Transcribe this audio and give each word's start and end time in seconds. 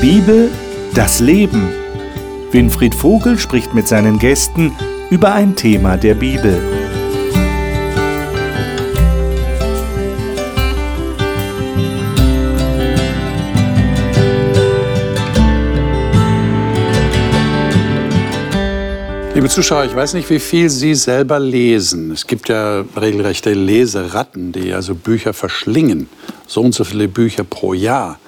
Bibel, 0.00 0.48
das 0.94 1.18
Leben. 1.18 1.70
Winfried 2.52 2.94
Vogel 2.94 3.36
spricht 3.36 3.74
mit 3.74 3.88
seinen 3.88 4.20
Gästen 4.20 4.72
über 5.10 5.32
ein 5.34 5.56
Thema 5.56 5.96
der 5.96 6.14
Bibel. 6.14 6.56
Liebe 19.34 19.48
Zuschauer, 19.48 19.84
ich 19.84 19.96
weiß 19.96 20.14
nicht, 20.14 20.30
wie 20.30 20.38
viel 20.38 20.70
Sie 20.70 20.94
selber 20.94 21.40
lesen. 21.40 22.12
Es 22.12 22.24
gibt 22.24 22.48
ja 22.48 22.84
regelrechte 22.96 23.52
Leseratten, 23.52 24.52
die 24.52 24.72
also 24.72 24.94
Bücher 24.94 25.32
verschlingen. 25.32 26.08
So 26.46 26.60
und 26.60 26.72
so 26.72 26.84
viele 26.84 27.08
Bücher 27.08 27.42
pro 27.42 27.74
Jahr. 27.74 28.20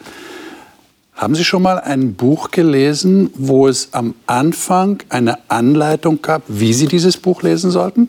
Haben 1.20 1.34
Sie 1.34 1.44
schon 1.44 1.60
mal 1.60 1.78
ein 1.78 2.14
Buch 2.14 2.50
gelesen, 2.50 3.28
wo 3.34 3.68
es 3.68 3.92
am 3.92 4.14
Anfang 4.26 5.02
eine 5.10 5.50
Anleitung 5.50 6.22
gab, 6.22 6.44
wie 6.48 6.72
Sie 6.72 6.86
dieses 6.86 7.18
Buch 7.18 7.42
lesen 7.42 7.70
sollten? 7.70 8.08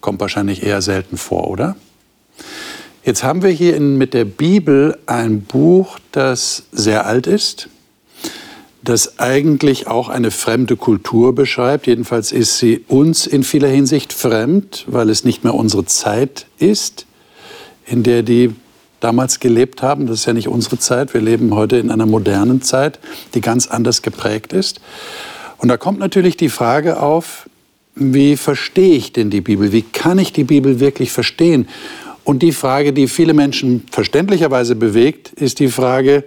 Kommt 0.00 0.20
wahrscheinlich 0.20 0.62
eher 0.62 0.80
selten 0.80 1.16
vor, 1.16 1.50
oder? 1.50 1.74
Jetzt 3.02 3.24
haben 3.24 3.42
wir 3.42 3.50
hier 3.50 3.74
in, 3.74 3.98
mit 3.98 4.14
der 4.14 4.26
Bibel 4.26 4.96
ein 5.06 5.42
Buch, 5.42 5.98
das 6.12 6.66
sehr 6.70 7.04
alt 7.04 7.26
ist, 7.26 7.68
das 8.80 9.18
eigentlich 9.18 9.88
auch 9.88 10.08
eine 10.08 10.30
fremde 10.30 10.76
Kultur 10.76 11.34
beschreibt. 11.34 11.88
Jedenfalls 11.88 12.30
ist 12.30 12.58
sie 12.58 12.84
uns 12.86 13.26
in 13.26 13.42
vieler 13.42 13.66
Hinsicht 13.66 14.12
fremd, 14.12 14.84
weil 14.86 15.10
es 15.10 15.24
nicht 15.24 15.42
mehr 15.42 15.54
unsere 15.54 15.84
Zeit 15.84 16.46
ist, 16.60 17.06
in 17.86 18.04
der 18.04 18.22
die 18.22 18.54
damals 19.00 19.40
gelebt 19.40 19.82
haben. 19.82 20.06
Das 20.06 20.20
ist 20.20 20.26
ja 20.26 20.32
nicht 20.32 20.48
unsere 20.48 20.78
Zeit. 20.78 21.14
Wir 21.14 21.20
leben 21.20 21.54
heute 21.54 21.76
in 21.76 21.90
einer 21.90 22.06
modernen 22.06 22.62
Zeit, 22.62 22.98
die 23.34 23.40
ganz 23.40 23.66
anders 23.66 24.02
geprägt 24.02 24.52
ist. 24.52 24.80
Und 25.58 25.68
da 25.68 25.76
kommt 25.76 25.98
natürlich 25.98 26.36
die 26.36 26.48
Frage 26.48 27.00
auf, 27.00 27.48
wie 27.94 28.36
verstehe 28.36 28.96
ich 28.96 29.12
denn 29.12 29.30
die 29.30 29.40
Bibel? 29.40 29.72
Wie 29.72 29.82
kann 29.82 30.18
ich 30.18 30.32
die 30.32 30.44
Bibel 30.44 30.80
wirklich 30.80 31.12
verstehen? 31.12 31.68
Und 32.24 32.42
die 32.42 32.52
Frage, 32.52 32.92
die 32.92 33.06
viele 33.06 33.34
Menschen 33.34 33.84
verständlicherweise 33.90 34.74
bewegt, 34.74 35.32
ist 35.34 35.60
die 35.60 35.68
Frage, 35.68 36.24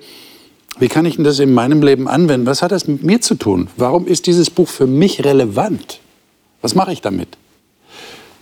wie 0.79 0.87
kann 0.87 1.05
ich 1.05 1.15
denn 1.15 1.25
das 1.25 1.39
in 1.39 1.53
meinem 1.53 1.81
Leben 1.81 2.07
anwenden? 2.07 2.45
Was 2.45 2.61
hat 2.61 2.71
das 2.71 2.87
mit 2.87 3.03
mir 3.03 3.19
zu 3.19 3.35
tun? 3.35 3.67
Warum 3.77 4.05
ist 4.05 4.27
dieses 4.27 4.49
Buch 4.49 4.67
für 4.67 4.85
mich 4.85 5.25
relevant? 5.25 5.99
Was 6.61 6.75
mache 6.75 6.93
ich 6.93 7.01
damit? 7.01 7.29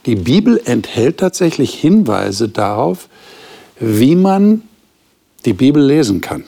Die 0.05 0.15
Bibel 0.15 0.61
enthält 0.65 1.17
tatsächlich 1.17 1.73
Hinweise 1.73 2.49
darauf, 2.49 3.07
wie 3.79 4.15
man 4.15 4.63
die 5.45 5.53
Bibel 5.53 5.83
lesen 5.83 6.21
kann. 6.21 6.43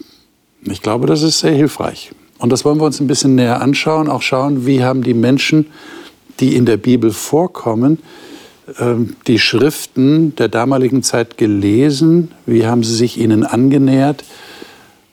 Ich 0.64 0.82
glaube, 0.82 1.08
das 1.08 1.22
ist 1.22 1.40
sehr 1.40 1.54
hilfreich. 1.54 2.12
Und 2.40 2.52
das 2.52 2.66
wollen 2.66 2.80
wir 2.80 2.86
uns 2.86 3.00
ein 3.00 3.08
bisschen 3.08 3.36
näher 3.36 3.62
anschauen, 3.62 4.10
auch 4.10 4.22
schauen, 4.22 4.66
wie 4.66 4.84
haben 4.84 5.04
die 5.04 5.14
Menschen, 5.14 5.68
die 6.40 6.56
in 6.56 6.66
der 6.66 6.78
Bibel 6.78 7.12
vorkommen, 7.12 8.00
ähm, 8.80 9.16
die 9.28 9.40
Schriften 9.40 10.36
der 10.36 10.48
damaligen 10.48 11.04
Zeit 11.04 11.38
gelesen, 11.38 12.32
wie 12.46 12.66
haben 12.66 12.84
sie 12.84 12.96
sich 12.96 13.18
ihnen 13.18 13.44
angenähert 13.44 14.24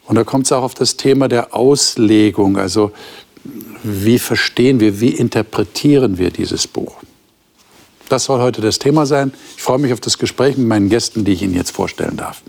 und 0.07 0.17
da 0.17 0.25
kommt 0.25 0.47
es 0.47 0.53
auch 0.53 0.63
auf 0.63 0.75
das 0.75 0.97
Thema 0.97 1.29
der 1.29 1.55
Auslegung, 1.55 2.59
also 2.59 2.93
wie 3.83 4.19
verstehen 4.19 4.81
wir, 4.81 5.01
wie 5.01 5.11
interpretieren 5.11 6.19
wir 6.19 6.31
dieses 6.31 6.67
Buch. 6.67 6.97
Das 8.09 8.25
soll 8.25 8.41
heute 8.41 8.61
das 8.61 8.79
Thema 8.79 9.07
sein. 9.07 9.33
Ich 9.57 9.63
freue 9.63 9.79
mich 9.79 9.93
auf 9.93 10.01
das 10.01 10.19
Gespräch 10.19 10.57
mit 10.57 10.69
meinen 10.69 10.89
Gästen, 10.89 11.25
die 11.25 11.33
ich 11.33 11.43
Ihnen 11.43 11.55
jetzt 11.55 11.71
vorstellen 11.71 12.17
darf. 12.17 12.43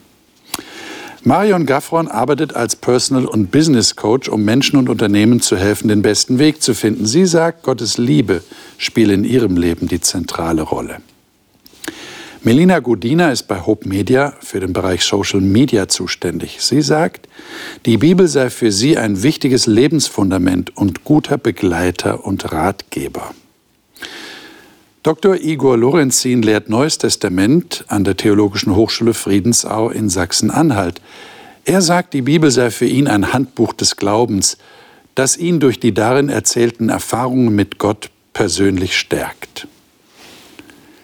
Marion 1.28 1.66
Gaffron 1.66 2.08
arbeitet 2.08 2.56
als 2.56 2.76
Personal- 2.76 3.26
und 3.26 3.50
Business 3.50 3.96
Coach, 3.96 4.30
um 4.30 4.44
Menschen 4.44 4.78
und 4.78 4.90
Unternehmen 4.90 5.42
zu 5.42 5.58
helfen, 5.58 5.88
den 5.88 6.04
besten 6.04 6.38
Weg 6.38 6.62
zu 6.62 6.76
finden. 6.76 7.08
Sie 7.08 7.26
sagt, 7.26 7.64
Gottes 7.64 7.98
Liebe 7.98 8.44
spiele 8.78 9.16
in 9.16 9.24
ihrem 9.24 9.58
Leben 9.58 9.88
die 9.88 10.00
zentrale 10.00 10.62
Rolle. 10.62 10.98
Melina 12.44 12.78
Godina 12.78 13.32
ist 13.32 13.48
bei 13.48 13.60
Hope 13.66 13.90
Media 13.90 14.36
für 14.40 14.60
den 14.60 14.72
Bereich 14.72 15.04
Social 15.04 15.42
Media 15.42 15.88
zuständig. 15.88 16.58
Sie 16.60 16.84
sagt, 16.84 17.28
die 17.88 17.98
Bibel 17.98 18.28
sei 18.28 18.52
für 18.52 18.72
sie 18.72 19.00
ein 19.00 19.24
wichtiges 19.24 19.66
Lebensfundament 19.66 20.78
und 20.78 21.04
guter 21.06 21.40
Begleiter 21.40 22.24
und 22.24 22.52
Ratgeber. 22.52 23.34
Dr. 25.06 25.36
Igor 25.40 25.78
Lorenzin 25.78 26.42
lehrt 26.42 26.68
Neues 26.68 26.98
Testament 26.98 27.86
an 27.90 28.04
der 28.04 28.18
Theologischen 28.18 28.76
Hochschule 28.76 29.14
Friedensau 29.14 29.92
in 29.92 30.10
Sachsen-Anhalt. 30.10 31.00
Er 31.64 31.84
sagt, 31.84 32.16
die 32.16 32.24
Bibel 32.24 32.50
sei 32.50 32.72
für 32.72 32.88
ihn 32.88 33.08
ein 33.08 33.32
Handbuch 33.32 33.74
des 33.74 33.98
Glaubens, 33.98 34.58
das 35.14 35.38
ihn 35.38 35.60
durch 35.60 35.80
die 35.80 35.94
darin 35.94 36.30
erzählten 36.30 36.90
Erfahrungen 36.90 37.54
mit 37.54 37.78
Gott 37.78 38.10
persönlich 38.34 38.98
stärkt. 38.98 39.68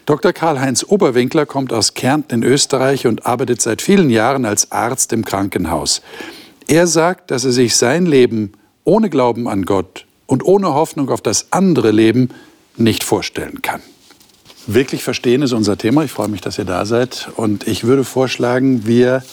Dr. 0.07 0.33
Karl-Heinz 0.33 0.83
Oberwinkler 0.83 1.45
kommt 1.45 1.72
aus 1.72 1.94
Kärnten 1.94 2.41
in 2.41 2.44
Österreich 2.44 3.06
und 3.06 3.28
arbeitet 3.28 3.62
seit 3.62 3.83
vielen 3.83 4.09
Jahren 4.09 4.45
als 4.45 4.72
Arzt 4.72 5.13
im 5.13 5.23
Krankenhaus. 5.23 6.01
Er 6.66 6.88
sagt, 6.88 7.29
dass 7.29 7.45
er 7.45 7.51
sich 7.51 7.75
sein 7.75 8.07
Leben 8.07 8.53
ohne 8.83 9.12
Glauben 9.12 9.47
an 9.47 9.63
Gott 9.63 10.07
und 10.25 10.44
ohne 10.44 10.73
Hoffnung 10.73 11.12
auf 11.12 11.22
das 11.22 11.51
andere 11.51 11.91
Leben 11.91 12.29
nicht 12.78 13.03
vorstellen 13.03 13.62
kann. 13.62 13.81
Wirklich 14.67 15.03
verstehen 15.03 15.41
ist 15.41 15.53
unser 15.53 15.77
Thema. 15.77 16.03
Ich 16.03 16.11
freue 16.11 16.27
mich, 16.27 16.41
dass 16.41 16.57
ihr 16.57 16.66
da 16.66 16.85
seid. 16.85 17.29
Und 17.35 17.67
ich 17.67 17.83
würde 17.83 18.03
vorschlagen, 18.03 18.85
wir 18.85 19.23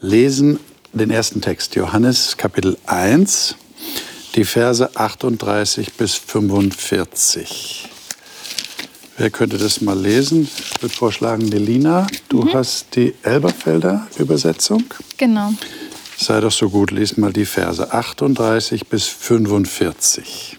lesen 0.00 0.58
den 0.92 1.10
ersten 1.10 1.40
Text, 1.40 1.74
Johannes 1.74 2.36
Kapitel 2.36 2.76
1, 2.86 3.56
die 4.34 4.44
Verse 4.44 4.96
38 4.96 5.94
bis 5.94 6.14
45. 6.14 7.88
Wer 9.18 9.30
könnte 9.30 9.58
das 9.58 9.80
mal 9.82 9.98
lesen? 9.98 10.48
Ich 10.74 10.82
würde 10.82 10.94
vorschlagen, 10.94 11.44
Nelina, 11.46 12.06
du 12.28 12.42
mhm. 12.42 12.54
hast 12.54 12.96
die 12.96 13.14
Elberfelder 13.22 14.06
Übersetzung. 14.18 14.84
Genau. 15.18 15.52
Sei 16.16 16.40
doch 16.40 16.52
so 16.52 16.70
gut, 16.70 16.90
lies 16.90 17.16
mal 17.16 17.32
die 17.32 17.44
Verse 17.44 17.92
38 17.92 18.86
bis 18.86 19.06
45. 19.06 20.58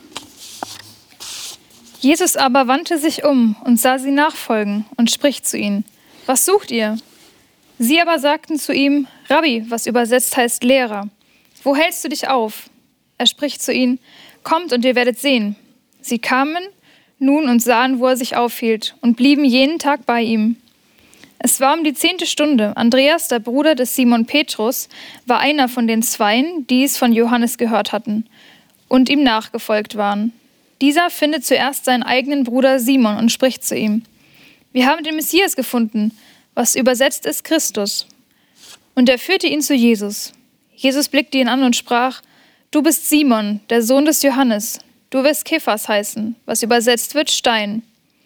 Jesus 2.03 2.36
aber 2.36 2.68
wandte 2.68 2.97
sich 2.97 3.24
um 3.24 3.56
und 3.64 3.80
sah 3.80 3.97
sie 3.97 4.12
nachfolgen 4.12 4.84
und 4.97 5.09
spricht 5.09 5.47
zu 5.47 5.58
ihnen: 5.58 5.86
Was 6.25 6.44
sucht 6.44 6.69
ihr? 6.69 6.97
Sie 7.80 8.02
aber 8.02 8.19
sagten 8.19 8.59
zu 8.59 8.74
ihm: 8.74 9.08
Rabbi, 9.30 9.64
was 9.69 9.88
übersetzt 9.88 10.36
heißt 10.36 10.66
Lehrer. 10.66 11.08
Wo 11.64 11.78
hältst 11.78 12.03
du 12.03 12.09
dich 12.09 12.28
auf? 12.28 12.69
Er 13.18 13.25
spricht 13.25 13.62
zu 13.62 13.72
ihnen: 13.72 14.00
Kommt 14.44 14.74
und 14.74 14.84
ihr 14.84 14.96
werdet 14.96 15.18
sehen. 15.18 15.56
Sie 16.02 16.19
kamen 16.19 16.62
nun 17.19 17.47
und 17.47 17.64
sahen, 17.64 18.00
wo 18.00 18.08
er 18.08 18.18
sich 18.18 18.35
aufhielt, 18.35 18.97
und 19.00 19.16
blieben 19.16 19.46
jeden 19.46 19.80
Tag 19.80 20.06
bei 20.06 20.24
ihm. 20.24 20.58
Es 21.40 21.62
war 21.62 21.74
um 21.74 21.85
die 21.85 21.94
zehnte 21.94 22.25
Stunde. 22.25 22.75
Andreas, 22.75 23.30
der 23.30 23.40
Bruder 23.40 23.75
des 23.75 23.96
Simon 23.96 24.25
Petrus, 24.25 24.90
war 25.25 25.40
einer 25.40 25.70
von 25.70 25.88
den 25.88 26.03
Zweien, 26.03 26.68
die 26.68 26.84
es 26.84 26.97
von 26.97 27.14
Johannes 27.14 27.58
gehört 27.58 27.94
hatten 27.94 28.25
und 28.90 29.09
ihm 29.09 29.24
nachgefolgt 29.24 29.96
waren. 29.96 30.34
Dieser 30.81 31.09
findet 31.09 31.45
zuerst 31.45 31.85
seinen 31.85 32.03
eigenen 32.03 32.44
Bruder 32.44 32.79
Simon 32.79 33.17
und 33.17 33.31
spricht 33.31 33.63
zu 33.63 33.75
ihm: 33.75 34.03
Wir 34.72 34.88
haben 34.88 35.03
den 35.03 35.16
Messias 35.16 35.56
gefunden, 35.56 36.17
was 36.53 36.75
übersetzt 36.75 37.25
ist 37.25 37.44
Christus. 37.44 38.07
Und 38.95 39.09
er 39.09 39.17
führte 39.17 39.47
ihn 39.47 39.61
zu 39.61 39.73
Jesus. 39.73 40.34
Jesus 40.75 41.09
blickte 41.09 41.38
ihn 41.38 41.47
an 41.47 41.63
und 41.63 41.75
sprach: 41.75 42.22
Du 42.72 42.81
bist 42.81 43.09
Simon, 43.09 43.61
der 43.69 43.81
Sohn 43.81 44.06
des 44.06 44.23
Johannes. 44.23 44.79
Du 45.09 45.23
wirst 45.23 45.45
Kephas 45.45 45.88
heißen, 45.88 46.35
was 46.45 46.63
übersetzt 46.63 47.13
wird 47.13 47.29
Stein. 47.29 47.84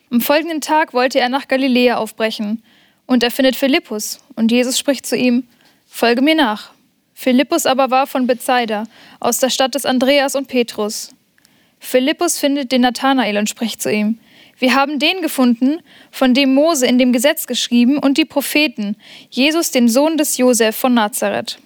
Am 0.10 0.22
folgenden 0.22 0.62
Tag 0.62 0.94
wollte 0.94 1.20
er 1.20 1.28
nach 1.28 1.50
Galiläa 1.50 1.98
aufbrechen 1.98 2.64
und 3.06 3.24
er 3.24 3.32
findet 3.32 3.58
Philippus 3.58 4.20
und 4.36 4.52
Jesus 4.52 4.80
spricht 4.80 5.06
zu 5.06 5.18
ihm, 5.18 5.46
Folge 5.86 6.22
mir 6.22 6.36
nach. 6.36 6.72
Philippus 7.14 7.66
aber 7.66 7.90
war 7.90 8.08
von 8.08 8.28
Bethsaida, 8.28 8.86
aus 9.20 9.40
der 9.40 9.50
Stadt 9.50 9.76
des 9.76 9.86
Andreas 9.86 10.36
und 10.36 10.48
Petrus. 10.48 11.10
Philippus 11.80 12.38
findet 12.38 12.72
den 12.72 12.82
Nathanael 12.82 13.38
und 13.38 13.50
spricht 13.50 13.82
zu 13.82 13.92
ihm, 13.92 14.20
wir 14.60 14.74
haben 14.74 14.98
den 14.98 15.22
gefunden, 15.22 15.80
von 16.10 16.34
dem 16.34 16.54
Mose 16.54 16.88
in 16.88 16.98
dem 16.98 17.14
Gesetz 17.14 17.46
geschrieben 17.46 18.00
und 18.00 18.18
die 18.18 18.26
Propheten, 18.26 18.96
Jesus, 19.30 19.70
den 19.72 19.88
Sohn 19.88 20.18
des 20.18 20.38
Josef 20.38 20.76
von 20.76 20.96
Nazareth. 20.96 21.60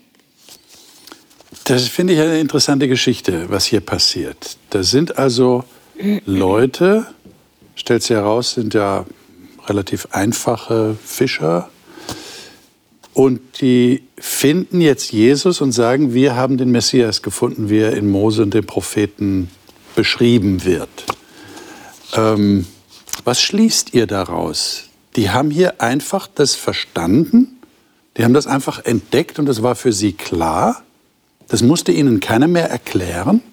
Das 1.63 1.87
finde 1.87 2.13
ich 2.13 2.19
eine 2.19 2.39
interessante 2.39 2.87
Geschichte, 2.87 3.49
was 3.49 3.65
hier 3.65 3.81
passiert. 3.81 4.57
Da 4.71 4.83
sind 4.83 5.17
also 5.17 5.63
Leute, 6.25 7.05
stellt 7.75 8.03
sich 8.03 8.15
heraus, 8.15 8.53
sind 8.53 8.73
ja 8.73 9.05
relativ 9.67 10.07
einfache 10.11 10.97
Fischer. 11.03 11.69
Und 13.13 13.39
die 13.61 14.03
finden 14.17 14.81
jetzt 14.81 15.11
Jesus 15.11 15.61
und 15.61 15.71
sagen, 15.71 16.13
wir 16.13 16.35
haben 16.35 16.57
den 16.57 16.71
Messias 16.71 17.21
gefunden, 17.21 17.69
wie 17.69 17.79
er 17.79 17.93
in 17.93 18.09
Mose 18.09 18.41
und 18.41 18.53
den 18.53 18.65
Propheten 18.65 19.49
beschrieben 20.01 20.65
wird. 20.65 20.89
Ähm, 22.15 22.65
was 23.23 23.39
schließt 23.39 23.93
ihr 23.93 24.07
daraus? 24.07 24.85
Die 25.15 25.29
haben 25.29 25.51
hier 25.51 25.79
einfach 25.79 26.27
das 26.33 26.55
verstanden, 26.55 27.59
die 28.17 28.23
haben 28.23 28.33
das 28.33 28.47
einfach 28.47 28.83
entdeckt 28.83 29.37
und 29.37 29.47
es 29.47 29.61
war 29.61 29.75
für 29.75 29.93
sie 29.93 30.13
klar 30.13 30.81
Das 31.49 31.61
musste 31.61 31.91
ihnen 31.91 32.19
keiner 32.19 32.47
mehr 32.47 32.67
erklären. 32.71 33.43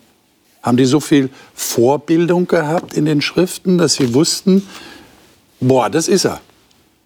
Haben 0.62 0.78
die 0.78 0.86
so 0.86 1.00
viel 1.00 1.28
Vorbildung 1.52 2.46
gehabt 2.46 2.94
in 2.94 3.04
den 3.04 3.20
Schriften, 3.20 3.76
dass 3.76 3.94
sie 3.94 4.14
wussten, 4.14 4.66
boah, 5.60 5.90
das 5.90 6.08
ist 6.08 6.24
er? 6.24 6.40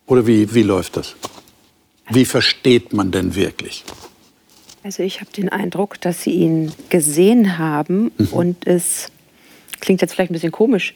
Oder 0.06 0.24
wie, 0.28 0.54
wie 0.54 0.62
läuft 0.62 0.96
das? 0.98 1.16
Wie 2.10 2.26
versteht 2.26 2.92
man 2.92 3.10
denn 3.10 3.34
wirklich? 3.34 3.84
Also 4.84 5.02
ich 5.02 5.20
habe 5.20 5.30
den 5.32 5.48
Eindruck, 5.48 6.00
dass 6.00 6.22
sie 6.22 6.32
ihn 6.32 6.72
gesehen 6.88 7.56
haben 7.56 8.10
mhm. 8.18 8.26
und 8.32 8.66
es 8.66 9.12
klingt 9.82 10.00
jetzt 10.00 10.14
vielleicht 10.14 10.31
ein 10.31 10.34
bisschen 10.34 10.52
komisch, 10.52 10.94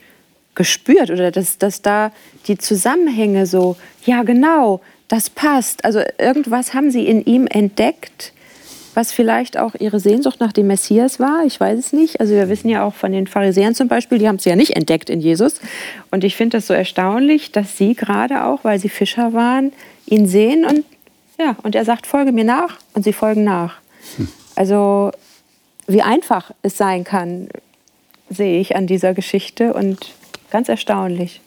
gespürt 0.55 1.11
oder 1.11 1.29
dass, 1.29 1.59
dass 1.59 1.83
da 1.83 2.11
die 2.47 2.57
Zusammenhänge 2.57 3.45
so, 3.45 3.77
ja 4.05 4.23
genau, 4.23 4.81
das 5.07 5.29
passt. 5.29 5.85
Also 5.85 6.01
irgendwas 6.17 6.73
haben 6.73 6.89
sie 6.89 7.05
in 7.05 7.23
ihm 7.23 7.45
entdeckt, 7.45 8.33
was 8.95 9.11
vielleicht 9.11 9.57
auch 9.57 9.75
ihre 9.75 9.99
Sehnsucht 9.99 10.39
nach 10.39 10.51
dem 10.51 10.65
Messias 10.65 11.19
war. 11.19 11.45
Ich 11.45 11.59
weiß 11.59 11.77
es 11.77 11.93
nicht. 11.93 12.19
Also 12.19 12.33
wir 12.33 12.49
wissen 12.49 12.69
ja 12.69 12.83
auch 12.83 12.95
von 12.95 13.11
den 13.11 13.27
Pharisäern 13.27 13.75
zum 13.75 13.87
Beispiel, 13.87 14.17
die 14.17 14.27
haben 14.27 14.37
es 14.37 14.45
ja 14.45 14.55
nicht 14.55 14.75
entdeckt 14.75 15.11
in 15.11 15.21
Jesus. 15.21 15.61
Und 16.09 16.23
ich 16.23 16.35
finde 16.35 16.57
das 16.57 16.65
so 16.65 16.73
erstaunlich, 16.73 17.51
dass 17.51 17.77
sie 17.77 17.93
gerade 17.93 18.45
auch, 18.45 18.63
weil 18.63 18.79
sie 18.79 18.89
Fischer 18.89 19.33
waren, 19.33 19.71
ihn 20.07 20.27
sehen 20.27 20.65
und 20.65 20.83
ja, 21.39 21.55
und 21.61 21.75
er 21.75 21.85
sagt, 21.85 22.07
folge 22.07 22.31
mir 22.31 22.45
nach 22.45 22.79
und 22.93 23.03
sie 23.03 23.13
folgen 23.13 23.43
nach. 23.43 23.75
Hm. 24.15 24.27
Also 24.55 25.11
wie 25.85 26.01
einfach 26.01 26.49
es 26.63 26.77
sein 26.77 27.03
kann, 27.03 27.47
sehe 28.29 28.59
ich 28.59 28.75
an 28.75 28.87
dieser 28.87 29.13
Geschichte 29.13 29.73
und 29.73 29.97
ganz 30.51 30.69
erstaunlich. 30.69 31.41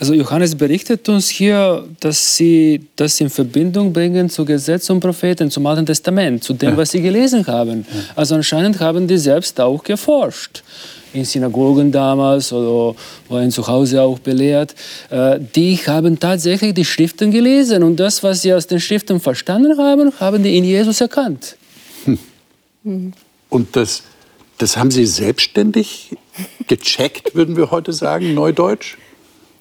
Also 0.00 0.14
Johannes 0.14 0.54
berichtet 0.54 1.06
uns 1.10 1.28
hier, 1.28 1.86
dass 2.00 2.34
sie 2.34 2.86
das 2.96 3.20
in 3.20 3.28
Verbindung 3.28 3.92
bringen 3.92 4.30
zu 4.30 4.46
Gesetz 4.46 4.88
und 4.88 5.00
Propheten, 5.00 5.50
zum 5.50 5.66
Alten 5.66 5.84
Testament, 5.84 6.42
zu 6.42 6.54
dem, 6.54 6.70
ja. 6.70 6.76
was 6.78 6.90
sie 6.92 7.02
gelesen 7.02 7.46
haben. 7.46 7.84
Ja. 7.86 8.00
Also 8.16 8.34
anscheinend 8.34 8.80
haben 8.80 9.06
die 9.06 9.18
selbst 9.18 9.60
auch 9.60 9.84
geforscht. 9.84 10.62
In 11.12 11.26
Synagogen 11.26 11.92
damals 11.92 12.50
oder 12.50 12.96
waren 13.28 13.50
zu 13.50 13.66
Hause 13.66 14.00
auch 14.00 14.18
belehrt. 14.20 14.74
Äh, 15.10 15.38
die 15.54 15.76
haben 15.76 16.18
tatsächlich 16.18 16.72
die 16.72 16.84
Schriften 16.84 17.30
gelesen 17.30 17.82
und 17.82 17.96
das, 17.96 18.22
was 18.22 18.40
sie 18.40 18.54
aus 18.54 18.66
den 18.66 18.80
Schriften 18.80 19.20
verstanden 19.20 19.76
haben, 19.76 20.12
haben 20.18 20.42
die 20.42 20.56
in 20.56 20.64
Jesus 20.64 21.02
erkannt. 21.02 21.56
Hm. 22.84 23.12
Und 23.50 23.76
das, 23.76 24.02
das 24.60 24.76
haben 24.76 24.90
sie 24.90 25.06
selbstständig 25.06 26.16
gecheckt, 26.66 27.34
würden 27.34 27.56
wir 27.56 27.70
heute 27.70 27.94
sagen, 27.94 28.34
neudeutsch? 28.34 28.96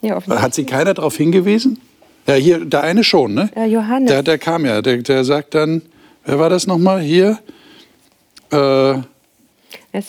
Ja, 0.02 0.22
Hat 0.28 0.54
sie 0.54 0.66
keiner 0.66 0.94
darauf 0.94 1.16
hingewiesen? 1.16 1.80
Ja, 2.28 2.36
hier, 2.36 2.66
der 2.66 2.84
eine 2.84 3.06
schon, 3.06 3.34
ne? 3.34 3.50
Ja, 3.56 3.66
Johannes. 3.66 4.10
Der, 4.10 4.24
der 4.24 4.38
kam 4.38 4.66
ja, 4.66 4.82
der, 4.82 4.98
der 4.98 5.24
sagt 5.24 5.56
dann, 5.56 5.84
wer 6.26 6.38
war 6.38 6.50
das 6.50 6.68
nochmal 6.68 7.00
hier? 7.00 7.40
Äh, 8.52 8.96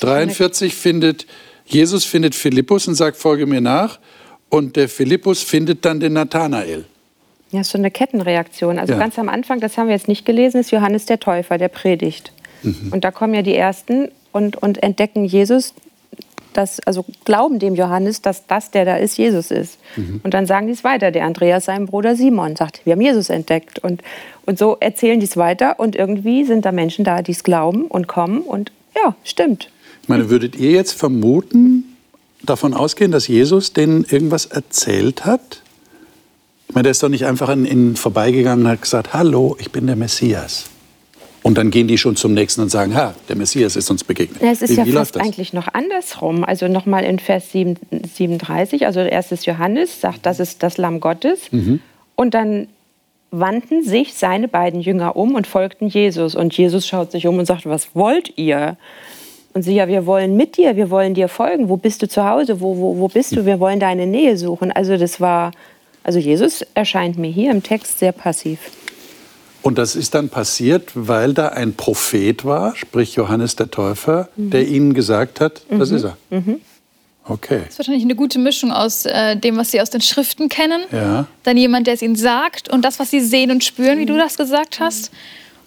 43 0.00 0.74
findet, 0.74 1.26
Jesus 1.66 2.04
findet 2.04 2.34
Philippus 2.34 2.88
und 2.88 2.96
sagt, 2.96 3.16
folge 3.16 3.46
mir 3.46 3.60
nach. 3.60 4.00
Und 4.48 4.74
der 4.74 4.88
Philippus 4.88 5.40
findet 5.42 5.84
dann 5.84 6.00
den 6.00 6.14
Nathanael. 6.14 6.84
Ja, 7.52 7.62
so 7.62 7.78
eine 7.78 7.92
Kettenreaktion. 7.92 8.78
Also 8.78 8.94
ja. 8.94 8.98
ganz 8.98 9.18
am 9.20 9.28
Anfang, 9.28 9.60
das 9.60 9.78
haben 9.78 9.86
wir 9.86 9.94
jetzt 9.94 10.08
nicht 10.08 10.26
gelesen, 10.26 10.60
ist 10.60 10.72
Johannes 10.72 11.06
der 11.06 11.20
Täufer, 11.20 11.58
der 11.58 11.68
predigt. 11.68 12.32
Mhm. 12.64 12.90
Und 12.92 13.04
da 13.04 13.12
kommen 13.12 13.34
ja 13.34 13.42
die 13.42 13.54
Ersten 13.54 14.08
und, 14.32 14.56
und 14.56 14.82
entdecken 14.82 15.24
Jesus 15.24 15.74
dass, 16.52 16.80
also 16.80 17.04
glauben 17.24 17.58
dem 17.58 17.74
Johannes, 17.74 18.22
dass 18.22 18.46
das, 18.46 18.70
der 18.70 18.84
da 18.84 18.96
ist, 18.96 19.16
Jesus 19.16 19.50
ist. 19.50 19.78
Mhm. 19.96 20.20
Und 20.22 20.34
dann 20.34 20.46
sagen 20.46 20.66
die 20.66 20.72
es 20.72 20.84
weiter. 20.84 21.10
Der 21.10 21.24
Andreas, 21.24 21.66
seinem 21.66 21.86
Bruder 21.86 22.16
Simon, 22.16 22.56
sagt, 22.56 22.84
wir 22.84 22.92
haben 22.92 23.00
Jesus 23.00 23.30
entdeckt. 23.30 23.78
Und, 23.78 24.02
und 24.46 24.58
so 24.58 24.76
erzählen 24.80 25.20
die 25.20 25.26
es 25.26 25.36
weiter. 25.36 25.78
Und 25.78 25.96
irgendwie 25.96 26.44
sind 26.44 26.64
da 26.64 26.72
Menschen 26.72 27.04
da, 27.04 27.22
die 27.22 27.32
es 27.32 27.44
glauben 27.44 27.84
und 27.84 28.08
kommen. 28.08 28.40
Und 28.40 28.72
ja, 28.96 29.14
stimmt. 29.24 29.70
Ich 30.02 30.08
meine, 30.08 30.30
würdet 30.30 30.56
ihr 30.56 30.72
jetzt 30.72 30.92
vermuten, 30.92 31.96
davon 32.42 32.74
ausgehen, 32.74 33.12
dass 33.12 33.28
Jesus 33.28 33.72
denen 33.72 34.04
irgendwas 34.04 34.46
erzählt 34.46 35.24
hat? 35.24 35.62
Ich 36.68 36.74
meine, 36.74 36.84
der 36.84 36.92
ist 36.92 37.02
doch 37.02 37.08
nicht 37.08 37.26
einfach 37.26 37.48
an 37.48 37.66
ihnen 37.66 37.96
vorbeigegangen 37.96 38.64
und 38.64 38.70
hat 38.70 38.82
gesagt, 38.82 39.12
hallo, 39.12 39.56
ich 39.60 39.70
bin 39.70 39.86
der 39.86 39.96
Messias. 39.96 40.66
Und 41.42 41.56
dann 41.56 41.70
gehen 41.70 41.88
die 41.88 41.96
schon 41.96 42.16
zum 42.16 42.34
nächsten 42.34 42.60
und 42.60 42.68
sagen, 42.68 42.94
ha, 42.94 43.14
der 43.28 43.36
Messias 43.36 43.76
ist 43.76 43.90
uns 43.90 44.04
begegnet. 44.04 44.42
Ja, 44.42 44.50
es 44.50 44.60
ist 44.62 44.70
wie, 44.70 44.74
ja 44.74 44.86
wie 44.86 44.92
fast 44.92 45.18
eigentlich 45.18 45.52
noch 45.52 45.68
andersrum. 45.72 46.44
Also 46.44 46.68
nochmal 46.68 47.04
in 47.04 47.18
Vers 47.18 47.52
7, 47.52 47.76
37, 48.14 48.86
also 48.86 49.00
erstes 49.00 49.46
Johannes 49.46 50.00
sagt, 50.00 50.26
das 50.26 50.38
ist 50.38 50.62
das 50.62 50.76
Lamm 50.76 51.00
Gottes. 51.00 51.50
Mhm. 51.50 51.80
Und 52.14 52.34
dann 52.34 52.68
wandten 53.30 53.82
sich 53.82 54.14
seine 54.14 54.48
beiden 54.48 54.80
Jünger 54.80 55.16
um 55.16 55.34
und 55.34 55.46
folgten 55.46 55.88
Jesus. 55.88 56.34
Und 56.34 56.56
Jesus 56.56 56.86
schaut 56.86 57.12
sich 57.12 57.26
um 57.26 57.38
und 57.38 57.46
sagt, 57.46 57.64
was 57.66 57.94
wollt 57.94 58.36
ihr? 58.36 58.76
Und 59.52 59.62
sie, 59.62 59.74
ja, 59.74 59.88
wir 59.88 60.06
wollen 60.06 60.36
mit 60.36 60.56
dir, 60.56 60.76
wir 60.76 60.90
wollen 60.90 61.14
dir 61.14 61.28
folgen. 61.28 61.68
Wo 61.68 61.76
bist 61.76 62.02
du 62.02 62.08
zu 62.08 62.28
Hause? 62.28 62.60
Wo, 62.60 62.76
wo, 62.76 62.98
wo 62.98 63.08
bist 63.08 63.34
du? 63.34 63.46
Wir 63.46 63.58
wollen 63.60 63.80
deine 63.80 64.06
Nähe 64.06 64.36
suchen. 64.36 64.70
Also 64.70 64.96
das 64.96 65.20
war, 65.20 65.52
also 66.04 66.18
Jesus 66.18 66.64
erscheint 66.74 67.18
mir 67.18 67.30
hier 67.30 67.50
im 67.50 67.62
Text 67.62 67.98
sehr 67.98 68.12
passiv. 68.12 68.58
Und 69.62 69.78
das 69.78 69.96
ist 69.96 70.14
dann 70.14 70.28
passiert, 70.28 70.90
weil 70.94 71.34
da 71.34 71.48
ein 71.48 71.74
Prophet 71.74 72.44
war, 72.44 72.74
sprich 72.76 73.14
Johannes 73.14 73.56
der 73.56 73.70
Täufer, 73.70 74.28
mhm. 74.36 74.50
der 74.50 74.66
ihnen 74.66 74.94
gesagt 74.94 75.40
hat, 75.40 75.62
das 75.70 75.90
mhm. 75.90 75.96
ist 75.96 76.04
er. 76.04 76.16
Mhm. 76.30 76.60
Okay. 77.24 77.60
Das 77.64 77.74
ist 77.74 77.78
wahrscheinlich 77.78 78.04
eine 78.04 78.14
gute 78.16 78.38
Mischung 78.38 78.72
aus 78.72 79.04
äh, 79.04 79.36
dem, 79.36 79.56
was 79.56 79.70
sie 79.70 79.80
aus 79.80 79.90
den 79.90 80.00
Schriften 80.00 80.48
kennen, 80.48 80.82
ja. 80.90 81.26
dann 81.44 81.56
jemand, 81.56 81.86
der 81.86 81.94
es 81.94 82.02
ihnen 82.02 82.16
sagt 82.16 82.68
und 82.68 82.84
das, 82.84 82.98
was 82.98 83.10
sie 83.10 83.20
sehen 83.20 83.50
und 83.50 83.62
spüren, 83.62 83.98
wie 83.98 84.06
du 84.06 84.16
das 84.16 84.36
gesagt 84.36 84.80
hast. 84.80 85.10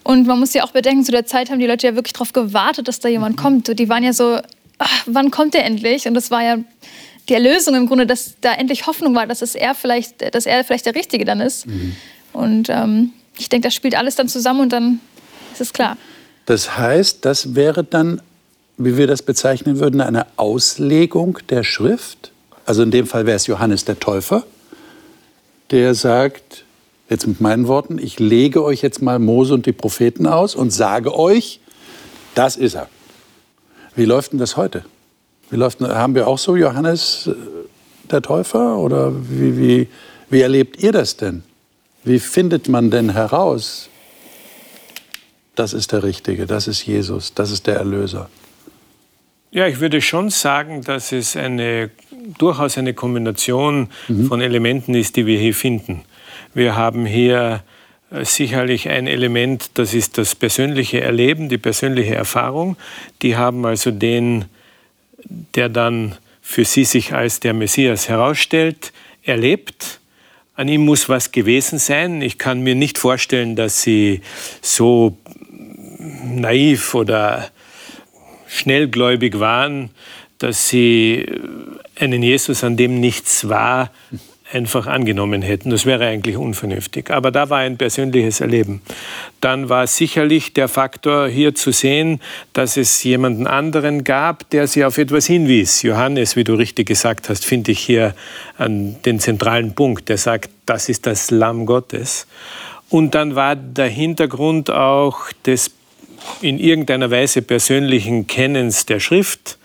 Und 0.04 0.28
man 0.28 0.40
muss 0.40 0.54
ja 0.54 0.64
auch 0.64 0.72
bedenken, 0.72 1.06
zu 1.06 1.12
der 1.12 1.26
Zeit 1.26 1.50
haben 1.50 1.60
die 1.60 1.68
Leute 1.68 1.88
ja 1.88 1.96
wirklich 1.96 2.14
darauf 2.14 2.34
gewartet, 2.34 2.88
dass 2.88 3.00
da 3.00 3.08
jemand 3.08 3.38
mhm. 3.38 3.42
kommt. 3.42 3.80
Die 3.80 3.88
waren 3.88 4.04
ja 4.04 4.12
so, 4.12 4.40
ach, 4.80 5.04
wann 5.06 5.32
kommt 5.32 5.54
der 5.54 5.66
endlich? 5.66 6.08
Und 6.08 6.16
das 6.16 6.32
war 6.32 6.44
ja 6.44 6.58
die 7.30 7.34
Erlösung 7.34 7.76
im 7.76 7.88
Grunde, 7.88 8.06
dass 8.06 8.36
da 8.42 8.54
endlich 8.54 8.86
Hoffnung 8.86 9.16
war, 9.16 9.28
dass 9.28 9.42
es 9.42 9.56
er 9.56 9.76
vielleicht, 9.76 10.36
dass 10.36 10.46
er 10.46 10.64
vielleicht 10.66 10.86
der 10.86 10.96
Richtige 10.96 11.24
dann 11.24 11.40
ist. 11.40 11.68
Mhm. 11.68 11.96
Und 12.34 12.70
ähm, 12.70 13.12
ich 13.38 13.50
denke, 13.50 13.68
das 13.68 13.76
spielt 13.76 13.96
alles 13.96 14.16
dann 14.16 14.28
zusammen 14.28 14.62
und 14.62 14.70
dann 14.74 15.00
ist 15.54 15.62
es 15.62 15.74
klar. 15.74 15.98
Das 16.46 16.78
heißt, 16.78 17.24
das 17.26 17.56
wäre 17.56 17.84
dann, 17.84 18.22
wie 18.78 18.98
wir 18.98 19.08
das 19.08 19.22
bezeichnen 19.22 19.80
würden, 19.80 20.02
eine 20.02 20.26
Auslegung 20.36 21.40
der 21.50 21.64
Schrift. 21.64 22.32
Also 22.66 22.84
in 22.84 22.92
dem 22.92 23.08
Fall 23.08 23.26
wäre 23.26 23.36
es 23.36 23.48
Johannes 23.48 23.86
der 23.86 24.00
Täufer, 24.00 24.44
der 25.72 25.96
sagt, 25.96 26.66
jetzt 27.10 27.28
mit 27.28 27.42
meinen 27.42 27.68
Worten, 27.68 27.98
ich 27.98 28.20
lege 28.20 28.64
euch 28.64 28.82
jetzt 28.82 29.02
mal 29.02 29.20
Mose 29.20 29.54
und 29.54 29.66
die 29.66 29.74
Propheten 29.74 30.28
aus 30.28 30.56
und 30.56 30.72
sage 30.72 31.18
euch, 31.18 31.60
das 32.36 32.56
ist 32.56 32.76
er. 32.76 32.90
Wie 33.96 34.06
läuft 34.06 34.32
denn 34.32 34.40
das 34.40 34.58
heute? 34.58 34.86
Wie 35.50 35.58
läuft, 35.58 35.82
haben 35.82 36.16
wir 36.16 36.28
auch 36.28 36.40
so 36.40 36.56
Johannes 36.56 37.28
äh, 37.28 37.36
der 38.10 38.22
Täufer 38.22 38.78
oder 38.78 39.14
wie, 39.30 39.58
wie, 39.58 39.88
wie 40.30 40.42
erlebt 40.42 40.82
ihr 40.82 40.92
das 40.92 41.16
denn? 41.16 41.44
Wie 42.04 42.20
findet 42.20 42.68
man 42.68 42.92
denn 42.92 43.12
heraus, 43.14 43.90
das 45.56 45.74
ist 45.74 45.92
der 45.92 46.04
Richtige, 46.04 46.46
das 46.46 46.68
ist 46.68 46.86
Jesus, 46.86 47.34
das 47.34 47.52
ist 47.52 47.68
der 47.68 47.76
Erlöser? 47.76 48.30
Ja, 49.52 49.68
ich 49.68 49.80
würde 49.80 50.02
schon 50.02 50.30
sagen, 50.32 50.82
dass 50.82 51.12
es 51.12 51.38
eine, 51.38 51.92
durchaus 52.40 52.78
eine 52.78 52.94
Kombination 52.94 53.90
mhm. 54.08 54.26
von 54.26 54.42
Elementen 54.42 54.96
ist, 54.96 55.16
die 55.16 55.28
wir 55.28 55.40
hier 55.40 55.54
finden. 55.54 56.02
Wir 56.56 56.76
haben 56.76 57.06
hier 57.06 57.64
äh, 58.10 58.26
sicherlich 58.26 58.90
ein 58.90 59.06
Element, 59.06 59.72
das 59.76 59.94
ist 59.94 60.18
das 60.18 60.34
persönliche 60.34 61.02
Erleben, 61.02 61.50
die 61.50 61.60
persönliche 61.60 62.16
Erfahrung. 62.16 62.78
Die 63.22 63.38
haben 63.38 63.64
also 63.66 63.92
den, 63.92 64.46
der 65.56 65.70
dann 65.70 66.16
für 66.42 66.66
sie 66.66 66.84
sich 66.84 67.14
als 67.14 67.40
der 67.40 67.54
Messias 67.54 68.10
herausstellt, 68.10 68.92
erlebt 69.24 70.00
an 70.56 70.68
ihm 70.68 70.86
muss 70.86 71.10
was 71.10 71.32
gewesen 71.32 71.80
sein. 71.80 72.22
Ich 72.22 72.38
kann 72.38 72.62
mir 72.62 72.76
nicht 72.76 72.98
vorstellen, 72.98 73.56
dass 73.56 73.82
sie 73.82 74.22
so 74.62 75.18
naiv 76.24 76.94
oder 76.94 77.50
schnellgläubig 78.48 79.40
waren, 79.40 79.90
dass 80.38 80.68
sie 80.68 81.26
einen 82.00 82.22
Jesus, 82.22 82.64
an 82.64 82.78
dem 82.78 83.00
nichts 83.00 83.50
war, 83.50 83.92
einfach 84.54 84.88
angenommen 84.88 85.42
hätten. 85.42 85.70
Das 85.70 85.86
wäre 85.86 86.06
eigentlich 86.06 86.38
unvernünftig. 86.38 87.10
Aber 87.12 87.32
da 87.32 87.50
war 87.50 87.60
ein 87.60 87.78
persönliches 87.78 88.42
Erleben. 88.42 88.82
Dann 89.42 89.70
war 89.70 89.88
sicherlich 89.88 90.54
der 90.54 90.68
Faktor 90.68 91.28
hier 91.28 91.56
zu 91.56 91.72
sehen, 91.72 92.22
dass 92.54 92.78
es 92.78 93.04
jemanden 93.04 93.48
anderen 93.48 94.04
gab, 94.04 94.50
der 94.52 94.68
sie 94.68 94.86
auf 94.86 94.98
etwas 94.98 95.26
hinwies. 95.26 95.82
Johannes, 95.82 96.36
wie 96.36 96.44
du 96.44 96.54
richtig 96.54 96.88
gesagt 96.88 97.30
hast, 97.30 97.46
finde 97.46 97.72
ich 97.72 97.80
hier 97.80 98.16
an 98.58 98.96
den 99.04 99.20
zentralen 99.20 99.74
Punkt. 99.74 100.10
Der 100.10 100.18
sagt, 100.18 100.50
das 100.66 100.90
ist 100.90 101.06
das 101.06 101.32
Lamm 101.32 101.66
Gottes. 101.66 102.28
Und 102.90 103.16
dann 103.16 103.36
war 103.36 103.56
der 103.56 103.88
Hintergrund 103.88 104.70
auch 104.70 105.32
des 105.46 105.72
in 106.42 106.60
irgendeiner 106.60 107.12
Weise 107.12 107.42
persönlichen 107.42 108.28
Kennens 108.28 108.86
der 108.86 109.00
Schrift 109.00 109.58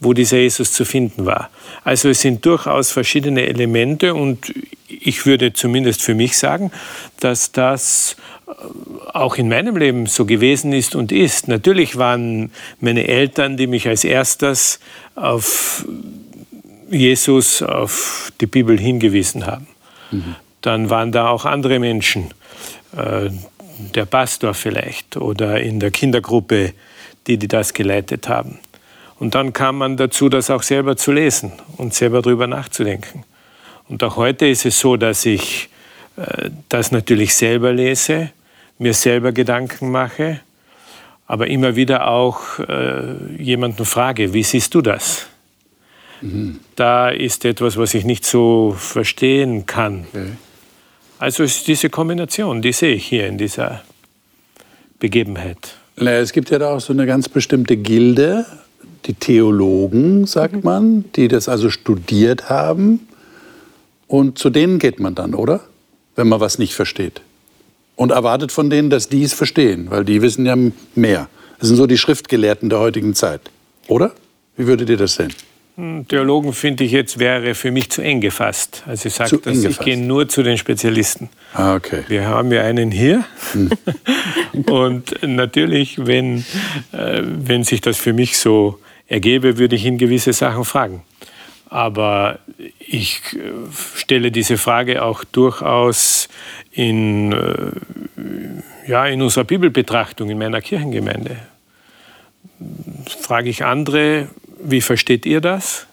wo 0.00 0.12
dieser 0.12 0.38
Jesus 0.38 0.72
zu 0.72 0.84
finden 0.84 1.26
war. 1.26 1.50
Also 1.84 2.08
es 2.08 2.20
sind 2.20 2.44
durchaus 2.44 2.90
verschiedene 2.90 3.46
Elemente 3.46 4.14
und 4.14 4.52
ich 4.88 5.26
würde 5.26 5.52
zumindest 5.52 6.02
für 6.02 6.14
mich 6.14 6.36
sagen, 6.36 6.70
dass 7.20 7.52
das 7.52 8.16
äh, 8.46 8.52
auch 9.12 9.36
in 9.36 9.48
meinem 9.48 9.76
Leben 9.76 10.06
so 10.06 10.24
gewesen 10.26 10.72
ist 10.72 10.94
und 10.94 11.12
ist. 11.12 11.48
Natürlich 11.48 11.96
waren 11.96 12.50
meine 12.80 13.06
Eltern, 13.08 13.56
die 13.56 13.66
mich 13.66 13.88
als 13.88 14.04
erstes 14.04 14.80
auf 15.14 15.86
Jesus, 16.90 17.62
auf 17.62 18.32
die 18.40 18.46
Bibel 18.46 18.78
hingewiesen 18.78 19.46
haben. 19.46 19.66
Mhm. 20.10 20.36
Dann 20.60 20.90
waren 20.90 21.12
da 21.12 21.28
auch 21.28 21.44
andere 21.44 21.78
Menschen, 21.78 22.30
äh, 22.96 23.30
der 23.94 24.06
Pastor 24.06 24.54
vielleicht 24.54 25.16
oder 25.16 25.60
in 25.60 25.80
der 25.80 25.90
Kindergruppe, 25.90 26.72
die, 27.26 27.38
die 27.38 27.48
das 27.48 27.74
geleitet 27.74 28.28
haben. 28.28 28.58
Und 29.18 29.34
dann 29.34 29.52
kam 29.52 29.78
man 29.78 29.96
dazu, 29.96 30.28
das 30.28 30.50
auch 30.50 30.62
selber 30.62 30.96
zu 30.96 31.12
lesen 31.12 31.52
und 31.76 31.94
selber 31.94 32.22
darüber 32.22 32.46
nachzudenken. 32.46 33.24
Und 33.88 34.02
auch 34.02 34.16
heute 34.16 34.46
ist 34.46 34.66
es 34.66 34.78
so, 34.78 34.96
dass 34.96 35.24
ich 35.24 35.68
äh, 36.16 36.50
das 36.68 36.92
natürlich 36.92 37.34
selber 37.34 37.72
lese, 37.72 38.30
mir 38.78 38.94
selber 38.94 39.32
Gedanken 39.32 39.90
mache, 39.90 40.40
aber 41.26 41.48
immer 41.48 41.76
wieder 41.76 42.08
auch 42.08 42.58
äh, 42.58 43.14
jemanden 43.38 43.84
frage, 43.84 44.32
wie 44.32 44.42
siehst 44.42 44.74
du 44.74 44.82
das? 44.82 45.26
Mhm. 46.20 46.60
Da 46.76 47.10
ist 47.10 47.44
etwas, 47.44 47.76
was 47.76 47.94
ich 47.94 48.04
nicht 48.04 48.24
so 48.24 48.74
verstehen 48.78 49.66
kann. 49.66 50.06
Okay. 50.12 50.32
Also 51.18 51.42
ist 51.42 51.66
diese 51.66 51.88
Kombination, 51.88 52.60
die 52.60 52.72
sehe 52.72 52.94
ich 52.94 53.06
hier 53.06 53.26
in 53.26 53.38
dieser 53.38 53.82
Begebenheit. 54.98 55.76
Es 55.96 56.32
gibt 56.32 56.50
ja 56.50 56.58
da 56.58 56.74
auch 56.74 56.80
so 56.80 56.92
eine 56.92 57.06
ganz 57.06 57.28
bestimmte 57.28 57.76
Gilde, 57.76 58.44
die 59.04 59.14
Theologen, 59.14 60.26
sagt 60.26 60.54
mhm. 60.54 60.60
man, 60.62 61.04
die 61.14 61.28
das 61.28 61.48
also 61.48 61.70
studiert 61.70 62.48
haben. 62.48 63.06
Und 64.06 64.38
zu 64.38 64.50
denen 64.50 64.78
geht 64.78 65.00
man 65.00 65.14
dann, 65.14 65.34
oder? 65.34 65.60
Wenn 66.14 66.28
man 66.28 66.40
was 66.40 66.58
nicht 66.58 66.74
versteht. 66.74 67.20
Und 67.96 68.12
erwartet 68.12 68.52
von 68.52 68.70
denen, 68.70 68.90
dass 68.90 69.08
die 69.08 69.22
es 69.22 69.32
verstehen, 69.32 69.90
weil 69.90 70.04
die 70.04 70.22
wissen 70.22 70.46
ja 70.46 70.56
mehr. 70.94 71.28
Das 71.58 71.68
sind 71.68 71.76
so 71.76 71.86
die 71.86 71.98
Schriftgelehrten 71.98 72.68
der 72.68 72.78
heutigen 72.78 73.14
Zeit, 73.14 73.40
oder? 73.88 74.12
Wie 74.56 74.66
würdet 74.66 74.88
ihr 74.90 74.96
das 74.96 75.14
sehen? 75.14 75.32
Hm, 75.76 76.08
Theologen 76.08 76.54
finde 76.54 76.84
ich 76.84 76.92
jetzt 76.92 77.18
wäre 77.18 77.54
für 77.54 77.70
mich 77.70 77.90
zu 77.90 78.00
eng 78.00 78.22
gefasst. 78.22 78.82
Also 78.86 79.08
ich 79.08 79.14
sage, 79.14 79.38
ich 79.44 79.78
gehe 79.78 79.98
nur 79.98 80.26
zu 80.26 80.42
den 80.42 80.56
Spezialisten. 80.56 81.28
Ah, 81.52 81.74
okay. 81.74 82.04
Wir 82.08 82.26
haben 82.26 82.50
ja 82.50 82.62
einen 82.62 82.90
hier. 82.90 83.24
Hm. 83.52 83.70
und 84.70 85.22
natürlich, 85.22 86.06
wenn, 86.06 86.46
äh, 86.92 87.22
wenn 87.22 87.62
sich 87.62 87.82
das 87.82 87.98
für 87.98 88.14
mich 88.14 88.38
so 88.38 88.78
ergebe, 89.08 89.58
würde 89.58 89.76
ich 89.76 89.84
ihn 89.84 89.98
gewisse 89.98 90.32
Sachen 90.32 90.64
fragen. 90.64 91.02
Aber 91.68 92.38
ich 92.78 93.20
äh, 93.34 93.50
stelle 93.96 94.30
diese 94.30 94.56
Frage 94.56 95.02
auch 95.02 95.24
durchaus 95.24 96.28
in, 96.72 97.32
äh, 97.32 98.88
ja, 98.88 99.06
in 99.06 99.20
unserer 99.22 99.44
Bibelbetrachtung 99.44 100.30
in 100.30 100.38
meiner 100.38 100.60
Kirchengemeinde. 100.60 101.36
Frage 103.20 103.50
ich 103.50 103.64
andere, 103.64 104.28
wie 104.62 104.80
versteht 104.80 105.26
ihr 105.26 105.40
das? 105.40 105.86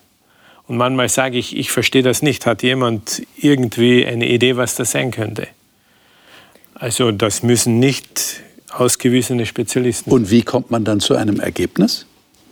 Und 0.68 0.78
manchmal 0.78 1.10
sage 1.10 1.38
ich, 1.38 1.58
ich 1.58 1.72
verstehe 1.72 2.04
das 2.04 2.22
nicht. 2.22 2.46
Hat 2.46 2.64
jemand 2.64 3.24
irgendwie 3.36 4.06
eine 4.06 4.30
Idee, 4.30 4.56
was 4.56 4.76
das 4.76 4.92
sein 4.92 5.12
könnte? 5.12 5.48
Also 6.76 7.12
das 7.12 7.44
müssen 7.44 7.80
nicht 7.80 8.42
ausgewiesene 8.72 9.46
Spezialisten. 9.46 10.12
Und 10.12 10.32
wie 10.32 10.44
kommt 10.44 10.72
man 10.72 10.84
dann 10.84 11.00
zu 11.00 11.16
einem 11.16 11.40
Ergebnis? 11.40 12.06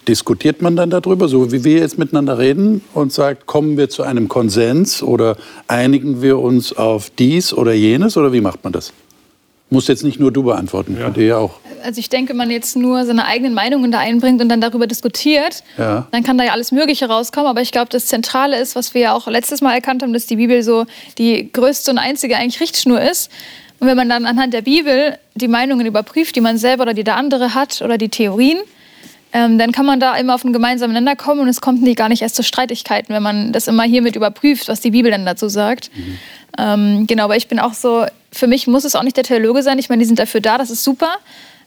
Diskutiert 0.08 0.62
man 0.62 0.76
dann 0.76 0.90
darüber, 0.90 1.28
so 1.28 1.52
wie 1.52 1.64
wir 1.64 1.80
jetzt 1.80 2.00
miteinander 2.00 2.40
reden 2.40 2.82
und 2.94 3.14
sagt, 3.14 3.46
kommen 3.46 3.78
wir 3.78 3.90
zu 3.90 4.02
einem 4.04 4.28
Konsens 4.28 5.04
oder 5.04 5.38
einigen 5.68 6.22
wir 6.22 6.40
uns 6.40 6.74
auf 6.74 7.12
dies 7.12 7.54
oder 7.54 7.74
jenes 7.74 8.18
oder 8.18 8.34
wie 8.34 8.42
macht 8.42 8.64
man 8.64 8.74
das? 8.74 8.94
Muss 9.70 9.88
jetzt 9.88 10.04
nicht 10.04 10.20
nur 10.20 10.32
du 10.32 10.44
beantworten, 10.44 10.98
ja. 11.00 11.10
ja 11.22 11.38
auch. 11.38 11.60
Also 11.84 12.00
ich 12.00 12.10
denke, 12.10 12.32
wenn 12.32 12.38
man 12.38 12.52
jetzt 12.52 12.76
nur 12.76 13.06
seine 13.06 13.26
eigenen 13.26 13.54
Meinungen 13.54 13.92
da 13.92 14.00
einbringt 14.00 14.42
und 14.42 14.50
dann 14.50 14.60
darüber 14.60 14.86
diskutiert, 14.86 15.64
ja. 15.78 16.08
dann 16.12 16.24
kann 16.24 16.38
da 16.38 16.44
ja 16.44 16.52
alles 16.52 16.72
Mögliche 16.72 17.08
rauskommen. 17.08 17.48
Aber 17.48 17.62
ich 17.62 17.72
glaube, 17.72 17.88
das 17.90 18.08
Zentrale 18.08 18.60
ist, 18.60 18.76
was 18.76 18.94
wir 18.94 19.02
ja 19.02 19.14
auch 19.14 19.28
letztes 19.28 19.62
Mal 19.62 19.74
erkannt 19.74 20.04
haben, 20.04 20.12
dass 20.12 20.26
die 20.26 20.36
Bibel 20.36 20.62
so 20.64 20.86
die 21.18 21.52
größte 21.54 21.92
und 21.92 22.00
einzige 22.00 22.36
eigentlich 22.36 22.60
Richtschnur 22.60 23.00
ist. 23.00 23.32
Und 23.80 23.88
wenn 23.88 23.96
man 23.96 24.10
dann 24.10 24.26
anhand 24.26 24.54
der 24.54 24.62
Bibel 24.62 25.18
die 25.36 25.48
Meinungen 25.48 25.86
überprüft, 25.86 26.36
die 26.36 26.42
man 26.42 26.58
selber 26.58 26.84
oder 26.84 26.94
die 26.94 27.04
der 27.04 27.16
andere 27.16 27.56
hat 27.56 27.82
oder 27.82 27.98
die 27.98 28.10
Theorien, 28.10 28.60
ähm, 29.34 29.58
dann 29.58 29.72
kann 29.72 29.86
man 29.86 30.00
da 30.00 30.16
immer 30.16 30.36
auf 30.36 30.44
einen 30.44 30.54
gemeinsamen 30.54 30.94
Nenner 30.94 31.16
kommen 31.16 31.42
und 31.42 31.48
es 31.48 31.62
kommt 31.62 31.82
nie, 31.82 31.96
gar 31.96 32.10
nicht 32.10 32.22
erst 32.22 32.36
zu 32.36 32.44
Streitigkeiten, 32.44 33.14
wenn 33.14 33.24
man 33.24 33.54
das 33.54 33.68
immer 33.68 33.84
hiermit 33.84 34.16
überprüft, 34.16 34.68
was 34.68 34.82
die 34.82 34.92
Bibel 34.92 35.12
denn 35.12 35.26
dazu 35.26 35.48
sagt. 35.48 35.90
Mhm. 35.96 36.18
Ähm, 36.58 37.08
genau, 37.08 37.26
aber 37.26 37.38
ich 37.38 37.48
bin 37.48 37.60
auch 37.60 37.74
so, 37.74 38.06
für 38.32 38.48
mich 38.48 38.68
muss 38.68 38.84
es 38.84 38.96
auch 38.96 39.04
nicht 39.04 39.16
der 39.16 39.24
Theologe 39.24 39.64
sein. 39.64 39.80
Ich 39.80 39.90
meine, 39.90 40.02
die 40.02 40.06
sind 40.06 40.20
dafür 40.20 40.42
da, 40.42 40.58
das 40.58 40.70
ist 40.70 40.84
super. 40.84 41.16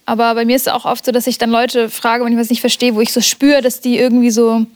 Aber 0.06 0.35
bei 0.35 0.44
mir 0.44 0.56
ist 0.56 0.66
es 0.66 0.73
auch 0.73 0.85
oft 0.85 1.06
so, 1.06 1.12
dass 1.12 1.26
ich 1.26 1.38
dann 1.38 1.50
Leute 1.50 1.88
frage, 1.88 2.25
wenn 2.25 2.33
ich 2.35 2.38
was 2.38 2.50
nicht 2.50 2.61
verstehe, 2.61 2.94
wo 2.94 3.00
ich 3.00 3.12
so 3.12 3.23
spüre, 3.23 3.62
dass 3.62 3.80
die 3.80 3.97
irgendwie 3.97 4.30
so, 4.30 4.66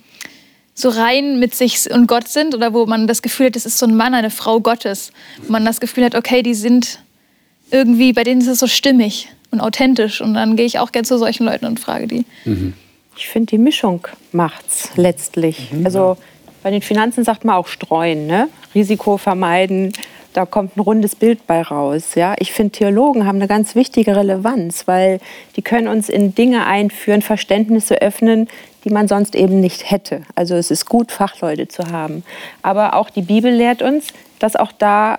so 0.75 0.89
rein 0.89 1.39
mit 1.39 1.55
sich 1.55 1.91
und 1.91 2.07
Gott 2.07 2.29
sind 2.29 2.55
oder 2.55 2.73
wo 2.73 2.87
man 2.87 3.07
das 3.07 3.21
Gefühl 3.21 3.47
hat, 3.47 3.57
das 3.57 3.67
ist 3.67 3.79
so 3.79 3.85
ein 3.85 3.95
Mann, 3.95 4.15
eine 4.15 4.31
Frau 4.31 4.61
Gottes. 4.61 5.13
Wo 5.43 5.53
man 5.53 5.67
das 5.67 5.81
Gefühl 5.81 6.05
hat, 6.07 6.15
okay, 6.15 6.43
die 6.43 6.55
sind 6.55 7.01
irgendwie, 7.71 8.15
bei 8.15 8.25
denen 8.25 8.41
ist 8.41 8.47
es 8.47 8.61
so 8.61 8.67
stimmig 8.67 9.29
und 9.51 9.61
authentisch. 9.61 10.21
Und 10.21 10.35
dann 10.35 10.57
gehe 10.57 10.67
ich 10.67 10.79
auch 10.79 10.93
gerne 10.93 11.07
zu 11.07 11.19
solchen 11.19 11.47
Leuten 11.47 11.67
und 11.67 11.81
frage 11.81 12.07
die. 12.07 12.25
Mhm. 12.45 12.75
Ich 13.17 13.29
finde, 13.29 13.47
die 13.47 13.59
Mischung 13.59 14.07
macht's 14.33 14.91
letztlich. 14.97 15.73
Mhm. 15.73 15.85
Also 15.85 16.17
bei 16.63 16.71
den 16.71 16.83
Finanzen 16.83 17.25
sagt 17.25 17.45
man 17.45 17.57
auch 17.57 17.67
streuen, 17.67 18.27
ne? 18.27 18.49
Risiko 18.75 19.17
vermeiden. 19.17 19.93
Da 20.35 20.45
kommt 20.47 20.77
ein 20.77 20.81
rundes 20.81 21.17
Bild 21.17 21.47
bei 21.47 21.63
raus. 21.63 22.15
Ja? 22.15 22.35
Ich 22.39 22.53
finde, 22.53 22.73
Theologen 22.73 23.27
haben 23.27 23.37
eine 23.37 23.49
ganz 23.49 23.75
wichtige 23.75 24.15
Relevanz, 24.15 24.87
weil 24.87 25.21
die 25.57 25.63
können 25.63 25.89
uns 25.89 26.09
in 26.09 26.35
Dinge 26.35 26.67
einführen, 26.67 27.23
Verständnisse 27.23 28.01
öffnen, 28.03 28.47
die 28.85 28.91
man 28.91 29.09
sonst 29.09 29.35
eben 29.35 29.61
nicht 29.61 29.91
hätte. 29.91 30.23
Also 30.35 30.55
es 30.55 30.71
ist 30.71 30.87
gut, 30.87 31.11
Fachleute 31.11 31.67
zu 31.67 31.91
haben. 31.91 32.23
Aber 32.63 32.95
auch 32.95 33.11
die 33.11 33.23
Bibel 33.23 33.51
lehrt 33.51 33.83
uns, 33.83 34.09
dass 34.39 34.55
auch 34.55 34.71
da 34.71 35.19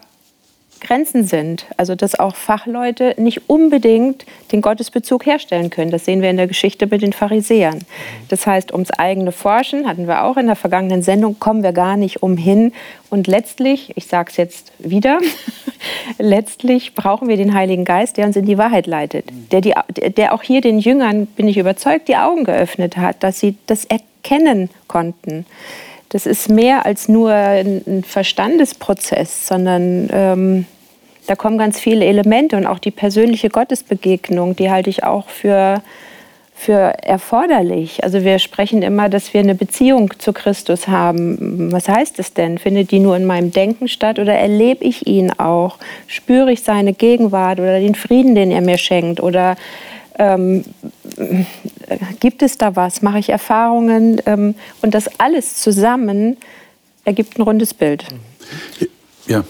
Grenzen 0.79 1.24
sind. 1.24 1.65
Also 1.77 1.95
dass 1.95 2.19
auch 2.19 2.36
Fachleute 2.36 3.15
nicht 3.17 3.50
unbedingt 3.50 4.25
den 4.51 4.62
Gottesbezug 4.62 5.25
herstellen 5.25 5.69
können. 5.69 5.91
Das 5.91 6.05
sehen 6.05 6.21
wir 6.21 6.29
in 6.29 6.38
der 6.38 6.48
Geschichte 6.48 6.88
mit 6.88 7.01
den 7.01 7.13
Pharisäern. 7.13 7.79
Das 8.29 8.48
heißt, 8.48 8.71
ums 8.71 8.91
eigene 8.91 9.31
Forschen, 9.31 9.88
hatten 9.88 10.07
wir 10.07 10.24
auch 10.24 10.38
in 10.38 10.48
der 10.48 10.55
vergangenen 10.55 11.01
Sendung, 11.01 11.39
kommen 11.39 11.63
wir 11.63 11.74
gar 11.74 11.98
nicht 11.98 12.24
umhin. 12.24 12.74
Und 13.09 13.27
letztlich, 13.27 13.91
ich 13.95 14.07
sage 14.07 14.29
es 14.31 14.38
jetzt 14.38 14.71
wieder, 14.79 15.19
letztlich 16.17 16.95
brauchen 16.95 17.27
wir 17.27 17.38
den 17.38 17.53
Heiligen 17.53 17.86
Geist, 17.86 18.17
der 18.17 18.25
uns 18.25 18.36
in 18.36 18.45
die 18.45 18.57
Wahrheit 18.57 18.88
leitet. 18.88 19.25
Der, 19.51 19.62
die, 19.62 19.74
der 20.15 20.33
auch 20.33 20.43
hier 20.43 20.62
den 20.62 20.79
Jüngern, 20.79 21.25
bin 21.25 21.48
ich 21.48 21.57
überzeugt, 21.57 22.07
die 22.07 22.17
Augen 22.17 22.43
geöffnet 22.43 22.98
hat, 22.98 23.24
dass 23.24 23.39
sie 23.39 23.55
das 23.67 23.86
erkennen 23.86 24.69
konnten 24.88 25.45
das 26.09 26.25
ist 26.25 26.49
mehr 26.49 26.85
als 26.85 27.07
nur 27.07 27.31
ein 27.31 28.03
Verstandesprozess, 28.03 29.47
sondern 29.47 30.09
ähm, 30.11 30.65
da 31.27 31.35
kommen 31.35 31.59
ganz 31.59 31.79
viele 31.79 32.05
Elemente 32.05 32.57
und 32.57 32.65
auch 32.65 32.79
die 32.79 32.91
persönliche 32.91 33.49
Gottesbegegnung, 33.49 34.55
die 34.55 34.71
halte 34.71 34.89
ich 34.89 35.03
auch 35.03 35.29
für, 35.29 35.83
für 36.55 36.73
erforderlich. 36.75 38.03
Also 38.03 38.23
wir 38.23 38.39
sprechen 38.39 38.81
immer, 38.81 39.09
dass 39.09 39.31
wir 39.35 39.41
eine 39.41 39.53
Beziehung 39.53 40.11
zu 40.17 40.33
Christus 40.33 40.87
haben. 40.87 41.71
Was 41.71 41.87
heißt 41.87 42.17
es 42.17 42.33
denn? 42.33 42.57
Findet 42.57 42.89
die 42.89 42.99
nur 42.99 43.15
in 43.15 43.25
meinem 43.25 43.51
Denken 43.51 43.87
statt 43.87 44.17
oder 44.17 44.33
erlebe 44.33 44.83
ich 44.83 45.05
ihn 45.05 45.31
auch? 45.33 45.77
Spüre 46.07 46.51
ich 46.51 46.63
seine 46.63 46.93
Gegenwart 46.93 47.59
oder 47.59 47.79
den 47.79 47.93
Frieden, 47.93 48.33
den 48.33 48.49
er 48.49 48.61
mir 48.61 48.79
schenkt? 48.79 49.21
Oder 49.21 49.55
ähm, 50.19 50.65
gibt 52.19 52.43
es 52.43 52.57
da 52.57 52.75
was? 52.75 53.01
Mache 53.01 53.19
ich 53.19 53.29
Erfahrungen? 53.29 54.21
Ähm, 54.25 54.55
und 54.81 54.93
das 54.93 55.19
alles 55.19 55.55
zusammen 55.55 56.38
ergibt 57.05 57.39
ein 57.39 57.41
rundes 57.41 57.73
Bild. 57.73 58.05
Ja. 59.29 59.45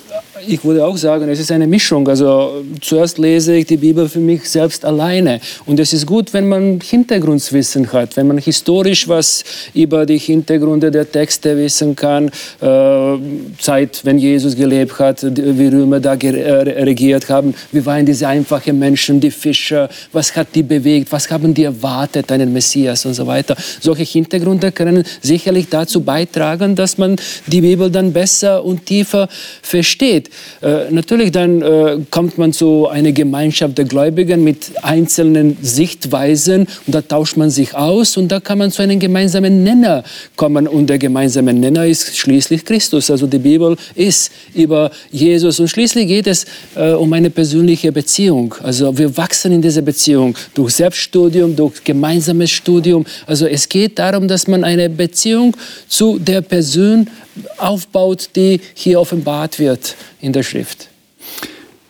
Ich 0.47 0.63
würde 0.63 0.85
auch 0.85 0.97
sagen, 0.97 1.27
es 1.29 1.39
ist 1.39 1.51
eine 1.51 1.67
Mischung. 1.67 2.07
Also 2.07 2.63
zuerst 2.81 3.17
lese 3.17 3.55
ich 3.55 3.65
die 3.65 3.77
Bibel 3.77 4.07
für 4.07 4.19
mich 4.19 4.49
selbst 4.49 4.85
alleine. 4.85 5.39
Und 5.65 5.79
es 5.79 5.93
ist 5.93 6.05
gut, 6.05 6.33
wenn 6.33 6.47
man 6.47 6.79
Hintergrundwissen 6.81 7.91
hat, 7.91 8.15
wenn 8.15 8.27
man 8.27 8.37
historisch 8.37 9.07
was 9.07 9.43
über 9.73 10.05
die 10.05 10.17
Hintergründe 10.17 10.91
der 10.91 11.09
Texte 11.09 11.57
wissen 11.57 11.95
kann, 11.95 12.29
äh, 12.61 13.17
Zeit, 13.59 14.01
wenn 14.03 14.17
Jesus 14.17 14.55
gelebt 14.55 14.97
hat, 14.99 15.23
wie 15.23 15.67
Römer 15.67 15.99
da 15.99 16.13
äh, 16.13 16.83
regiert 16.83 17.29
haben, 17.29 17.53
wie 17.71 17.85
waren 17.85 18.05
diese 18.05 18.27
einfachen 18.27 18.79
Menschen, 18.79 19.19
die 19.19 19.31
Fischer, 19.31 19.89
was 20.13 20.35
hat 20.35 20.47
die 20.55 20.63
bewegt, 20.63 21.11
was 21.11 21.29
haben 21.29 21.53
die 21.53 21.65
erwartet, 21.65 22.31
einen 22.31 22.53
Messias 22.53 23.05
und 23.05 23.13
so 23.13 23.27
weiter. 23.27 23.55
Solche 23.81 24.03
Hintergründe 24.03 24.71
können 24.71 25.03
sicherlich 25.21 25.67
dazu 25.69 26.01
beitragen, 26.01 26.75
dass 26.75 26.97
man 26.97 27.17
die 27.47 27.61
Bibel 27.61 27.89
dann 27.89 28.13
besser 28.13 28.63
und 28.63 28.85
tiefer 28.85 29.27
versteht. 29.69 30.29
Äh, 30.61 30.91
natürlich 30.91 31.31
dann 31.31 31.61
äh, 31.61 31.97
kommt 32.09 32.37
man 32.37 32.51
zu 32.53 32.87
einer 32.87 33.11
Gemeinschaft 33.11 33.77
der 33.77 33.85
Gläubigen 33.85 34.43
mit 34.43 34.71
einzelnen 34.81 35.57
Sichtweisen 35.61 36.67
und 36.87 36.95
da 36.95 37.01
tauscht 37.01 37.37
man 37.37 37.49
sich 37.49 37.75
aus 37.75 38.17
und 38.17 38.29
da 38.31 38.39
kann 38.39 38.57
man 38.57 38.71
zu 38.71 38.81
einem 38.81 38.99
gemeinsamen 38.99 39.63
Nenner 39.63 40.03
kommen 40.35 40.67
und 40.67 40.87
der 40.87 40.97
gemeinsame 40.97 41.53
Nenner 41.53 41.85
ist 41.85 42.17
schließlich 42.17 42.65
Christus. 42.65 43.11
Also 43.11 43.27
die 43.27 43.37
Bibel 43.37 43.75
ist 43.95 44.31
über 44.55 44.91
Jesus 45.11 45.59
und 45.59 45.67
schließlich 45.67 46.07
geht 46.07 46.27
es 46.27 46.45
äh, 46.75 46.91
um 46.91 47.13
eine 47.13 47.29
persönliche 47.29 47.91
Beziehung. 47.91 48.55
Also 48.63 48.97
wir 48.97 49.15
wachsen 49.15 49.51
in 49.51 49.61
dieser 49.61 49.83
Beziehung 49.83 50.35
durch 50.55 50.73
Selbststudium, 50.73 51.55
durch 51.55 51.83
gemeinsames 51.83 52.49
Studium. 52.49 53.05
Also 53.27 53.45
es 53.45 53.69
geht 53.69 53.99
darum, 53.99 54.27
dass 54.27 54.47
man 54.47 54.63
eine 54.63 54.89
Beziehung 54.89 55.55
zu 55.87 56.17
der 56.17 56.41
Person 56.41 57.07
aufbaut, 57.57 58.29
die 58.35 58.61
hier 58.73 58.99
offenbart 58.99 59.59
wird 59.59 59.95
in 60.21 60.33
der 60.33 60.43
Schrift. 60.43 60.89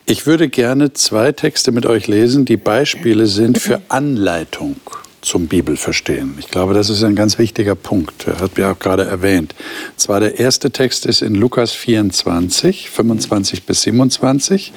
Ich 0.05 0.25
würde 0.25 0.49
gerne 0.49 0.93
zwei 0.93 1.31
Texte 1.31 1.71
mit 1.71 1.85
euch 1.85 2.07
lesen, 2.07 2.45
die 2.45 2.57
Beispiele 2.57 3.27
sind 3.27 3.59
für 3.59 3.79
Anleitung 3.89 4.77
zum 5.21 5.47
Bibelverstehen. 5.47 6.35
Ich 6.39 6.47
glaube, 6.47 6.73
das 6.73 6.89
ist 6.89 7.03
ein 7.03 7.15
ganz 7.15 7.37
wichtiger 7.37 7.75
Punkt. 7.75 8.25
Hat 8.25 8.57
mir 8.57 8.69
auch 8.71 8.79
gerade 8.79 9.05
erwähnt. 9.05 9.53
Zwar 9.97 10.19
der 10.19 10.39
erste 10.39 10.71
Text 10.71 11.05
ist 11.05 11.21
in 11.21 11.35
Lukas 11.35 11.73
24, 11.73 12.89
25 12.89 13.63
bis 13.63 13.81
27. 13.83 14.73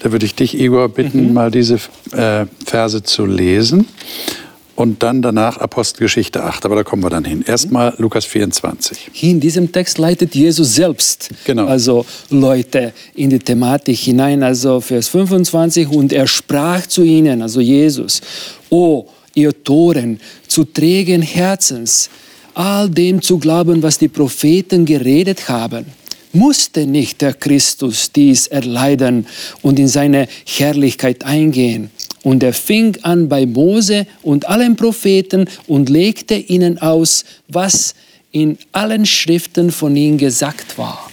Da 0.00 0.12
würde 0.12 0.26
ich 0.26 0.34
dich, 0.34 0.58
Igor, 0.58 0.88
bitten, 0.88 1.28
mhm. 1.28 1.34
mal 1.34 1.50
diese 1.50 1.78
äh, 2.12 2.46
Verse 2.64 3.02
zu 3.02 3.26
lesen 3.26 3.86
und 4.76 5.02
dann 5.02 5.22
danach 5.22 5.58
Apostelgeschichte 5.58 6.42
8. 6.42 6.64
Aber 6.64 6.76
da 6.76 6.82
kommen 6.82 7.02
wir 7.02 7.10
dann 7.10 7.24
hin. 7.24 7.44
Erstmal 7.46 7.94
Lukas 7.98 8.24
24. 8.24 9.10
Hier 9.12 9.30
in 9.30 9.40
diesem 9.40 9.70
Text 9.70 9.98
leitet 9.98 10.34
Jesus 10.34 10.74
selbst 10.74 11.30
genau. 11.44 11.66
also 11.66 12.04
Leute 12.30 12.92
in 13.14 13.30
die 13.30 13.38
Thematik 13.38 13.98
hinein. 13.98 14.42
Also 14.42 14.80
Vers 14.80 15.08
25. 15.08 15.88
Und 15.88 16.12
er 16.12 16.26
sprach 16.26 16.86
zu 16.86 17.02
ihnen, 17.02 17.42
also 17.42 17.60
Jesus, 17.60 18.20
O 18.70 19.06
ihr 19.34 19.64
Toren, 19.64 20.20
zu 20.46 20.64
trägen 20.64 21.22
Herzens, 21.22 22.08
all 22.54 22.88
dem 22.88 23.20
zu 23.20 23.38
glauben, 23.38 23.82
was 23.82 23.98
die 23.98 24.08
Propheten 24.08 24.84
geredet 24.84 25.48
haben 25.48 25.86
musste 26.34 26.86
nicht 26.86 27.20
der 27.20 27.32
Christus 27.32 28.10
dies 28.12 28.48
erleiden 28.48 29.26
und 29.62 29.78
in 29.78 29.88
seine 29.88 30.28
Herrlichkeit 30.44 31.24
eingehen. 31.24 31.90
Und 32.24 32.42
er 32.42 32.52
fing 32.52 32.96
an 33.02 33.28
bei 33.28 33.46
Mose 33.46 34.06
und 34.22 34.48
allen 34.48 34.74
Propheten 34.74 35.48
und 35.68 35.88
legte 35.88 36.34
ihnen 36.34 36.78
aus, 36.78 37.24
was 37.46 37.94
in 38.32 38.58
allen 38.72 39.06
Schriften 39.06 39.70
von 39.70 39.94
ihnen 39.94 40.18
gesagt 40.18 40.76
war. 40.76 41.08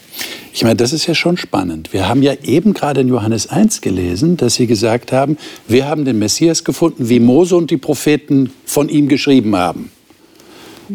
Ich 0.54 0.64
meine, 0.64 0.76
das 0.76 0.92
ist 0.92 1.08
ja 1.08 1.16
schon 1.16 1.38
spannend. 1.38 1.94
Wir 1.94 2.08
haben 2.10 2.24
ja 2.24 2.34
eben 2.44 2.74
gerade 2.74 3.02
in 3.02 3.08
Johannes 3.08 3.48
1 3.48 3.82
gelesen, 3.82 4.38
dass 4.38 4.56
sie 4.56 4.68
gesagt 4.68 5.12
haben, 5.12 5.38
wir 5.68 5.88
haben 5.88 6.04
den 6.04 6.20
Messias 6.20 6.64
gefunden, 6.64 7.08
wie 7.10 7.20
Mose 7.20 7.56
und 7.56 7.72
die 7.72 7.78
Propheten 7.78 8.52
von 8.66 8.90
ihm 8.90 9.08
geschrieben 9.08 9.56
haben. 9.56 9.92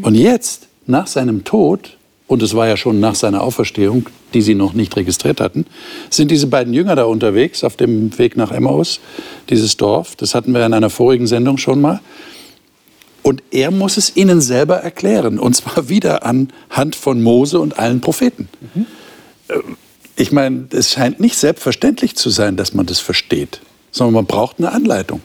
Und 0.02 0.14
jetzt, 0.14 0.68
nach 0.86 1.06
seinem 1.06 1.44
Tod, 1.44 1.96
und 2.26 2.42
es 2.42 2.54
war 2.54 2.68
ja 2.68 2.76
schon 2.76 3.00
nach 3.00 3.14
seiner 3.14 3.42
Auferstehung, 3.42 4.06
die 4.36 4.42
sie 4.42 4.54
noch 4.54 4.74
nicht 4.74 4.94
registriert 4.96 5.40
hatten, 5.40 5.64
sind 6.10 6.30
diese 6.30 6.46
beiden 6.46 6.74
Jünger 6.74 6.94
da 6.94 7.04
unterwegs 7.04 7.64
auf 7.64 7.74
dem 7.76 8.16
Weg 8.18 8.36
nach 8.36 8.52
Emmaus, 8.52 9.00
dieses 9.48 9.78
Dorf. 9.78 10.14
Das 10.14 10.34
hatten 10.34 10.52
wir 10.52 10.66
in 10.66 10.74
einer 10.74 10.90
vorigen 10.90 11.26
Sendung 11.26 11.56
schon 11.56 11.80
mal. 11.80 12.00
Und 13.22 13.42
er 13.50 13.70
muss 13.70 13.96
es 13.96 14.14
ihnen 14.14 14.42
selber 14.42 14.76
erklären, 14.76 15.38
und 15.38 15.56
zwar 15.56 15.88
wieder 15.88 16.26
anhand 16.26 16.96
von 16.96 17.22
Mose 17.22 17.58
und 17.58 17.78
allen 17.78 18.02
Propheten. 18.02 18.50
Mhm. 18.74 18.86
Ich 20.16 20.32
meine, 20.32 20.66
es 20.70 20.92
scheint 20.92 21.18
nicht 21.18 21.38
selbstverständlich 21.38 22.14
zu 22.14 22.28
sein, 22.28 22.58
dass 22.58 22.74
man 22.74 22.84
das 22.84 23.00
versteht, 23.00 23.62
sondern 23.90 24.12
man 24.12 24.26
braucht 24.26 24.58
eine 24.58 24.70
Anleitung. 24.70 25.22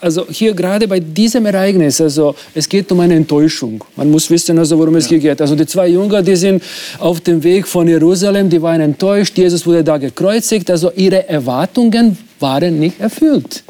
Also 0.00 0.26
hier 0.28 0.54
gerade 0.54 0.86
bei 0.88 1.00
diesem 1.00 1.46
Ereignis, 1.46 2.00
also 2.00 2.34
es 2.54 2.68
geht 2.68 2.90
um 2.92 3.00
eine 3.00 3.14
Enttäuschung. 3.14 3.82
Man 3.96 4.10
muss 4.10 4.30
wissen, 4.30 4.58
also 4.58 4.78
worum 4.78 4.96
es 4.96 5.04
ja. 5.04 5.10
hier 5.10 5.18
geht. 5.18 5.40
Also 5.40 5.54
die 5.54 5.66
zwei 5.66 5.88
Jünger, 5.88 6.22
die 6.22 6.36
sind 6.36 6.62
auf 6.98 7.20
dem 7.20 7.42
Weg 7.42 7.66
von 7.66 7.86
Jerusalem, 7.88 8.48
die 8.48 8.60
waren 8.60 8.80
enttäuscht. 8.80 9.36
Jesus 9.36 9.66
wurde 9.66 9.84
da 9.84 9.98
gekreuzigt. 9.98 10.70
Also 10.70 10.92
ihre 10.94 11.28
Erwartungen 11.28 12.16
waren 12.40 12.78
nicht 12.78 13.00
erfüllt. 13.00 13.62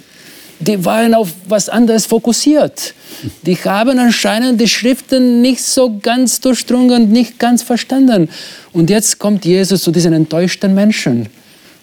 Die 0.60 0.84
waren 0.84 1.14
auf 1.14 1.28
was 1.48 1.68
anderes 1.68 2.06
fokussiert. 2.06 2.94
Die 3.42 3.56
haben 3.56 3.98
anscheinend 3.98 4.60
die 4.60 4.68
Schriften 4.68 5.40
nicht 5.40 5.62
so 5.62 5.98
ganz 6.02 6.40
durchdrungen, 6.40 7.12
nicht 7.12 7.38
ganz 7.38 7.62
verstanden. 7.62 8.28
Und 8.72 8.90
jetzt 8.90 9.18
kommt 9.18 9.44
Jesus 9.44 9.82
zu 9.82 9.92
diesen 9.92 10.12
enttäuschten 10.12 10.74
Menschen 10.74 11.28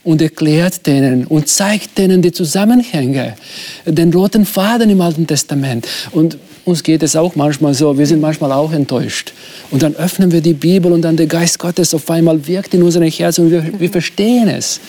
und 0.06 0.22
erklärt 0.22 0.86
denen 0.88 1.26
und 1.26 1.50
zeigt 1.50 1.98
denen 1.98 2.22
die 2.22 2.32
Zusammenhänge, 2.32 3.34
den 3.86 4.14
roten 4.14 4.46
Faden 4.46 4.90
im 4.90 5.02
Alten 5.02 5.28
Testament. 5.28 5.88
Und 6.12 6.38
uns 6.64 6.84
geht 6.84 7.04
es 7.04 7.16
auch 7.16 7.36
manchmal 7.36 7.74
so, 7.74 7.98
wir 7.98 8.06
sind 8.06 8.22
manchmal 8.22 8.52
auch 8.52 8.72
enttäuscht. 8.72 9.34
Und 9.72 9.84
dann 9.84 9.96
öffnen 9.96 10.32
wir 10.32 10.42
die 10.42 10.54
Bibel 10.54 10.92
und 10.92 11.02
dann 11.02 11.18
der 11.18 11.26
Geist 11.26 11.60
Gottes 11.60 11.94
auf 11.94 12.10
einmal 12.10 12.48
wirkt 12.48 12.74
in 12.76 12.84
unseren 12.84 13.04
Herzen 13.04 13.46
und 13.46 13.52
wir, 13.52 13.80
wir 13.80 13.90
verstehen 13.90 14.48
es. 14.48 14.80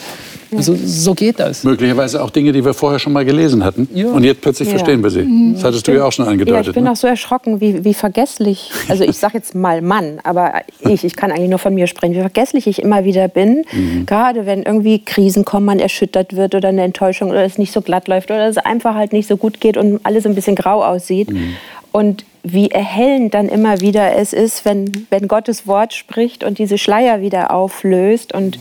Also, 0.56 0.76
so 0.76 1.14
geht 1.14 1.38
das. 1.38 1.64
Möglicherweise 1.64 2.22
auch 2.22 2.30
Dinge, 2.30 2.52
die 2.52 2.64
wir 2.64 2.74
vorher 2.74 2.98
schon 2.98 3.12
mal 3.12 3.24
gelesen 3.24 3.64
hatten. 3.64 3.88
Ja. 3.94 4.08
Und 4.08 4.24
jetzt 4.24 4.40
plötzlich 4.40 4.68
ja. 4.68 4.76
verstehen 4.76 5.02
wir 5.02 5.10
sie. 5.10 5.22
Mhm. 5.22 5.54
Das 5.54 5.64
hattest 5.64 5.86
du 5.86 5.92
ja 5.92 6.04
auch 6.04 6.12
schon 6.12 6.26
angedeutet. 6.26 6.64
Ja, 6.64 6.70
ich 6.70 6.74
bin 6.74 6.84
ne? 6.84 6.92
auch 6.92 6.96
so 6.96 7.06
erschrocken, 7.06 7.60
wie, 7.60 7.84
wie 7.84 7.94
vergesslich, 7.94 8.70
also 8.88 9.04
ich 9.04 9.16
sage 9.18 9.38
jetzt 9.38 9.54
mal 9.54 9.82
Mann, 9.82 10.20
aber 10.24 10.52
ich, 10.80 11.04
ich 11.04 11.16
kann 11.16 11.30
eigentlich 11.30 11.50
nur 11.50 11.58
von 11.58 11.74
mir 11.74 11.86
sprechen, 11.86 12.14
wie 12.14 12.20
vergesslich 12.20 12.66
ich 12.66 12.82
immer 12.82 13.04
wieder 13.04 13.28
bin. 13.28 13.64
Mhm. 13.72 14.06
Gerade 14.06 14.46
wenn 14.46 14.62
irgendwie 14.62 15.04
Krisen 15.04 15.44
kommen, 15.44 15.66
man 15.66 15.78
erschüttert 15.78 16.36
wird 16.36 16.54
oder 16.54 16.68
eine 16.68 16.82
Enttäuschung 16.82 17.30
oder 17.30 17.44
es 17.44 17.58
nicht 17.58 17.72
so 17.72 17.80
glatt 17.80 18.08
läuft 18.08 18.30
oder 18.30 18.48
es 18.48 18.58
einfach 18.58 18.94
halt 18.94 19.12
nicht 19.12 19.28
so 19.28 19.36
gut 19.36 19.60
geht 19.60 19.76
und 19.76 20.00
alles 20.04 20.26
ein 20.26 20.34
bisschen 20.34 20.56
grau 20.56 20.84
aussieht. 20.84 21.30
Mhm. 21.30 21.56
Und 21.92 22.24
wie 22.42 22.70
erhellend 22.70 23.34
dann 23.34 23.48
immer 23.48 23.80
wieder 23.80 24.16
es 24.16 24.32
ist, 24.32 24.64
wenn, 24.64 25.06
wenn 25.10 25.26
Gottes 25.26 25.66
Wort 25.66 25.94
spricht 25.94 26.44
und 26.44 26.58
diese 26.58 26.78
Schleier 26.78 27.20
wieder 27.20 27.52
auflöst. 27.52 28.32
Und 28.32 28.58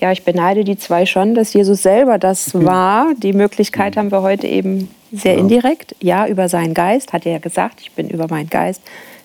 ja, 0.00 0.12
ich 0.12 0.22
beneide 0.22 0.64
die 0.64 0.78
zwei 0.78 1.06
schon, 1.06 1.34
dass 1.34 1.52
Jesus 1.52 1.82
selber 1.82 2.18
das 2.18 2.54
mhm. 2.54 2.64
war. 2.64 3.14
Die 3.16 3.32
Möglichkeit 3.32 3.96
haben 3.96 4.12
wir 4.12 4.22
heute 4.22 4.46
eben 4.46 4.88
sehr 5.12 5.34
ja. 5.34 5.40
indirekt. 5.40 5.96
Ja, 6.00 6.26
über 6.26 6.48
seinen 6.48 6.74
Geist, 6.74 7.12
hat 7.12 7.26
er 7.26 7.32
ja 7.32 7.38
gesagt, 7.38 7.80
ich 7.80 7.92
bin 7.92 8.08
über 8.08 8.28
meinen 8.28 8.48
Geist 8.48 8.80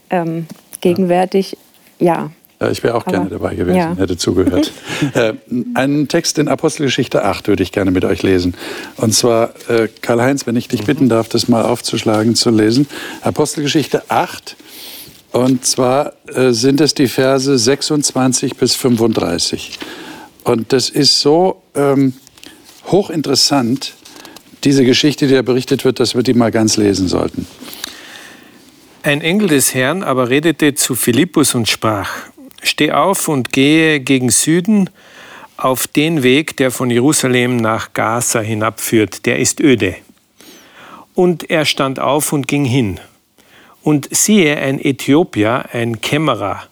ähm, 0.09 0.47
gegenwärtig. 0.81 1.57
Ja. 1.99 2.31
ja. 2.59 2.69
ich 2.71 2.83
wäre 2.83 2.95
auch 2.95 3.05
Aber, 3.05 3.11
gerne 3.11 3.29
dabei 3.29 3.53
gewesen, 3.53 3.77
ja. 3.77 3.95
hätte 3.95 4.17
zugehört. 4.17 4.71
äh, 5.13 5.33
einen 5.75 6.07
Text 6.07 6.39
in 6.39 6.47
Apostelgeschichte 6.47 7.23
8 7.23 7.47
würde 7.47 7.61
ich 7.61 7.71
gerne 7.71 7.91
mit 7.91 8.03
euch 8.03 8.23
lesen. 8.23 8.55
Und 8.97 9.13
zwar, 9.13 9.51
äh, 9.69 9.87
Karl-Heinz, 10.01 10.47
wenn 10.47 10.55
ich 10.55 10.69
dich 10.69 10.85
bitten 10.85 11.07
darf, 11.07 11.29
das 11.29 11.47
mal 11.47 11.63
aufzuschlagen, 11.63 12.33
zu 12.33 12.49
lesen. 12.49 12.87
Apostelgeschichte 13.21 14.03
8. 14.09 14.55
Und 15.33 15.65
zwar 15.65 16.13
äh, 16.33 16.51
sind 16.51 16.81
es 16.81 16.93
die 16.93 17.07
Verse 17.07 17.57
26 17.57 18.55
bis 18.55 18.75
35. 18.75 19.79
Und 20.43 20.73
das 20.73 20.89
ist 20.89 21.19
so 21.19 21.61
ähm, 21.75 22.13
hochinteressant, 22.87 23.93
diese 24.63 24.85
Geschichte, 24.85 25.27
die 25.27 25.33
da 25.33 25.41
berichtet 25.41 25.85
wird, 25.85 25.99
dass 25.99 26.15
wir 26.15 26.23
die 26.23 26.33
mal 26.33 26.51
ganz 26.51 26.77
lesen 26.77 27.07
sollten. 27.07 27.47
Ein 29.03 29.21
Engel 29.21 29.49
des 29.49 29.73
Herrn 29.73 30.03
aber 30.03 30.29
redete 30.29 30.75
zu 30.75 30.95
Philippus 30.95 31.55
und 31.55 31.67
sprach, 31.67 32.09
Steh 32.61 32.93
auf 32.93 33.27
und 33.27 33.51
gehe 33.51 33.99
gegen 33.99 34.29
Süden 34.29 34.89
auf 35.57 35.85
den 35.87 36.23
Weg, 36.23 36.55
der 36.55 36.71
von 36.71 36.89
Jerusalem 36.89 37.57
nach 37.57 37.91
Gaza 37.93 38.39
hinabführt, 38.39 39.25
der 39.25 39.39
ist 39.39 39.59
öde. 39.59 39.95
Und 41.13 41.49
er 41.49 41.65
stand 41.65 41.99
auf 41.99 42.31
und 42.31 42.47
ging 42.47 42.63
hin. 42.63 43.01
Und 43.81 44.07
siehe, 44.15 44.55
ein 44.55 44.79
Äthiopier, 44.79 45.65
ein 45.73 45.99
Kämmerer, 45.99 46.63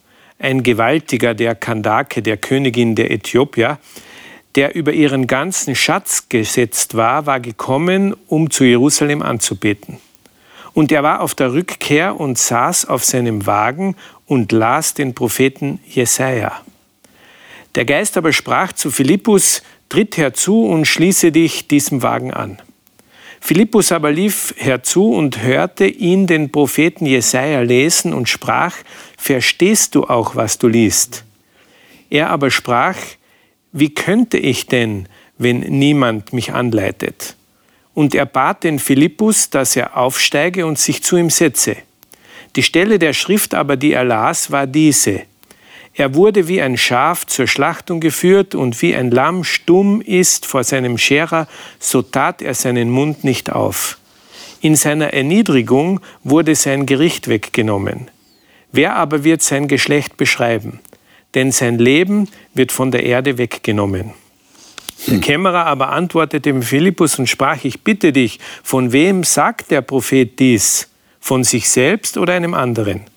ein 0.42 0.64
Gewaltiger 0.64 1.34
der 1.34 1.56
Kandake, 1.56 2.22
der 2.22 2.38
Königin 2.38 2.96
der 2.96 3.12
Äthiopier, 3.12 3.80
der 4.56 4.76
über 4.76 4.92
ihren 4.92 5.28
ganzen 5.28 5.76
Schatz 5.76 6.28
gesetzt 6.28 6.96
war, 6.96 7.26
war 7.26 7.40
gekommen, 7.40 8.16
um 8.28 8.50
zu 8.50 8.64
Jerusalem 8.64 9.22
anzubeten. 9.22 9.98
Und 10.74 10.92
er 10.92 11.04
war 11.04 11.22
auf 11.22 11.36
der 11.36 11.54
Rückkehr 11.54 12.20
und 12.20 12.38
saß 12.38 12.86
auf 12.86 13.04
seinem 13.06 13.46
Wagen 13.46 13.96
und 14.26 14.52
las 14.52 14.94
den 14.94 15.14
Propheten 15.14 15.80
Jesaja. 15.88 16.62
Der 17.76 17.86
Geist 17.86 18.18
aber 18.18 18.34
sprach 18.34 18.74
zu 18.74 18.92
Philippus: 18.92 19.62
Tritt 19.90 20.18
herzu 20.18 20.66
und 20.66 20.86
schließe 20.86 21.32
dich 21.32 21.68
diesem 21.68 22.02
Wagen 22.04 22.34
an. 22.34 22.58
Philippus 23.44 23.92
aber 23.92 24.12
lief 24.12 24.54
herzu 24.58 25.12
und 25.12 25.42
hörte 25.42 25.86
ihn 25.86 26.28
den 26.28 26.52
Propheten 26.52 27.08
Jesaja 27.08 27.62
lesen 27.62 28.14
und 28.14 28.30
sprach: 28.30 28.76
Verstehst 29.18 29.96
du 29.96 30.06
auch, 30.06 30.36
was 30.36 30.60
du 30.60 30.68
liest? 30.68 31.26
Er 32.10 32.30
aber 32.30 32.52
sprach: 32.52 32.96
Wie 33.72 33.94
könnte 33.94 34.38
ich 34.38 34.68
denn, 34.68 35.10
wenn 35.38 35.60
niemand 35.60 36.34
mich 36.34 36.54
anleitet? 36.54 37.36
Und 37.94 38.16
er 38.16 38.28
bat 38.28 38.64
den 38.64 38.80
Philippus, 38.80 39.50
dass 39.50 39.76
er 39.76 39.98
aufsteige 39.98 40.66
und 40.66 40.78
sich 40.78 41.04
zu 41.04 41.18
ihm 41.18 41.30
setze. 41.30 41.76
Die 42.56 42.64
Stelle 42.64 43.00
der 43.00 43.14
Schrift 43.14 43.54
aber, 43.54 43.76
die 43.76 43.92
er 43.92 44.06
las, 44.06 44.52
war 44.52 44.68
diese. 44.68 45.24
Er 45.94 46.16
wurde 46.16 46.48
wie 46.48 46.62
ein 46.62 46.78
Schaf 46.78 47.26
zur 47.28 47.48
Schlachtung 47.48 48.00
geführt 48.00 48.56
und 48.56 48.82
wie 48.82 48.96
ein 48.96 49.12
Lamm 49.12 49.44
stumm 49.44 50.02
ist 50.02 50.46
vor 50.46 50.64
seinem 50.64 50.98
Scherer, 50.98 51.48
so 51.80 52.02
tat 52.02 52.42
er 52.42 52.54
seinen 52.54 52.90
Mund 52.90 53.24
nicht 53.24 53.52
auf. 53.52 53.98
In 54.62 54.76
seiner 54.76 55.14
Erniedrigung 55.14 56.00
wurde 56.24 56.56
sein 56.56 56.86
Gericht 56.86 57.28
weggenommen. 57.28 58.10
Wer 58.72 58.96
aber 58.96 59.24
wird 59.24 59.42
sein 59.42 59.68
Geschlecht 59.68 60.18
beschreiben? 60.18 60.80
Denn 61.34 61.52
sein 61.52 61.78
Leben 61.78 62.30
wird 62.54 62.72
von 62.72 62.92
der 62.92 63.04
Erde 63.04 63.38
weggenommen. 63.38 64.14
Der 65.08 65.20
Kämmerer 65.20 65.66
aber 65.66 65.90
antwortete 65.90 66.42
dem 66.42 66.62
Philippus 66.62 67.18
und 67.18 67.28
sprach, 67.28 67.64
ich 67.64 67.84
bitte 67.84 68.14
dich, 68.14 68.40
von 68.64 68.92
wem 68.92 69.24
sagt 69.24 69.72
der 69.72 69.82
Prophet 69.82 70.40
dies? 70.40 70.90
Von 71.20 71.44
sich 71.44 71.70
selbst 71.70 72.18
oder 72.18 72.34
einem 72.34 72.54
anderen? 72.54 73.11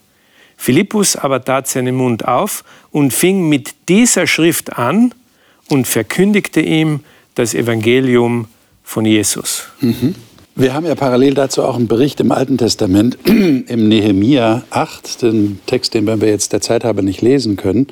Philippus 0.65 1.15
aber 1.15 1.45
tat 1.45 1.67
seinen 1.67 1.93
Mund 1.93 2.27
auf 2.27 2.63
und 2.89 3.13
fing 3.13 3.47
mit 3.47 3.75
dieser 3.87 4.25
Schrift 4.25 4.79
an 4.79 5.13
und 5.69 5.85
verkündigte 5.85 6.59
ihm 6.59 7.01
das 7.35 7.53
Evangelium 7.53 8.47
von 8.83 9.05
Jesus. 9.05 9.65
Mhm. 9.79 10.15
Wir 10.55 10.73
haben 10.73 10.87
ja 10.87 10.95
parallel 10.95 11.35
dazu 11.35 11.61
auch 11.61 11.75
einen 11.75 11.87
Bericht 11.87 12.19
im 12.19 12.31
Alten 12.31 12.57
Testament, 12.57 13.15
im 13.25 13.87
Nehemia 13.87 14.63
8, 14.71 15.21
den 15.21 15.59
Text, 15.67 15.93
den 15.93 16.07
wir 16.07 16.15
jetzt 16.27 16.51
der 16.51 16.61
Zeit 16.61 16.83
haben 16.83 17.05
nicht 17.05 17.21
lesen 17.21 17.57
können, 17.57 17.85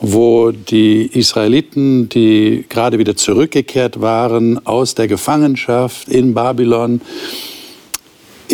wo 0.00 0.52
die 0.52 1.06
Israeliten, 1.06 2.08
die 2.10 2.64
gerade 2.68 3.00
wieder 3.00 3.16
zurückgekehrt 3.16 4.00
waren 4.00 4.64
aus 4.64 4.94
der 4.94 5.08
Gefangenschaft 5.08 6.08
in 6.08 6.32
Babylon, 6.32 7.00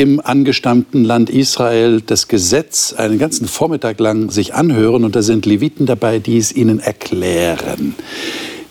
im 0.01 0.19
angestammten 0.19 1.05
Land 1.05 1.29
Israel 1.29 2.01
das 2.01 2.27
Gesetz 2.27 2.95
einen 2.95 3.19
ganzen 3.19 3.47
Vormittag 3.47 4.01
lang 4.01 4.31
sich 4.31 4.55
anhören 4.55 5.05
und 5.05 5.15
da 5.15 5.21
sind 5.21 5.45
Leviten 5.45 5.85
dabei, 5.85 6.19
die 6.19 6.39
es 6.39 6.57
ihnen 6.57 6.81
erklären. 6.81 7.95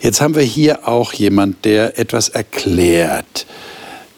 Jetzt 0.02 0.22
haben 0.22 0.34
wir 0.34 0.42
hier 0.42 0.88
auch 0.88 1.14
jemand, 1.14 1.66
der 1.66 2.00
etwas 2.00 2.30
erklärt. 2.30 3.46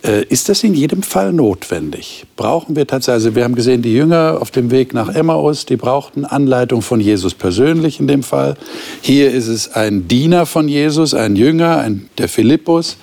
Äh, 0.05 0.23
ist 0.27 0.47
das 0.47 0.63
in 0.63 0.73
jedem 0.73 1.03
Fall 1.03 1.33
notwendig? 1.33 2.27
Brauchen 2.37 2.77
wir 2.77 2.87
tatsächlich, 2.87 3.25
also 3.25 3.35
wir 3.35 3.43
haben 3.43 3.55
gesehen, 3.55 3.81
die 3.81 3.93
Jünger 3.93 4.37
auf 4.39 4.51
dem 4.51 4.71
Weg 4.71 4.93
nach 4.93 5.13
Emmaus, 5.13 5.65
die 5.65 5.75
brauchten 5.75 6.23
Anleitung 6.23 6.81
von 6.81 7.01
Jesus 7.01 7.33
persönlich 7.33 7.99
in 7.99 8.07
dem 8.07 8.23
Fall. 8.23 8.55
Hier 9.01 9.31
ist 9.31 9.49
es 9.49 9.73
ein 9.73 10.07
Diener 10.07 10.45
von 10.45 10.69
Jesus, 10.69 11.13
ein 11.13 11.35
Jünger, 11.35 11.79
ein, 11.79 12.09
der 12.17 12.29
Philippus. 12.29 12.95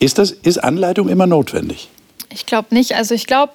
Ist, 0.00 0.16
das, 0.16 0.30
ist 0.30 0.64
Anleitung 0.64 1.10
immer 1.10 1.26
notwendig? 1.26 1.90
Ich 2.34 2.46
glaube 2.46 2.74
nicht. 2.74 2.94
Also 2.94 3.14
ich 3.14 3.26
glaube 3.26 3.52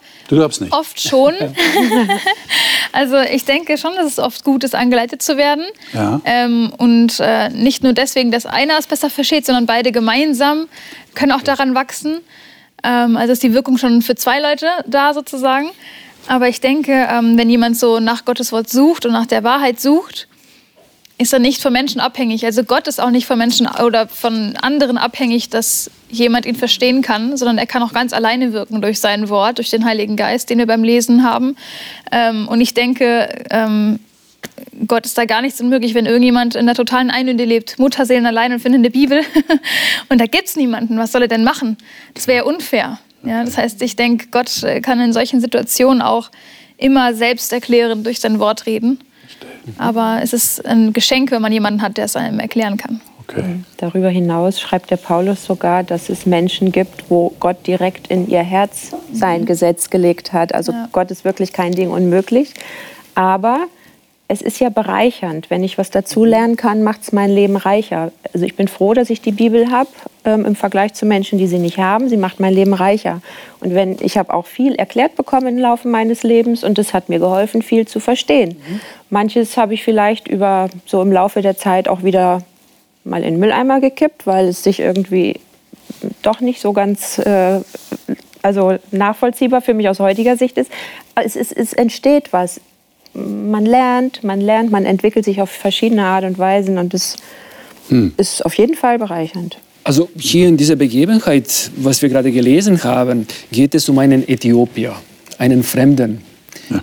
oft 0.71 1.01
schon. 1.01 1.33
also 2.93 3.17
ich 3.17 3.45
denke 3.45 3.77
schon, 3.77 3.93
dass 3.95 4.05
es 4.05 4.19
oft 4.19 4.43
gut 4.43 4.63
ist, 4.63 4.73
angeleitet 4.73 5.21
zu 5.21 5.37
werden. 5.37 5.65
Ja. 5.93 6.21
Ähm, 6.25 6.71
und 6.77 7.19
äh, 7.19 7.49
nicht 7.49 7.83
nur 7.83 7.93
deswegen, 7.93 8.31
dass 8.31 8.45
einer 8.45 8.77
es 8.79 8.87
besser 8.87 9.09
versteht, 9.09 9.45
sondern 9.45 9.65
beide 9.65 9.91
gemeinsam 9.91 10.67
können 11.13 11.33
auch 11.33 11.41
daran 11.41 11.75
wachsen. 11.75 12.21
Ähm, 12.83 13.17
also 13.17 13.33
ist 13.33 13.43
die 13.43 13.53
Wirkung 13.53 13.77
schon 13.77 14.01
für 14.01 14.15
zwei 14.15 14.39
Leute 14.39 14.67
da 14.87 15.13
sozusagen. 15.13 15.69
Aber 16.27 16.47
ich 16.47 16.61
denke, 16.61 17.07
ähm, 17.09 17.37
wenn 17.37 17.49
jemand 17.49 17.77
so 17.77 17.99
nach 17.99 18.23
Gottes 18.25 18.51
Wort 18.51 18.69
sucht 18.69 19.05
und 19.05 19.11
nach 19.11 19.25
der 19.25 19.43
Wahrheit 19.43 19.79
sucht, 19.79 20.27
ist 21.19 21.33
er 21.33 21.39
nicht 21.39 21.61
von 21.61 21.73
Menschen 21.73 21.99
abhängig. 21.99 22.45
Also 22.45 22.63
Gott 22.63 22.87
ist 22.87 22.99
auch 22.99 23.09
nicht 23.09 23.27
von 23.27 23.37
Menschen 23.37 23.67
oder 23.67 24.07
von 24.07 24.55
anderen 24.55 24.97
abhängig, 24.97 25.49
dass 25.49 25.91
jemand 26.09 26.45
ihn 26.45 26.55
verstehen 26.55 27.01
kann, 27.01 27.35
sondern 27.35 27.57
er 27.57 27.67
kann 27.67 27.83
auch 27.83 27.91
ganz 27.91 28.13
alleine 28.13 28.53
wirken 28.53 28.81
durch 28.81 29.01
sein 29.01 29.27
Wort, 29.27 29.57
durch 29.57 29.69
den 29.69 29.83
Heiligen 29.83 30.15
Geist, 30.15 30.49
den 30.49 30.59
wir 30.59 30.65
beim 30.65 30.81
Lesen 30.81 31.23
haben. 31.23 31.57
Ähm, 32.13 32.47
und 32.47 32.61
ich 32.61 32.73
denke, 32.73 33.27
ähm, 33.51 33.99
Gott 34.87 35.05
ist 35.05 35.17
da 35.17 35.25
gar 35.25 35.41
nichts 35.41 35.59
unmöglich, 35.59 35.93
wenn 35.93 36.05
irgendjemand 36.05 36.55
in 36.55 36.65
der 36.65 36.75
totalen 36.75 37.11
Einöde 37.11 37.43
lebt, 37.43 37.77
Mutterseelen 37.77 38.25
allein 38.25 38.53
und 38.53 38.61
findet 38.61 38.79
eine 38.79 38.89
Bibel 38.89 39.21
und 40.09 40.21
da 40.21 40.25
gibt 40.25 40.47
es 40.47 40.55
niemanden. 40.55 40.97
Was 40.97 41.11
soll 41.11 41.23
er 41.23 41.27
denn 41.27 41.43
machen? 41.43 41.77
Das 42.13 42.27
wäre 42.27 42.37
ja 42.37 42.43
unfair. 42.43 42.97
Ja, 43.23 43.43
das 43.43 43.57
heißt, 43.57 43.81
ich 43.81 43.97
denke, 43.97 44.27
Gott 44.31 44.49
kann 44.83 45.01
in 45.01 45.11
solchen 45.11 45.41
Situationen 45.41 46.01
auch 46.01 46.31
immer 46.77 47.13
selbst 47.13 47.51
erklären 47.51 48.05
durch 48.05 48.21
sein 48.21 48.39
Wort 48.39 48.65
reden. 48.65 48.99
Aber 49.77 50.19
es 50.21 50.33
ist 50.33 50.65
ein 50.65 50.93
Geschenk, 50.93 51.31
wenn 51.31 51.41
man 51.41 51.51
jemanden 51.51 51.81
hat, 51.81 51.97
der 51.97 52.05
es 52.05 52.15
einem 52.15 52.39
erklären 52.39 52.77
kann. 52.77 53.01
Okay. 53.27 53.43
Mhm. 53.43 53.65
Darüber 53.77 54.09
hinaus 54.09 54.59
schreibt 54.59 54.89
der 54.89 54.97
Paulus 54.97 55.45
sogar, 55.45 55.83
dass 55.83 56.09
es 56.09 56.25
Menschen 56.25 56.71
gibt, 56.71 57.09
wo 57.09 57.31
Gott 57.39 57.67
direkt 57.67 58.07
in 58.07 58.27
ihr 58.27 58.41
Herz 58.41 58.95
sein 59.13 59.41
mhm. 59.41 59.45
Gesetz 59.45 59.89
gelegt 59.89 60.33
hat. 60.33 60.53
Also 60.53 60.71
ja. 60.71 60.89
Gott 60.91 61.11
ist 61.11 61.25
wirklich 61.25 61.53
kein 61.53 61.73
Ding 61.73 61.91
unmöglich. 61.91 62.53
Aber 63.15 63.67
es 64.31 64.43
ist 64.43 64.59
ja 64.59 64.69
bereichernd. 64.69 65.49
Wenn 65.49 65.63
ich 65.63 65.79
was 65.79 65.89
dazu 65.89 66.23
lernen 66.23 66.55
kann, 66.55 66.83
macht 66.83 67.01
es 67.01 67.11
mein 67.11 67.31
Leben 67.31 67.57
reicher. 67.57 68.11
Also 68.31 68.45
ich 68.45 68.55
bin 68.55 68.67
froh, 68.67 68.93
dass 68.93 69.09
ich 69.09 69.21
die 69.21 69.31
Bibel 69.31 69.71
habe 69.71 69.89
ähm, 70.23 70.45
im 70.45 70.55
Vergleich 70.55 70.93
zu 70.93 71.07
Menschen, 71.07 71.39
die 71.39 71.47
sie 71.47 71.57
nicht 71.57 71.79
haben. 71.79 72.09
Sie 72.09 72.15
macht 72.15 72.39
mein 72.39 72.53
Leben 72.53 72.75
reicher. 72.75 73.21
Und 73.59 73.73
wenn 73.73 73.97
ich 74.01 74.19
habe 74.19 74.31
auch 74.31 74.45
viel 74.45 74.75
erklärt 74.75 75.15
bekommen 75.15 75.47
im 75.47 75.57
Laufe 75.57 75.87
meines 75.87 76.21
Lebens 76.21 76.63
und 76.63 76.77
es 76.77 76.93
hat 76.93 77.09
mir 77.09 77.17
geholfen, 77.17 77.63
viel 77.63 77.87
zu 77.87 77.99
verstehen. 77.99 78.49
Mhm. 78.49 78.81
Manches 79.09 79.57
habe 79.57 79.73
ich 79.73 79.83
vielleicht 79.83 80.27
über 80.27 80.69
so 80.85 81.01
im 81.01 81.11
Laufe 81.11 81.41
der 81.41 81.57
Zeit 81.57 81.87
auch 81.87 82.03
wieder 82.03 82.43
mal 83.03 83.23
in 83.23 83.33
den 83.33 83.39
Mülleimer 83.39 83.81
gekippt, 83.81 84.27
weil 84.27 84.49
es 84.49 84.63
sich 84.63 84.79
irgendwie 84.79 85.39
doch 86.21 86.39
nicht 86.39 86.61
so 86.61 86.71
ganz 86.71 87.17
äh, 87.17 87.61
also 88.43 88.77
nachvollziehbar 88.91 89.61
für 89.61 89.73
mich 89.73 89.89
aus 89.89 89.99
heutiger 89.99 90.37
Sicht 90.37 90.59
ist. 90.59 90.71
Es, 91.15 91.35
es, 91.35 91.51
es 91.51 91.73
entsteht 91.73 92.31
was 92.31 92.61
man 93.13 93.65
lernt, 93.65 94.23
man 94.23 94.41
lernt, 94.41 94.71
man 94.71 94.85
entwickelt 94.85 95.25
sich 95.25 95.41
auf 95.41 95.49
verschiedene 95.49 96.03
Art 96.03 96.23
und 96.23 96.37
Weisen 96.37 96.77
und 96.77 96.93
das 96.93 97.17
hm. 97.89 98.13
ist 98.17 98.45
auf 98.45 98.53
jeden 98.55 98.75
Fall 98.75 98.99
bereichernd. 98.99 99.57
Also 99.83 100.09
hier 100.17 100.47
in 100.47 100.57
dieser 100.57 100.75
Begebenheit, 100.75 101.71
was 101.77 102.01
wir 102.01 102.09
gerade 102.09 102.31
gelesen 102.31 102.83
haben, 102.83 103.27
geht 103.51 103.73
es 103.73 103.89
um 103.89 103.97
einen 103.97 104.27
Äthiopier, 104.27 104.93
einen 105.37 105.63
Fremden, 105.63 106.21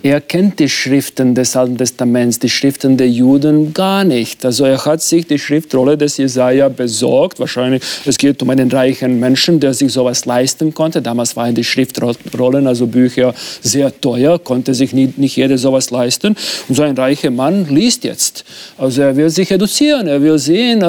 er 0.03 0.21
kennt 0.21 0.59
die 0.59 0.69
Schriften 0.69 1.35
des 1.35 1.57
Alten 1.57 1.79
Testaments, 1.79 2.39
die 2.39 2.49
Schriften 2.49 2.97
der 2.97 3.09
Juden 3.09 3.73
gar 3.73 4.05
nicht. 4.05 4.45
Also 4.45 4.65
er 4.65 4.85
hat 4.85 5.03
sich 5.03 5.27
die 5.27 5.39
Schriftrolle 5.39 5.97
des 5.97 6.17
Jesaja 6.17 6.69
besorgt. 6.69 7.39
Wahrscheinlich 7.39 7.83
es 8.05 8.19
geht 8.19 8.43
um 8.43 8.51
einen 8.51 8.71
reichen 8.71 9.21
Menschen, 9.21 9.61
der 9.61 9.75
sich 9.75 9.93
sowas 9.93 10.25
leisten 10.25 10.75
konnte. 10.75 11.03
Damals 11.03 11.37
waren 11.37 11.55
die 11.55 11.65
Schriftrollen, 11.65 12.67
also 12.67 12.87
Bücher, 12.87 13.35
sehr 13.63 14.01
teuer, 14.01 14.39
konnte 14.39 14.75
sich 14.75 14.93
nicht, 14.93 15.19
nicht 15.19 15.37
jeder 15.37 15.59
sowas 15.59 15.91
leisten. 15.91 16.37
Und 16.69 16.75
so 16.75 16.83
ein 16.83 16.97
reicher 16.97 17.31
Mann 17.31 17.67
liest 17.69 18.05
jetzt. 18.05 18.45
Also 18.79 19.03
er 19.03 19.17
will 19.17 19.31
sich 19.31 19.51
eduzieren, 19.51 20.09
er 20.09 20.21
will 20.21 20.39
sehen, 20.39 20.83
äh, 20.83 20.87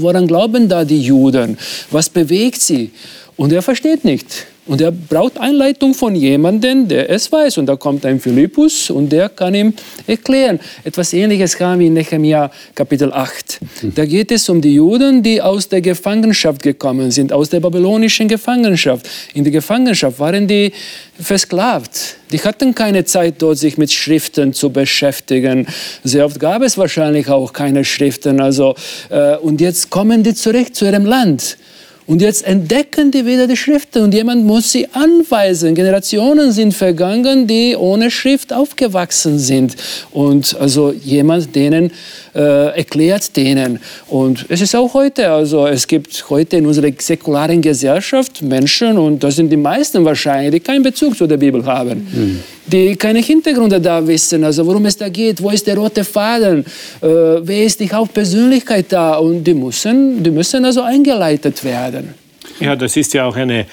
woran 0.00 0.26
glauben 0.26 0.68
da 0.68 0.84
die 0.84 1.00
Juden, 1.00 1.58
was 1.90 2.08
bewegt 2.08 2.60
sie. 2.60 2.90
Und 3.36 3.52
er 3.52 3.62
versteht 3.62 4.04
nicht. 4.04 4.46
Und 4.64 4.80
er 4.80 4.92
braucht 4.92 5.38
Einleitung 5.40 5.92
von 5.92 6.14
jemandem, 6.14 6.86
der 6.86 7.10
es 7.10 7.32
weiß. 7.32 7.58
Und 7.58 7.66
da 7.66 7.74
kommt 7.74 8.06
ein 8.06 8.20
Philippus 8.20 8.90
und 8.90 9.10
der 9.10 9.28
kann 9.28 9.54
ihm 9.56 9.74
erklären. 10.06 10.60
Etwas 10.84 11.12
Ähnliches 11.12 11.56
kam 11.56 11.80
in 11.80 11.94
Nehemiah 11.94 12.48
Kapitel 12.72 13.12
8. 13.12 13.58
Da 13.96 14.04
geht 14.04 14.30
es 14.30 14.48
um 14.48 14.60
die 14.60 14.74
Juden, 14.74 15.20
die 15.20 15.42
aus 15.42 15.68
der 15.68 15.80
Gefangenschaft 15.80 16.62
gekommen 16.62 17.10
sind, 17.10 17.32
aus 17.32 17.50
der 17.50 17.58
babylonischen 17.58 18.28
Gefangenschaft. 18.28 19.08
In 19.34 19.42
der 19.42 19.52
Gefangenschaft 19.52 20.20
waren 20.20 20.46
die 20.46 20.72
versklavt. 21.18 22.16
Die 22.30 22.40
hatten 22.40 22.72
keine 22.72 23.04
Zeit 23.04 23.34
dort, 23.38 23.58
sich 23.58 23.76
mit 23.78 23.92
Schriften 23.92 24.52
zu 24.52 24.70
beschäftigen. 24.70 25.66
Sehr 26.04 26.24
oft 26.24 26.38
gab 26.38 26.62
es 26.62 26.78
wahrscheinlich 26.78 27.28
auch 27.28 27.52
keine 27.52 27.84
Schriften. 27.84 28.40
Also, 28.40 28.76
äh, 29.10 29.36
und 29.38 29.60
jetzt 29.60 29.90
kommen 29.90 30.22
die 30.22 30.34
zurück 30.34 30.72
zu 30.72 30.84
ihrem 30.84 31.04
Land. 31.04 31.58
Und 32.06 32.20
jetzt 32.20 32.44
entdecken 32.44 33.10
die 33.10 33.26
wieder 33.26 33.46
die 33.46 33.56
Schriften 33.56 34.02
und 34.02 34.12
jemand 34.12 34.44
muss 34.44 34.72
sie 34.72 34.88
anweisen. 34.92 35.74
Generationen 35.74 36.50
sind 36.50 36.74
vergangen, 36.74 37.46
die 37.46 37.76
ohne 37.76 38.10
Schrift 38.10 38.52
aufgewachsen 38.52 39.38
sind. 39.38 39.76
Und 40.10 40.56
also 40.58 40.92
jemand 40.92 41.54
denen 41.54 41.92
äh, 42.34 42.76
erklärt 42.76 43.36
denen. 43.36 43.78
Und 44.08 44.46
es 44.48 44.60
ist 44.60 44.74
auch 44.74 44.92
heute, 44.94 45.30
also 45.30 45.66
es 45.66 45.86
gibt 45.86 46.24
heute 46.30 46.56
in 46.56 46.66
unserer 46.66 46.90
säkularen 46.98 47.60
Gesellschaft 47.60 48.42
Menschen, 48.42 48.98
und 48.98 49.22
das 49.22 49.36
sind 49.36 49.50
die 49.50 49.56
meisten 49.56 50.04
wahrscheinlich, 50.04 50.52
die 50.52 50.60
keinen 50.60 50.82
Bezug 50.82 51.16
zu 51.16 51.26
der 51.26 51.36
Bibel 51.36 51.64
haben. 51.64 52.06
Mhm. 52.12 52.40
Die 52.66 52.96
keine 52.96 53.18
Hintergründe 53.18 53.80
da 53.80 54.06
wissen, 54.06 54.44
also 54.44 54.64
worum 54.64 54.86
es 54.86 54.96
da 54.96 55.08
geht, 55.08 55.42
wo 55.42 55.50
ist 55.50 55.66
der 55.66 55.76
rote 55.76 56.04
Faden, 56.04 56.60
äh, 57.00 57.06
wer 57.06 57.64
ist 57.64 57.80
die 57.80 57.92
Hauptpersönlichkeit 57.92 58.86
da 58.88 59.16
und 59.16 59.44
die 59.44 59.54
müssen, 59.54 60.22
die 60.22 60.30
müssen 60.30 60.64
also 60.64 60.82
eingeleitet 60.82 61.62
werden. 61.64 62.21
Ja, 62.60 62.76
das 62.76 62.96
ist 62.96 63.14
ja 63.14 63.24
auch 63.24 63.36
eine, 63.36 63.66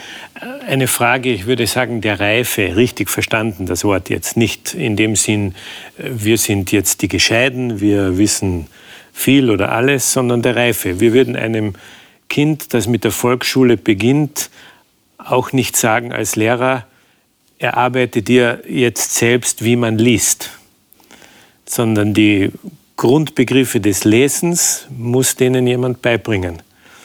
eine 0.67 0.87
Frage, 0.87 1.31
ich 1.31 1.45
würde 1.45 1.67
sagen, 1.67 2.01
der 2.01 2.19
Reife, 2.19 2.75
richtig 2.75 3.09
verstanden, 3.09 3.65
das 3.65 3.83
Wort 3.83 4.09
jetzt. 4.09 4.37
Nicht 4.37 4.73
in 4.73 4.95
dem 4.95 5.15
Sinn, 5.15 5.55
wir 5.97 6.37
sind 6.37 6.71
jetzt 6.71 7.01
die 7.01 7.07
Gescheiden, 7.07 7.79
wir 7.79 8.17
wissen 8.17 8.67
viel 9.13 9.49
oder 9.49 9.71
alles, 9.71 10.13
sondern 10.13 10.41
der 10.41 10.55
Reife. 10.55 10.99
Wir 10.99 11.13
würden 11.13 11.35
einem 11.35 11.73
Kind, 12.29 12.73
das 12.73 12.87
mit 12.87 13.03
der 13.03 13.11
Volksschule 13.11 13.77
beginnt, 13.77 14.49
auch 15.17 15.51
nicht 15.51 15.75
sagen 15.75 16.13
als 16.13 16.35
Lehrer, 16.35 16.85
erarbeite 17.57 18.21
dir 18.21 18.63
jetzt 18.67 19.15
selbst, 19.15 19.63
wie 19.63 19.75
man 19.75 19.97
liest 19.97 20.51
sondern 21.69 22.13
die 22.13 22.51
Grundbegriffe 22.97 23.79
des 23.79 24.03
Lesens 24.03 24.87
muss 24.89 25.35
denen 25.35 25.67
jemand 25.67 26.01
beibringen. 26.01 26.61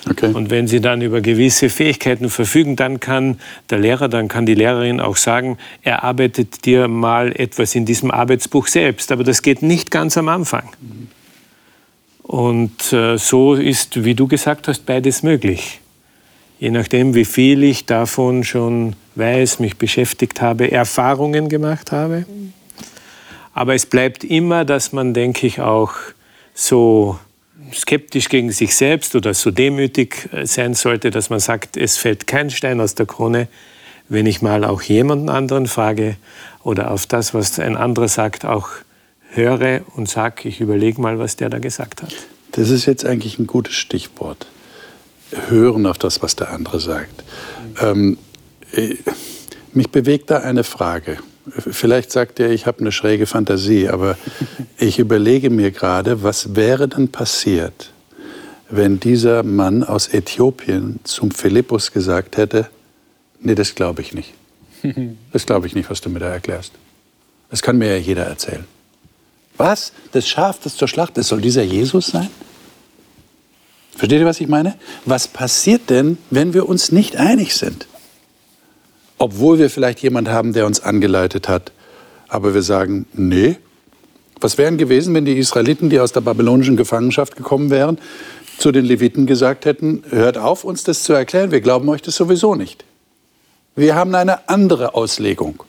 Okay. 0.08 0.32
Und 0.32 0.50
wenn 0.50 0.66
sie 0.66 0.80
dann 0.80 1.00
über 1.00 1.20
gewisse 1.20 1.68
Fähigkeiten 1.68 2.28
verfügen, 2.28 2.76
dann 2.76 3.00
kann 3.00 3.38
der 3.70 3.78
Lehrer, 3.78 4.08
dann 4.08 4.28
kann 4.28 4.44
die 4.44 4.54
Lehrerin 4.54 5.00
auch 5.00 5.16
sagen, 5.16 5.56
er 5.82 6.04
arbeitet 6.04 6.66
dir 6.66 6.88
mal 6.88 7.32
etwas 7.32 7.74
in 7.74 7.86
diesem 7.86 8.10
Arbeitsbuch 8.10 8.66
selbst. 8.66 9.12
Aber 9.12 9.24
das 9.24 9.42
geht 9.42 9.62
nicht 9.62 9.90
ganz 9.90 10.16
am 10.18 10.28
Anfang. 10.28 10.68
Und 12.22 12.92
äh, 12.92 13.16
so 13.18 13.54
ist, 13.54 14.04
wie 14.04 14.14
du 14.14 14.26
gesagt 14.26 14.68
hast, 14.68 14.86
beides 14.86 15.22
möglich. 15.22 15.80
Je 16.58 16.70
nachdem, 16.70 17.14
wie 17.14 17.24
viel 17.24 17.62
ich 17.62 17.84
davon 17.84 18.44
schon 18.44 18.96
weiß, 19.16 19.58
mich 19.58 19.76
beschäftigt 19.76 20.40
habe, 20.40 20.70
Erfahrungen 20.70 21.48
gemacht 21.48 21.92
habe. 21.92 22.24
Aber 23.52 23.74
es 23.74 23.86
bleibt 23.86 24.24
immer, 24.24 24.64
dass 24.64 24.92
man, 24.92 25.14
denke 25.14 25.46
ich, 25.46 25.60
auch 25.60 25.92
so 26.54 27.18
skeptisch 27.72 28.28
gegen 28.28 28.50
sich 28.50 28.74
selbst 28.74 29.14
oder 29.14 29.34
so 29.34 29.50
demütig 29.50 30.28
äh, 30.32 30.46
sein 30.46 30.74
sollte, 30.74 31.10
dass 31.10 31.30
man 31.30 31.40
sagt, 31.40 31.76
es 31.76 31.96
fällt 31.96 32.26
kein 32.26 32.50
Stein 32.50 32.80
aus 32.80 32.94
der 32.94 33.06
Krone, 33.06 33.48
wenn 34.08 34.26
ich 34.26 34.42
mal 34.42 34.64
auch 34.64 34.82
jemanden 34.82 35.28
anderen 35.28 35.66
frage 35.66 36.16
oder 36.62 36.90
auf 36.90 37.06
das, 37.06 37.34
was 37.34 37.58
ein 37.58 37.76
anderer 37.76 38.08
sagt, 38.08 38.44
auch 38.44 38.68
höre 39.30 39.80
und 39.96 40.08
sage, 40.08 40.48
ich 40.48 40.60
überlege 40.60 41.00
mal, 41.00 41.18
was 41.18 41.36
der 41.36 41.50
da 41.50 41.58
gesagt 41.58 42.02
hat. 42.02 42.14
Das 42.52 42.70
ist 42.70 42.86
jetzt 42.86 43.04
eigentlich 43.04 43.38
ein 43.38 43.46
gutes 43.46 43.74
Stichwort. 43.74 44.46
Hören 45.48 45.86
auf 45.86 45.98
das, 45.98 46.22
was 46.22 46.36
der 46.36 46.50
andere 46.50 46.78
sagt. 46.78 47.24
Ähm, 47.80 48.18
äh, 48.72 48.94
mich 49.72 49.90
bewegt 49.90 50.30
da 50.30 50.38
eine 50.38 50.62
Frage. 50.62 51.18
Vielleicht 51.48 52.10
sagt 52.10 52.40
er, 52.40 52.50
ich 52.50 52.66
habe 52.66 52.80
eine 52.80 52.92
schräge 52.92 53.26
Fantasie, 53.26 53.88
aber 53.88 54.16
ich 54.78 54.98
überlege 54.98 55.50
mir 55.50 55.70
gerade, 55.70 56.22
was 56.22 56.56
wäre 56.56 56.88
denn 56.88 57.08
passiert, 57.08 57.92
wenn 58.70 58.98
dieser 58.98 59.42
Mann 59.42 59.84
aus 59.84 60.08
Äthiopien 60.08 61.00
zum 61.04 61.30
Philippus 61.30 61.92
gesagt 61.92 62.36
hätte, 62.36 62.68
nee, 63.40 63.54
das 63.54 63.74
glaube 63.74 64.02
ich 64.02 64.14
nicht. 64.14 64.34
Das 65.32 65.46
glaube 65.46 65.66
ich 65.66 65.74
nicht, 65.74 65.90
was 65.90 66.00
du 66.00 66.10
mir 66.10 66.20
da 66.20 66.28
erklärst. 66.28 66.72
Das 67.50 67.62
kann 67.62 67.78
mir 67.78 67.88
ja 67.88 67.96
jeder 67.96 68.24
erzählen. 68.24 68.64
Was? 69.56 69.92
Das 70.12 70.28
Schaf, 70.28 70.58
das 70.62 70.76
zur 70.76 70.88
Schlacht 70.88 71.16
ist, 71.18 71.28
soll 71.28 71.40
dieser 71.40 71.62
Jesus 71.62 72.08
sein? 72.08 72.28
Versteht 73.96 74.20
ihr, 74.20 74.26
was 74.26 74.40
ich 74.40 74.48
meine? 74.48 74.74
Was 75.04 75.28
passiert 75.28 75.88
denn, 75.88 76.18
wenn 76.30 76.52
wir 76.52 76.68
uns 76.68 76.90
nicht 76.90 77.16
einig 77.16 77.54
sind? 77.54 77.86
Obwohl 79.18 79.58
wir 79.58 79.70
vielleicht 79.70 80.00
jemand 80.00 80.28
haben, 80.28 80.52
der 80.52 80.66
uns 80.66 80.80
angeleitet 80.80 81.48
hat. 81.48 81.72
Aber 82.28 82.54
wir 82.54 82.62
sagen, 82.62 83.06
nee. 83.12 83.56
Was 84.40 84.58
wären 84.58 84.76
gewesen, 84.76 85.14
wenn 85.14 85.24
die 85.24 85.38
Israeliten, 85.38 85.90
die 85.90 86.00
aus 86.00 86.12
der 86.12 86.20
babylonischen 86.20 86.76
Gefangenschaft 86.76 87.36
gekommen 87.36 87.70
wären, 87.70 87.98
zu 88.58 88.72
den 88.72 88.84
Leviten 88.84 89.26
gesagt 89.26 89.64
hätten, 89.64 90.02
hört 90.10 90.38
auf, 90.38 90.64
uns 90.64 90.84
das 90.84 91.02
zu 91.02 91.12
erklären, 91.12 91.50
wir 91.50 91.60
glauben 91.60 91.88
euch 91.88 92.02
das 92.02 92.16
sowieso 92.16 92.54
nicht. 92.54 92.84
Wir 93.76 93.94
haben 93.94 94.14
eine 94.14 94.48
andere 94.48 94.94
Auslegung. 94.94 95.64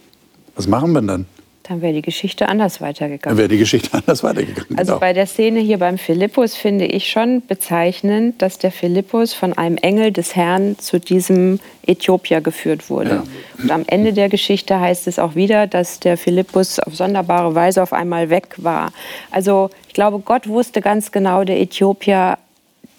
Was 0.55 0.67
machen 0.67 0.91
wir 0.91 1.01
dann? 1.01 1.25
Dann 1.67 1.81
wäre 1.81 1.93
die 1.93 2.03
Geschichte 2.03 2.47
anders 2.47 2.79
weitergegangen. 2.79 3.35
Dann 3.35 3.37
wäre 3.37 3.47
die 3.47 3.57
Geschichte 3.57 3.89
anders 3.93 4.23
weitergegangen. 4.23 4.77
Also 4.77 4.93
genau. 4.93 4.99
bei 4.99 5.13
der 5.13 5.25
Szene 5.25 5.61
hier 5.61 5.79
beim 5.79 5.97
Philippus 5.97 6.55
finde 6.55 6.85
ich 6.85 7.09
schon 7.09 7.41
bezeichnend, 7.45 8.39
dass 8.39 8.59
der 8.59 8.71
Philippus 8.71 9.33
von 9.33 9.53
einem 9.53 9.77
Engel 9.77 10.11
des 10.11 10.35
Herrn 10.35 10.77
zu 10.77 10.99
diesem 10.99 11.59
Äthiopier 11.87 12.41
geführt 12.41 12.91
wurde. 12.91 13.09
Ja. 13.09 13.23
Und 13.63 13.71
am 13.71 13.83
Ende 13.87 14.13
der 14.13 14.29
Geschichte 14.29 14.79
heißt 14.79 15.07
es 15.07 15.17
auch 15.17 15.33
wieder, 15.33 15.65
dass 15.65 15.99
der 15.99 16.17
Philippus 16.17 16.79
auf 16.79 16.95
sonderbare 16.95 17.55
Weise 17.55 17.81
auf 17.81 17.93
einmal 17.93 18.29
weg 18.29 18.49
war. 18.57 18.93
Also 19.31 19.71
ich 19.87 19.95
glaube, 19.95 20.19
Gott 20.19 20.47
wusste 20.47 20.81
ganz 20.81 21.11
genau, 21.11 21.43
der 21.43 21.59
Äthiopier, 21.59 22.37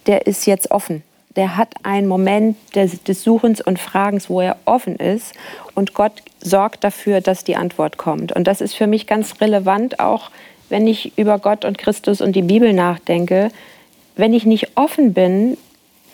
der 0.09 0.27
ist 0.27 0.45
jetzt 0.47 0.73
offen 0.73 1.03
der 1.37 1.57
hat 1.57 1.75
einen 1.83 2.09
Moment 2.09 2.57
des, 2.75 3.03
des, 3.03 3.23
Suchens 3.23 3.61
und 3.61 3.79
Fragens, 3.79 4.31
wo 4.31 4.41
er 4.41 4.57
offen 4.65 4.97
ist. 4.97 5.35
Und 5.75 5.95
Gott 5.95 6.23
sorgt 6.41 6.83
dafür, 6.83 7.21
dass 7.21 7.45
die 7.45 7.57
Antwort 7.57 7.99
kommt. 7.99 8.33
Und 8.33 8.47
das 8.47 8.61
ist 8.61 8.75
für 8.75 8.87
mich 8.87 9.07
ganz 9.07 9.41
relevant, 9.41 10.01
auch 10.01 10.31
wenn 10.69 10.87
ich 10.87 11.17
über 11.17 11.39
Gott 11.39 11.65
und 11.65 11.79
Christus 11.79 12.21
und 12.21 12.35
die 12.35 12.43
Bibel 12.43 12.73
nachdenke. 12.73 13.51
Wenn 14.17 14.33
ich 14.33 14.47
nicht 14.47 14.77
offen 14.77 15.13
bin, 15.13 15.59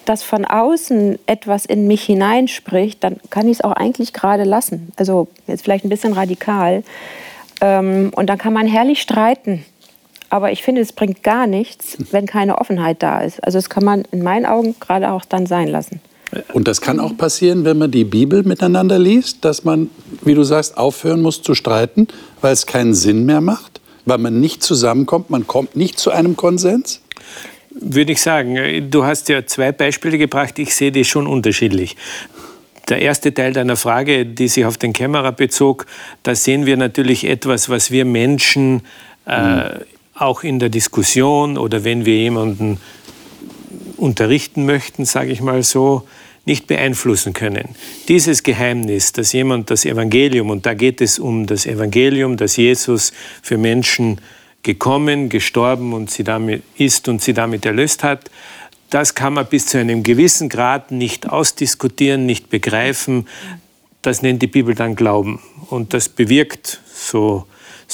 dass 0.05 0.25
von 0.25 0.45
außen 0.45 1.19
etwas 1.27 1.65
in 1.65 1.87
mich 1.87 2.03
hineinspricht, 2.03 3.03
dann 3.05 3.21
kann 3.31 3.47
ich 3.47 3.59
es 3.59 3.61
auch 3.61 3.73
eigentlich 3.73 4.13
gerade 4.13 4.43
lassen. 4.43 4.93
Also 4.97 5.29
jetzt 5.47 5.63
vielleicht 5.63 5.85
ein 5.85 5.91
bisschen 5.91 6.13
radikal. 6.13 6.83
Ähm, 7.61 8.11
und 8.17 8.27
dann 8.27 8.39
kann 8.39 8.53
man 8.53 8.67
herrlich 8.67 9.01
streiten 9.01 9.65
aber 10.33 10.51
ich 10.51 10.63
finde, 10.63 10.81
es 10.81 10.95
bringt 10.95 11.23
gar 11.23 11.47
nichts, 11.47 11.99
wenn 12.11 12.25
keine 12.25 12.57
Offenheit 12.57 13.03
da 13.03 13.21
ist. 13.21 13.45
Also 13.45 13.59
das 13.59 13.69
kann 13.69 13.85
man 13.85 14.05
in 14.13 14.23
meinen 14.23 14.47
Augen 14.47 14.75
gerade 14.81 15.13
auch 15.13 15.27
dann 15.27 15.45
sein 15.45 15.69
lassen. 15.69 16.01
Und 16.55 16.67
das 16.67 16.81
kann 16.81 17.01
auch 17.01 17.15
passieren, 17.19 17.67
wenn 17.67 17.77
man 17.77 17.91
die 17.91 18.05
Bibel 18.05 18.43
miteinander 18.43 18.99
liest, 18.99 19.45
dass 19.45 19.65
man, 19.65 19.91
wie 20.23 20.33
du 20.33 20.43
sagst, 20.43 20.79
aufhören 20.79 21.21
muss 21.21 21.43
zu 21.43 21.55
streiten, 21.55 22.09
weil 22.41 22.55
es 22.55 22.65
keinen 22.65 22.95
Sinn 22.95 23.27
mehr 23.27 23.43
macht, 23.43 23.83
weil 24.07 24.17
man 24.17 24.41
nicht 24.41 24.63
zusammenkommt, 24.63 25.29
man 25.29 25.47
kommt 25.47 25.77
nicht 25.77 25.99
zu 25.99 26.11
einem 26.11 26.35
Konsens? 26.35 27.03
Würde 27.71 28.13
ich 28.13 28.23
sagen. 28.23 28.91
Du 28.91 29.05
hast 29.05 29.29
ja 29.29 29.45
zwei 29.45 29.71
Beispiele 29.71 30.17
gebracht, 30.17 30.59
ich 30.59 30.75
sehe 30.75 30.93
die 30.93 31.05
schon 31.05 31.27
unterschiedlich. 31.27 31.95
Der 32.89 33.03
erste 33.03 33.35
Teil 33.35 33.53
deiner 33.53 33.77
Frage, 33.77 34.25
die 34.25 34.49
sich 34.49 34.65
auf 34.65 34.79
den 34.79 34.95
Kämmerer 34.95 35.33
bezog, 35.33 35.85
da 36.23 36.35
sehen 36.35 36.65
wir 36.65 36.79
natürlich 36.79 37.25
etwas, 37.25 37.69
was 37.69 37.91
wir 37.91 38.07
Menschen 38.07 38.81
äh, 39.27 39.81
auch 40.15 40.43
in 40.43 40.59
der 40.59 40.69
Diskussion 40.69 41.59
oder 41.59 41.85
wenn 41.85 42.05
wir 42.05 42.17
jemanden 42.17 42.79
unterrichten 43.97 44.67
möchten, 44.67 45.05
sage 45.05 45.33
ich 45.33 45.41
mal 45.41 45.63
so, 45.63 46.07
nicht 46.45 46.67
beeinflussen 46.67 47.33
können. 47.33 47.69
Dieses 48.09 48.43
Geheimnis, 48.43 49.13
dass 49.13 49.33
jemand 49.33 49.71
das 49.71 49.85
Evangelium, 49.85 50.51
und 50.51 50.67
da 50.67 50.75
geht 50.75 51.01
es 51.01 51.19
um 51.19 51.47
das 51.47 51.67
Evangelium, 51.67 52.37
dass 52.37 52.57
Jesus 52.57 53.13
für 53.43 53.59
Menschen 53.59 54.21
gekommen, 54.63 55.29
gestorben 55.29 55.93
und 55.93 56.11
sie 56.11 56.25
damit 56.25 56.63
ist 56.77 57.09
und 57.09 57.23
sie 57.23 57.33
damit 57.33 57.65
erlöst 57.65 58.03
hat, 58.03 58.31
das 58.91 59.15
kann 59.15 59.35
man 59.35 59.47
bis 59.47 59.67
zu 59.67 59.79
einem 59.79 60.03
gewissen 60.03 60.49
Grad 60.49 60.91
nicht 60.91 61.29
ausdiskutieren, 61.29 62.27
nicht 62.27 62.51
begreifen. 62.51 63.27
Das 64.03 64.21
nennt 64.21 64.43
die 64.43 64.49
Bibel 64.49 64.75
dann 64.75 64.97
Glauben. 64.97 65.41
Und 65.71 65.95
das 65.95 66.11
bewirkt, 66.11 66.81
so 66.93 67.47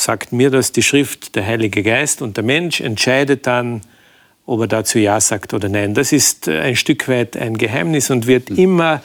sagt 0.03 0.33
mir 0.33 0.51
das 0.51 0.73
die 0.73 0.83
Schrift, 0.83 1.35
der 1.35 1.47
Heilige 1.47 1.83
Geist 1.83 2.23
und 2.23 2.37
der 2.37 2.45
Mensch 2.45 2.81
entscheidet 2.81 3.47
dann, 3.47 3.83
ob 4.47 4.61
er 4.61 4.67
dazu 4.67 4.99
Ja 4.99 5.21
sagt 5.21 5.53
oder 5.53 5.69
nein. 5.69 5.95
Das 5.95 6.13
ist 6.13 6.49
äh, 6.49 6.61
ein 6.61 6.77
Stück 6.77 7.09
weit 7.09 7.37
ein 7.37 7.59
Geheimnis 7.59 8.11
und 8.11 8.27
wird 8.27 8.51
mhm. 8.51 8.57
immer 8.57 9.03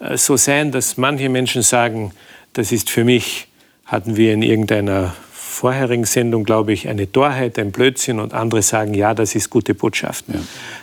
äh, 0.00 0.16
so 0.16 0.36
sein, 0.36 0.72
dass 0.72 0.96
manche 0.96 1.28
Menschen 1.28 1.62
sagen, 1.62 2.12
das 2.54 2.72
ist 2.72 2.88
für 2.88 3.04
mich, 3.04 3.48
hatten 3.84 4.16
wir 4.16 4.32
in 4.32 4.42
irgendeiner 4.42 5.14
vorherigen 5.32 6.04
Sendung, 6.04 6.44
glaube 6.44 6.72
ich, 6.72 6.88
eine 6.88 7.10
Torheit, 7.10 7.58
ein 7.58 7.72
Blödsinn 7.72 8.20
und 8.20 8.34
andere 8.34 8.62
sagen, 8.62 8.94
ja, 8.94 9.14
das 9.14 9.34
ist 9.34 9.48
gute 9.48 9.74
Botschaft. 9.74 10.26
Ja. 10.28 10.40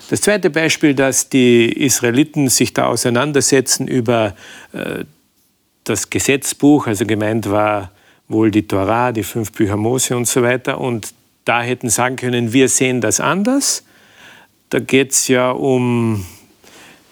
Das 0.09 0.21
zweite 0.21 0.49
Beispiel, 0.49 0.95
dass 0.95 1.29
die 1.29 1.71
Israeliten 1.71 2.49
sich 2.49 2.73
da 2.73 2.87
auseinandersetzen 2.87 3.87
über 3.87 4.35
äh, 4.73 5.05
das 5.83 6.09
Gesetzbuch, 6.09 6.87
also 6.87 7.05
gemeint 7.05 7.49
war 7.49 7.91
wohl 8.33 8.51
die 8.51 8.67
Torah, 8.67 9.13
die 9.13 9.23
fünf 9.23 9.53
Bücher 9.53 9.77
Mose 9.77 10.17
und 10.17 10.27
so 10.27 10.43
weiter. 10.43 10.81
Und 10.81 11.13
da 11.45 11.61
hätten 11.61 11.89
sagen 11.89 12.17
können, 12.17 12.51
wir 12.51 12.67
sehen 12.67 12.99
das 12.99 13.21
anders. 13.21 13.85
Da 14.69 14.79
geht 14.79 15.11
es 15.11 15.29
ja 15.29 15.51
um 15.51 16.25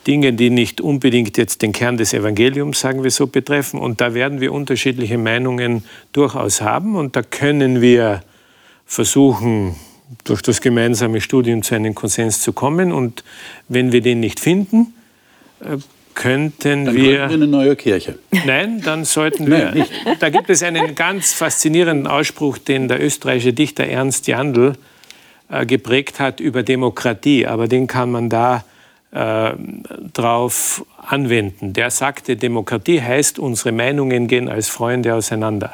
Dinge, 0.07 0.33
die 0.33 0.49
nicht 0.49 0.81
unbedingt 0.81 1.37
jetzt 1.37 1.61
den 1.61 1.71
Kern 1.71 1.95
des 1.95 2.13
Evangeliums, 2.13 2.79
sagen 2.79 3.03
wir 3.03 3.11
so, 3.11 3.27
betreffen. 3.27 3.79
Und 3.79 4.01
da 4.01 4.13
werden 4.13 4.41
wir 4.41 4.51
unterschiedliche 4.51 5.17
Meinungen 5.17 5.85
durchaus 6.11 6.61
haben. 6.61 6.95
Und 6.95 7.15
da 7.15 7.21
können 7.21 7.81
wir 7.81 8.23
versuchen, 8.85 9.75
durch 10.23 10.41
das 10.41 10.59
gemeinsame 10.59 11.21
Studium 11.21 11.63
zu 11.63 11.75
einem 11.75 11.95
Konsens 11.95 12.41
zu 12.41 12.51
kommen. 12.51 12.91
Und 12.91 13.23
wenn 13.69 13.91
wir 13.91 14.01
den 14.01 14.19
nicht 14.19 14.39
finden, 14.39 14.93
äh, 15.61 15.77
könnten 16.21 16.85
dann 16.85 16.95
wir. 16.95 17.11
wir 17.11 17.23
eine 17.23 17.47
neue 17.47 17.75
Kirche. 17.75 18.19
Nein, 18.45 18.81
dann 18.81 19.05
sollten 19.05 19.47
wir. 19.47 19.71
Nein, 19.73 19.85
da 20.19 20.29
gibt 20.29 20.49
es 20.51 20.61
einen 20.61 20.93
ganz 20.93 21.33
faszinierenden 21.33 22.05
Ausspruch, 22.05 22.59
den 22.59 22.87
der 22.87 23.03
österreichische 23.03 23.53
Dichter 23.53 23.85
Ernst 23.85 24.27
Jandl 24.27 24.73
äh, 25.49 25.65
geprägt 25.65 26.19
hat 26.19 26.39
über 26.39 26.61
Demokratie, 26.61 27.47
aber 27.47 27.67
den 27.67 27.87
kann 27.87 28.11
man 28.11 28.29
da 28.29 28.63
äh, 29.11 29.53
drauf 30.13 30.85
anwenden. 30.97 31.73
Der 31.73 31.89
sagte, 31.89 32.35
Demokratie 32.35 33.01
heißt, 33.01 33.39
unsere 33.39 33.71
Meinungen 33.71 34.27
gehen 34.27 34.47
als 34.47 34.69
Freunde 34.69 35.15
auseinander. 35.15 35.73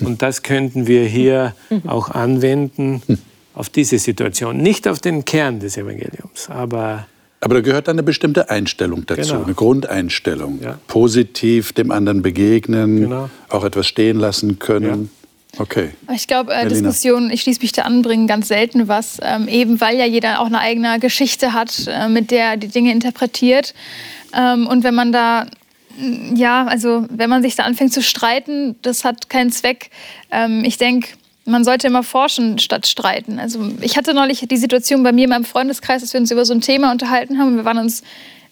Und 0.00 0.22
das 0.22 0.42
könnten 0.42 0.86
wir 0.86 1.04
hier 1.04 1.54
auch 1.86 2.08
anwenden 2.08 3.02
auf 3.54 3.68
diese 3.68 3.98
Situation. 3.98 4.56
Nicht 4.56 4.88
auf 4.88 4.98
den 5.00 5.26
Kern 5.26 5.60
des 5.60 5.76
Evangeliums, 5.76 6.48
aber 6.48 7.06
aber 7.44 7.56
da 7.56 7.60
gehört 7.60 7.90
eine 7.90 8.02
bestimmte 8.02 8.48
Einstellung 8.48 9.04
dazu, 9.04 9.32
genau. 9.32 9.44
eine 9.44 9.52
Grundeinstellung. 9.52 10.60
Ja. 10.62 10.78
Positiv 10.86 11.74
dem 11.74 11.90
anderen 11.90 12.22
begegnen, 12.22 13.00
genau. 13.00 13.28
auch 13.50 13.64
etwas 13.64 13.86
stehen 13.86 14.18
lassen 14.18 14.58
können. 14.58 15.10
Okay. 15.58 15.90
Ich 16.14 16.26
glaube, 16.26 16.54
äh. 16.54 16.66
Diskussionen, 16.66 17.30
ich 17.30 17.42
schließe 17.42 17.60
mich 17.60 17.72
da 17.72 17.82
an, 17.82 18.00
bringen 18.00 18.26
ganz 18.26 18.48
selten 18.48 18.88
was. 18.88 19.18
Ähm, 19.22 19.46
eben 19.46 19.78
weil 19.82 19.98
ja 19.98 20.06
jeder 20.06 20.40
auch 20.40 20.46
eine 20.46 20.58
eigene 20.58 20.98
Geschichte 20.98 21.52
hat, 21.52 21.86
äh, 21.86 22.08
mit 22.08 22.30
der 22.30 22.44
er 22.44 22.56
die 22.56 22.68
Dinge 22.68 22.90
interpretiert. 22.92 23.74
Ähm, 24.34 24.66
und 24.66 24.82
wenn 24.82 24.94
man 24.94 25.12
da, 25.12 25.46
ja, 26.34 26.64
also 26.64 27.04
wenn 27.10 27.28
man 27.28 27.42
sich 27.42 27.56
da 27.56 27.64
anfängt 27.64 27.92
zu 27.92 28.02
streiten, 28.02 28.76
das 28.80 29.04
hat 29.04 29.28
keinen 29.28 29.52
Zweck. 29.52 29.90
Ähm, 30.30 30.64
ich 30.64 30.78
denke, 30.78 31.08
man 31.44 31.64
sollte 31.64 31.86
immer 31.86 32.02
forschen 32.02 32.58
statt 32.58 32.86
streiten. 32.86 33.38
Also 33.38 33.60
ich 33.80 33.96
hatte 33.96 34.14
neulich 34.14 34.46
die 34.48 34.56
Situation 34.56 35.02
bei 35.02 35.12
mir 35.12 35.24
in 35.24 35.30
meinem 35.30 35.44
Freundeskreis, 35.44 36.00
dass 36.02 36.12
wir 36.12 36.20
uns 36.20 36.30
über 36.30 36.44
so 36.44 36.54
ein 36.54 36.60
Thema 36.60 36.90
unterhalten 36.90 37.38
haben. 37.38 37.56
Wir 37.56 37.64
waren 37.64 37.78
uns 37.78 38.02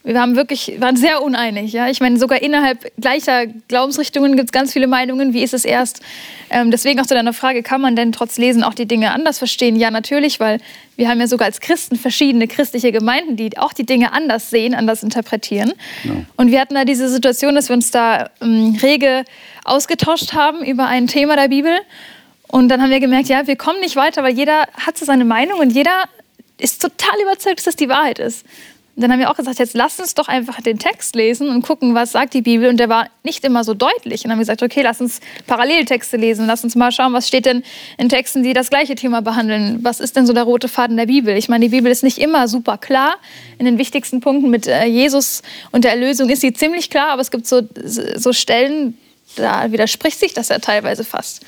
wir 0.04 0.14
waren 0.14 0.34
wirklich 0.34 0.80
waren 0.80 0.96
sehr 0.96 1.22
uneinig. 1.22 1.72
Ja? 1.72 1.88
Ich 1.88 2.00
meine, 2.00 2.18
sogar 2.18 2.42
innerhalb 2.42 2.92
gleicher 3.00 3.46
Glaubensrichtungen 3.68 4.36
gibt 4.36 4.48
es 4.48 4.52
ganz 4.52 4.72
viele 4.72 4.88
Meinungen. 4.88 5.32
Wie 5.32 5.42
ist 5.42 5.54
es 5.54 5.64
erst? 5.64 6.00
Ähm, 6.50 6.72
deswegen 6.72 6.98
auch 7.00 7.06
zu 7.06 7.14
deiner 7.14 7.32
Frage, 7.32 7.62
kann 7.62 7.80
man 7.80 7.94
denn 7.94 8.10
trotz 8.10 8.36
Lesen 8.36 8.64
auch 8.64 8.74
die 8.74 8.86
Dinge 8.86 9.12
anders 9.12 9.38
verstehen? 9.38 9.76
Ja, 9.76 9.92
natürlich, 9.92 10.40
weil 10.40 10.58
wir 10.96 11.08
haben 11.08 11.20
ja 11.20 11.28
sogar 11.28 11.46
als 11.46 11.60
Christen 11.60 11.96
verschiedene 11.96 12.48
christliche 12.48 12.90
Gemeinden, 12.90 13.36
die 13.36 13.56
auch 13.58 13.72
die 13.72 13.86
Dinge 13.86 14.12
anders 14.12 14.50
sehen, 14.50 14.74
anders 14.74 15.04
interpretieren. 15.04 15.72
Und 16.36 16.50
wir 16.50 16.60
hatten 16.60 16.74
da 16.74 16.84
diese 16.84 17.08
Situation, 17.08 17.54
dass 17.54 17.68
wir 17.68 17.76
uns 17.76 17.92
da 17.92 18.30
ähm, 18.40 18.76
rege 18.82 19.24
ausgetauscht 19.64 20.32
haben 20.32 20.64
über 20.64 20.86
ein 20.86 21.06
Thema 21.06 21.36
der 21.36 21.48
Bibel. 21.48 21.72
Und 22.52 22.68
dann 22.68 22.82
haben 22.82 22.90
wir 22.90 23.00
gemerkt, 23.00 23.30
ja, 23.30 23.46
wir 23.46 23.56
kommen 23.56 23.80
nicht 23.80 23.96
weiter, 23.96 24.22
weil 24.22 24.34
jeder 24.34 24.68
hat 24.74 24.98
so 24.98 25.06
seine 25.06 25.24
Meinung 25.24 25.58
und 25.58 25.70
jeder 25.70 26.04
ist 26.58 26.82
total 26.82 27.18
überzeugt, 27.22 27.56
dass 27.56 27.64
das 27.64 27.76
die 27.76 27.88
Wahrheit 27.88 28.18
ist. 28.18 28.44
Und 28.94 29.00
dann 29.00 29.10
haben 29.10 29.20
wir 29.20 29.30
auch 29.30 29.36
gesagt, 29.36 29.58
jetzt 29.58 29.72
lass 29.72 29.98
uns 29.98 30.12
doch 30.12 30.28
einfach 30.28 30.60
den 30.60 30.78
Text 30.78 31.14
lesen 31.16 31.48
und 31.48 31.62
gucken, 31.62 31.94
was 31.94 32.12
sagt 32.12 32.34
die 32.34 32.42
Bibel. 32.42 32.68
Und 32.68 32.76
der 32.76 32.90
war 32.90 33.08
nicht 33.22 33.42
immer 33.42 33.64
so 33.64 33.72
deutlich. 33.72 34.20
Und 34.20 34.24
dann 34.24 34.32
haben 34.32 34.38
wir 34.40 34.42
gesagt, 34.42 34.62
okay, 34.62 34.82
lass 34.82 35.00
uns 35.00 35.20
Paralleltexte 35.46 36.18
lesen. 36.18 36.46
Lass 36.46 36.62
uns 36.62 36.76
mal 36.76 36.92
schauen, 36.92 37.14
was 37.14 37.26
steht 37.26 37.46
denn 37.46 37.62
in 37.96 38.10
Texten, 38.10 38.42
die 38.42 38.52
das 38.52 38.68
gleiche 38.68 38.96
Thema 38.96 39.22
behandeln. 39.22 39.78
Was 39.80 39.98
ist 39.98 40.14
denn 40.14 40.26
so 40.26 40.34
der 40.34 40.42
rote 40.42 40.68
Faden 40.68 40.98
der 40.98 41.06
Bibel? 41.06 41.34
Ich 41.38 41.48
meine, 41.48 41.64
die 41.64 41.70
Bibel 41.70 41.90
ist 41.90 42.02
nicht 42.02 42.18
immer 42.18 42.48
super 42.48 42.76
klar. 42.76 43.14
In 43.58 43.64
den 43.64 43.78
wichtigsten 43.78 44.20
Punkten 44.20 44.50
mit 44.50 44.66
äh, 44.66 44.84
Jesus 44.84 45.40
und 45.70 45.84
der 45.84 45.92
Erlösung 45.92 46.28
ist 46.28 46.42
sie 46.42 46.52
ziemlich 46.52 46.90
klar. 46.90 47.12
Aber 47.12 47.22
es 47.22 47.30
gibt 47.30 47.46
so, 47.46 47.62
so 47.82 48.34
Stellen, 48.34 48.98
da 49.36 49.72
widerspricht 49.72 50.20
sich 50.20 50.34
das 50.34 50.50
ja 50.50 50.58
teilweise 50.58 51.02
fast. 51.02 51.46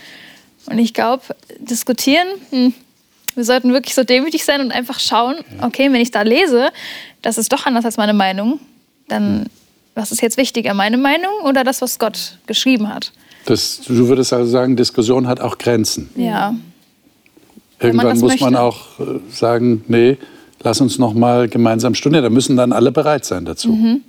Und 0.66 0.79
ich 0.79 0.94
glaube, 0.94 1.22
diskutieren, 1.59 2.27
hm, 2.50 2.74
wir 3.35 3.44
sollten 3.44 3.72
wirklich 3.72 3.94
so 3.94 4.05
demütig 4.05 4.44
sein 4.44 4.61
und 4.61 4.72
einfach 4.72 5.00
schauen, 5.00 5.37
okay, 5.61 5.92
wenn 5.92 6.00
ich 6.00 6.11
da 6.11 6.22
lese, 6.22 6.70
das 7.22 7.38
ist 7.38 7.53
doch 7.53 7.66
anders 7.66 7.85
als 7.85 7.96
meine 7.96 8.14
Meinung, 8.14 8.61
dann 9.09 9.46
was 9.94 10.11
ist 10.11 10.20
jetzt 10.22 10.37
wichtiger, 10.37 10.74
meine 10.74 10.96
Meinung 10.98 11.33
oder 11.44 11.64
das, 11.64 11.81
was 11.81 11.98
Gott 11.98 12.38
geschrieben 12.46 12.92
hat? 12.92 13.12
Das, 13.46 13.81
du 13.87 14.09
würdest 14.09 14.33
also 14.33 14.50
sagen, 14.50 14.77
Diskussion 14.77 15.27
hat 15.27 15.40
auch 15.40 15.59
Grenzen. 15.59 16.11
Ja. 16.16 16.50
man 16.50 16.62
Irgendwann 17.79 18.09
das 18.09 18.20
muss 18.20 18.40
man 18.40 18.55
möchte. 18.55 18.61
auch 18.61 19.00
äh, 19.00 19.20
sagen, 19.31 19.85
nee, 19.87 20.16
lass 20.62 20.81
uns 20.81 20.98
noch 20.98 21.14
mal 21.14 21.48
gemeinsam 21.48 21.94
studieren. 21.94 22.24
Da 22.24 22.31
müssen 22.31 22.57
dann 22.57 22.72
alle 22.72 22.90
bereit 22.90 23.24
sein 23.24 23.44
dazu. 23.44 23.72
Mhm. 23.72 24.00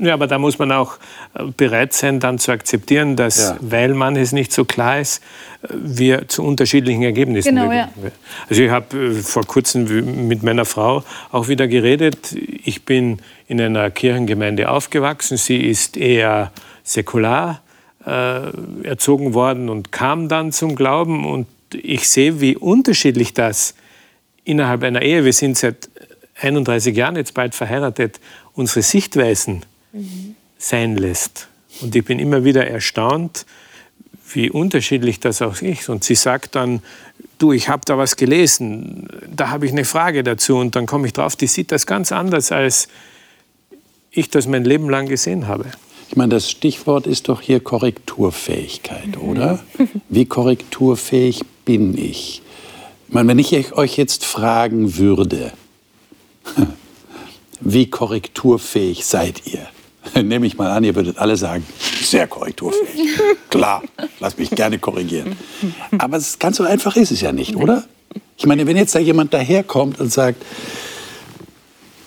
Ja, 0.00 0.14
aber 0.14 0.26
da 0.26 0.38
muss 0.38 0.58
man 0.58 0.72
auch 0.72 0.96
äh, 1.34 1.44
bereit 1.56 1.92
sein, 1.92 2.18
dann 2.20 2.38
zu 2.38 2.50
akzeptieren, 2.52 3.14
dass, 3.16 3.38
Ja. 3.38 3.56
weil 3.60 3.94
manches 3.94 4.32
nicht 4.32 4.52
so 4.52 4.64
klar 4.64 5.00
ist, 5.00 5.22
äh, 5.62 5.68
wir 5.72 6.26
zu 6.28 6.42
unterschiedlichen 6.42 7.02
Ergebnissen 7.02 7.54
Genau, 7.54 7.66
kommen. 7.68 7.88
Also 8.48 8.62
ich 8.62 8.70
habe 8.70 8.96
äh, 8.96 9.12
vor 9.14 9.44
kurzem 9.46 10.26
mit 10.28 10.42
meiner 10.42 10.64
Frau 10.64 11.04
auch 11.30 11.48
wieder 11.48 11.68
geredet. 11.68 12.34
Ich 12.64 12.84
bin 12.84 13.18
in 13.46 13.60
einer 13.60 13.90
Kirchengemeinde 13.90 14.68
aufgewachsen. 14.68 15.36
Sie 15.36 15.58
ist 15.58 15.96
eher 15.96 16.50
säkular 16.82 17.62
äh, 18.04 18.40
erzogen 18.86 19.32
worden 19.32 19.68
und 19.68 19.92
kam 19.92 20.28
dann 20.28 20.50
zum 20.52 20.74
Glauben. 20.74 21.24
Und 21.24 21.46
ich 21.72 22.08
sehe, 22.08 22.40
wie 22.40 22.56
unterschiedlich 22.56 23.32
das 23.32 23.74
innerhalb 24.44 24.82
einer 24.82 25.02
Ehe, 25.02 25.24
wir 25.24 25.32
sind 25.32 25.56
seit 25.56 25.88
31 26.40 26.96
Jahren 26.96 27.16
jetzt 27.16 27.32
bald 27.34 27.54
verheiratet, 27.54 28.18
unsere 28.54 28.82
Sichtweisen 28.82 29.64
sein 30.58 30.96
lässt. 30.96 31.48
Und 31.80 31.94
ich 31.94 32.04
bin 32.04 32.18
immer 32.18 32.44
wieder 32.44 32.66
erstaunt, 32.66 33.46
wie 34.32 34.50
unterschiedlich 34.50 35.20
das 35.20 35.42
auch 35.42 35.60
ist. 35.60 35.88
Und 35.88 36.04
sie 36.04 36.14
sagt 36.14 36.54
dann, 36.54 36.82
du, 37.38 37.52
ich 37.52 37.68
habe 37.68 37.82
da 37.84 37.98
was 37.98 38.16
gelesen, 38.16 39.08
da 39.34 39.50
habe 39.50 39.66
ich 39.66 39.72
eine 39.72 39.84
Frage 39.84 40.22
dazu. 40.22 40.56
Und 40.56 40.76
dann 40.76 40.86
komme 40.86 41.06
ich 41.06 41.12
drauf, 41.12 41.36
die 41.36 41.46
sieht 41.46 41.72
das 41.72 41.86
ganz 41.86 42.12
anders, 42.12 42.52
als 42.52 42.88
ich 44.10 44.30
das 44.30 44.46
mein 44.46 44.64
Leben 44.64 44.88
lang 44.88 45.08
gesehen 45.08 45.46
habe. 45.46 45.66
Ich 46.08 46.16
meine, 46.16 46.34
das 46.34 46.50
Stichwort 46.50 47.06
ist 47.06 47.28
doch 47.28 47.40
hier 47.40 47.60
Korrekturfähigkeit, 47.60 49.16
oder? 49.18 49.64
Wie 50.08 50.26
korrekturfähig 50.26 51.42
bin 51.64 51.96
ich? 51.98 52.42
Ich 53.08 53.14
meine, 53.14 53.28
wenn 53.28 53.38
ich 53.38 53.72
euch 53.72 53.96
jetzt 53.96 54.24
fragen 54.24 54.96
würde, 54.96 55.52
wie 57.60 57.90
korrekturfähig 57.90 59.04
seid 59.04 59.46
ihr? 59.46 59.66
Nehme 60.22 60.46
ich 60.46 60.56
mal 60.56 60.70
an, 60.70 60.84
ihr 60.84 60.94
würdet 60.94 61.18
alle 61.18 61.36
sagen, 61.36 61.64
sehr 62.02 62.26
korrekturfähig. 62.26 63.18
Klar, 63.50 63.82
lass 64.20 64.36
mich 64.36 64.50
gerne 64.50 64.78
korrigieren. 64.78 65.36
Aber 65.98 66.16
es, 66.16 66.38
ganz 66.38 66.56
so 66.56 66.64
einfach 66.64 66.96
ist 66.96 67.10
es 67.10 67.20
ja 67.20 67.32
nicht, 67.32 67.56
oder? 67.56 67.84
Ich 68.36 68.46
meine, 68.46 68.66
wenn 68.66 68.76
jetzt 68.76 68.94
da 68.94 68.98
jemand 68.98 69.32
daherkommt 69.32 70.00
und 70.00 70.12
sagt, 70.12 70.42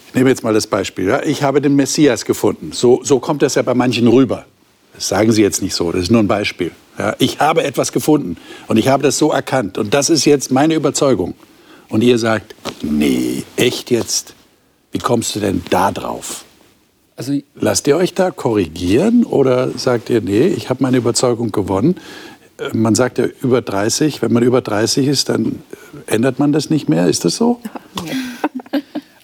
ich 0.07 0.13
nehme 0.15 0.29
jetzt 0.29 0.43
mal 0.43 0.53
das 0.53 0.67
Beispiel. 0.67 1.07
Ja? 1.07 1.23
Ich 1.23 1.43
habe 1.43 1.61
den 1.61 1.75
Messias 1.75 2.25
gefunden. 2.25 2.71
So, 2.71 3.01
so 3.03 3.19
kommt 3.19 3.41
das 3.41 3.55
ja 3.55 3.61
bei 3.61 3.73
manchen 3.73 4.07
rüber. 4.07 4.45
Das 4.93 5.09
sagen 5.09 5.31
Sie 5.31 5.41
jetzt 5.41 5.61
nicht 5.61 5.75
so, 5.75 5.91
das 5.91 6.03
ist 6.03 6.11
nur 6.11 6.21
ein 6.21 6.27
Beispiel. 6.27 6.71
Ja? 6.97 7.15
Ich 7.19 7.39
habe 7.39 7.63
etwas 7.63 7.91
gefunden 7.91 8.37
und 8.67 8.77
ich 8.77 8.87
habe 8.87 9.03
das 9.03 9.17
so 9.17 9.31
erkannt. 9.31 9.77
Und 9.77 9.93
das 9.93 10.09
ist 10.09 10.25
jetzt 10.25 10.51
meine 10.51 10.73
Überzeugung. 10.73 11.35
Und 11.89 12.03
ihr 12.03 12.17
sagt, 12.17 12.55
nee, 12.81 13.43
echt 13.55 13.91
jetzt? 13.91 14.33
Wie 14.91 14.99
kommst 14.99 15.35
du 15.35 15.39
denn 15.39 15.63
da 15.69 15.91
drauf? 15.91 16.45
Also 17.17 17.33
Lasst 17.59 17.87
ihr 17.87 17.97
euch 17.97 18.13
da 18.13 18.29
korrigieren 18.29 19.23
oder 19.25 19.71
sagt 19.75 20.11
ihr, 20.11 20.21
nee, 20.21 20.47
ich 20.47 20.69
habe 20.69 20.83
meine 20.83 20.97
Überzeugung 20.97 21.51
gewonnen? 21.51 21.95
Äh, 22.59 22.77
Man 22.77 22.93
sagt 22.93 23.17
ja 23.17 23.25
über 23.41 23.61
30, 23.61 24.21
wenn 24.21 24.31
man 24.31 24.43
über 24.43 24.61
30 24.61 25.07
ist, 25.07 25.29
dann 25.29 25.63
äh, 26.07 26.13
ändert 26.15 26.37
man 26.37 26.53
das 26.53 26.69
nicht 26.69 26.87
mehr. 26.87 27.07
Ist 27.07 27.25
das 27.25 27.35
so? 27.35 27.59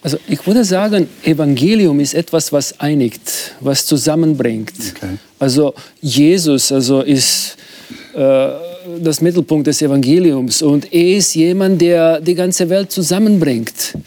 Also 0.06 0.18
ich 0.28 0.46
würde 0.46 0.66
sagen, 0.66 1.08
Evangelium 1.24 2.02
ist 2.02 2.14
etwas, 2.14 2.52
was 2.52 2.78
einigt, 2.78 3.56
was 3.62 3.86
zusammenbringt. 3.86 4.74
Okay. 4.98 5.18
Also 5.40 5.74
Jesus 6.02 6.74
also 6.74 7.00
ist 7.00 7.56
äh, 8.14 8.50
das 9.02 9.22
Mittelpunkt 9.22 9.66
des 9.66 9.82
Evangeliums 9.82 10.62
und 10.62 10.92
er 10.92 11.18
ist 11.18 11.36
jemand, 11.36 11.80
der 11.82 12.20
die 12.20 12.36
ganze 12.36 12.68
Welt 12.68 12.92
zusammenbringt. 12.92 13.98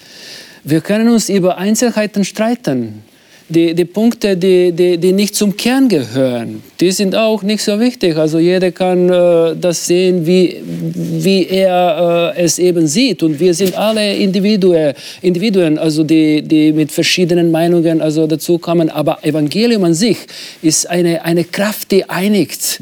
Wir 0.65 0.83
können 0.83 1.09
uns 1.09 1.31
über 1.31 1.57
Einzelheiten 1.57 2.27
streiten. 2.27 3.03
Die, 3.49 3.75
die 3.75 3.85
Punkte, 3.85 4.37
die, 4.37 4.73
die, 4.73 4.99
die 4.99 5.13
nicht 5.13 5.37
zum 5.37 5.57
Kern 5.57 5.89
gehören, 5.89 6.65
die 6.81 6.91
sind 6.91 7.15
auch 7.15 7.45
nicht 7.45 7.63
so 7.63 7.79
wichtig. 7.79 8.17
Also 8.17 8.41
jeder 8.41 8.73
kann 8.73 9.09
äh, 9.09 9.55
das 9.55 9.87
sehen, 9.87 10.27
wie, 10.27 10.61
wie 10.65 11.47
er 11.47 12.35
äh, 12.37 12.43
es 12.43 12.59
eben 12.59 12.89
sieht. 12.89 13.23
Und 13.23 13.39
wir 13.39 13.55
sind 13.55 13.79
alle 13.79 14.17
Individuen, 14.17 14.95
Individuen 15.23 15.79
also 15.79 16.03
die, 16.03 16.43
die 16.43 16.73
mit 16.73 16.91
verschiedenen 16.91 17.53
Meinungen 17.53 18.01
also 18.01 18.27
dazu 18.27 18.59
kommen. 18.59 18.91
Aber 18.91 19.25
Evangelium 19.25 19.85
an 19.85 19.95
sich 19.95 20.19
ist 20.61 20.91
eine, 20.91 21.25
eine 21.25 21.45
Kraft, 21.45 21.93
die 21.93 22.09
einigt. 22.09 22.81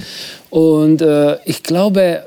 Und 0.49 1.03
äh, 1.03 1.37
ich 1.45 1.63
glaube, 1.63 2.25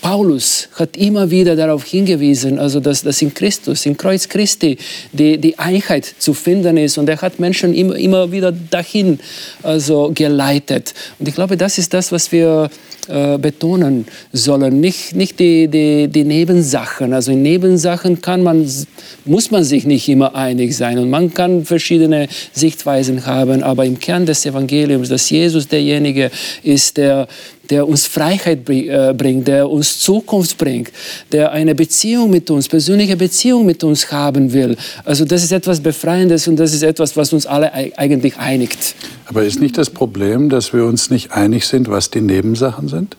Paulus 0.00 0.68
hat 0.74 0.96
immer 0.96 1.30
wieder 1.30 1.56
darauf 1.56 1.84
hingewiesen, 1.84 2.60
also 2.60 2.78
dass, 2.78 3.02
dass 3.02 3.20
in 3.22 3.34
Christus, 3.34 3.86
im 3.86 3.96
Kreuz 3.96 4.28
Christi, 4.28 4.78
die, 5.12 5.36
die 5.38 5.58
Einheit 5.58 6.04
zu 6.18 6.32
finden 6.32 6.76
ist. 6.76 6.96
Und 6.96 7.08
er 7.08 7.20
hat 7.20 7.40
Menschen 7.40 7.74
immer, 7.74 7.96
immer 7.96 8.30
wieder 8.30 8.52
dahin 8.52 9.18
also 9.64 10.12
geleitet. 10.14 10.94
Und 11.18 11.28
ich 11.28 11.34
glaube, 11.34 11.56
das 11.56 11.78
ist 11.78 11.92
das, 11.92 12.12
was 12.12 12.30
wir 12.30 12.70
äh, 13.08 13.36
betonen 13.36 14.06
sollen. 14.32 14.80
Nicht, 14.80 15.16
nicht 15.16 15.40
die, 15.40 15.66
die, 15.66 16.06
die 16.06 16.24
Nebensachen. 16.24 17.12
Also 17.12 17.32
in 17.32 17.42
Nebensachen 17.42 18.22
kann 18.22 18.42
man, 18.42 18.70
muss 19.24 19.50
man 19.50 19.64
sich 19.64 19.86
nicht 19.86 20.08
immer 20.08 20.36
einig 20.36 20.76
sein. 20.76 20.98
Und 20.98 21.10
man 21.10 21.34
kann 21.34 21.64
verschiedene 21.64 22.28
Sichtweisen 22.52 23.26
haben. 23.26 23.64
Aber 23.64 23.84
im 23.84 23.98
Kern 23.98 24.24
des 24.24 24.46
Evangeliums, 24.46 25.08
dass 25.08 25.28
Jesus 25.28 25.66
derjenige 25.66 26.30
ist, 26.62 26.96
der 26.96 27.26
der 27.70 27.88
uns 27.88 28.06
Freiheit 28.06 28.68
äh, 28.68 29.12
bringt, 29.16 29.48
der 29.48 29.68
uns 29.70 29.98
Zukunft 29.98 30.58
bringt, 30.58 30.90
der 31.32 31.52
eine 31.52 31.74
Beziehung 31.74 32.30
mit 32.30 32.50
uns, 32.50 32.68
persönliche 32.68 33.16
Beziehung 33.16 33.64
mit 33.66 33.82
uns 33.84 34.10
haben 34.12 34.52
will. 34.52 34.76
Also 35.04 35.24
das 35.24 35.42
ist 35.42 35.52
etwas 35.52 35.80
Befreiendes 35.80 36.46
und 36.48 36.56
das 36.56 36.72
ist 36.74 36.82
etwas, 36.82 37.16
was 37.16 37.32
uns 37.32 37.46
alle 37.46 37.72
ei- 37.72 37.92
eigentlich 37.96 38.36
einigt. 38.36 38.94
Aber 39.26 39.42
ist 39.44 39.60
nicht 39.60 39.78
das 39.78 39.90
Problem, 39.90 40.48
dass 40.50 40.72
wir 40.72 40.84
uns 40.84 41.10
nicht 41.10 41.32
einig 41.32 41.66
sind, 41.66 41.88
was 41.88 42.10
die 42.10 42.20
Nebensachen 42.20 42.88
sind? 42.88 43.16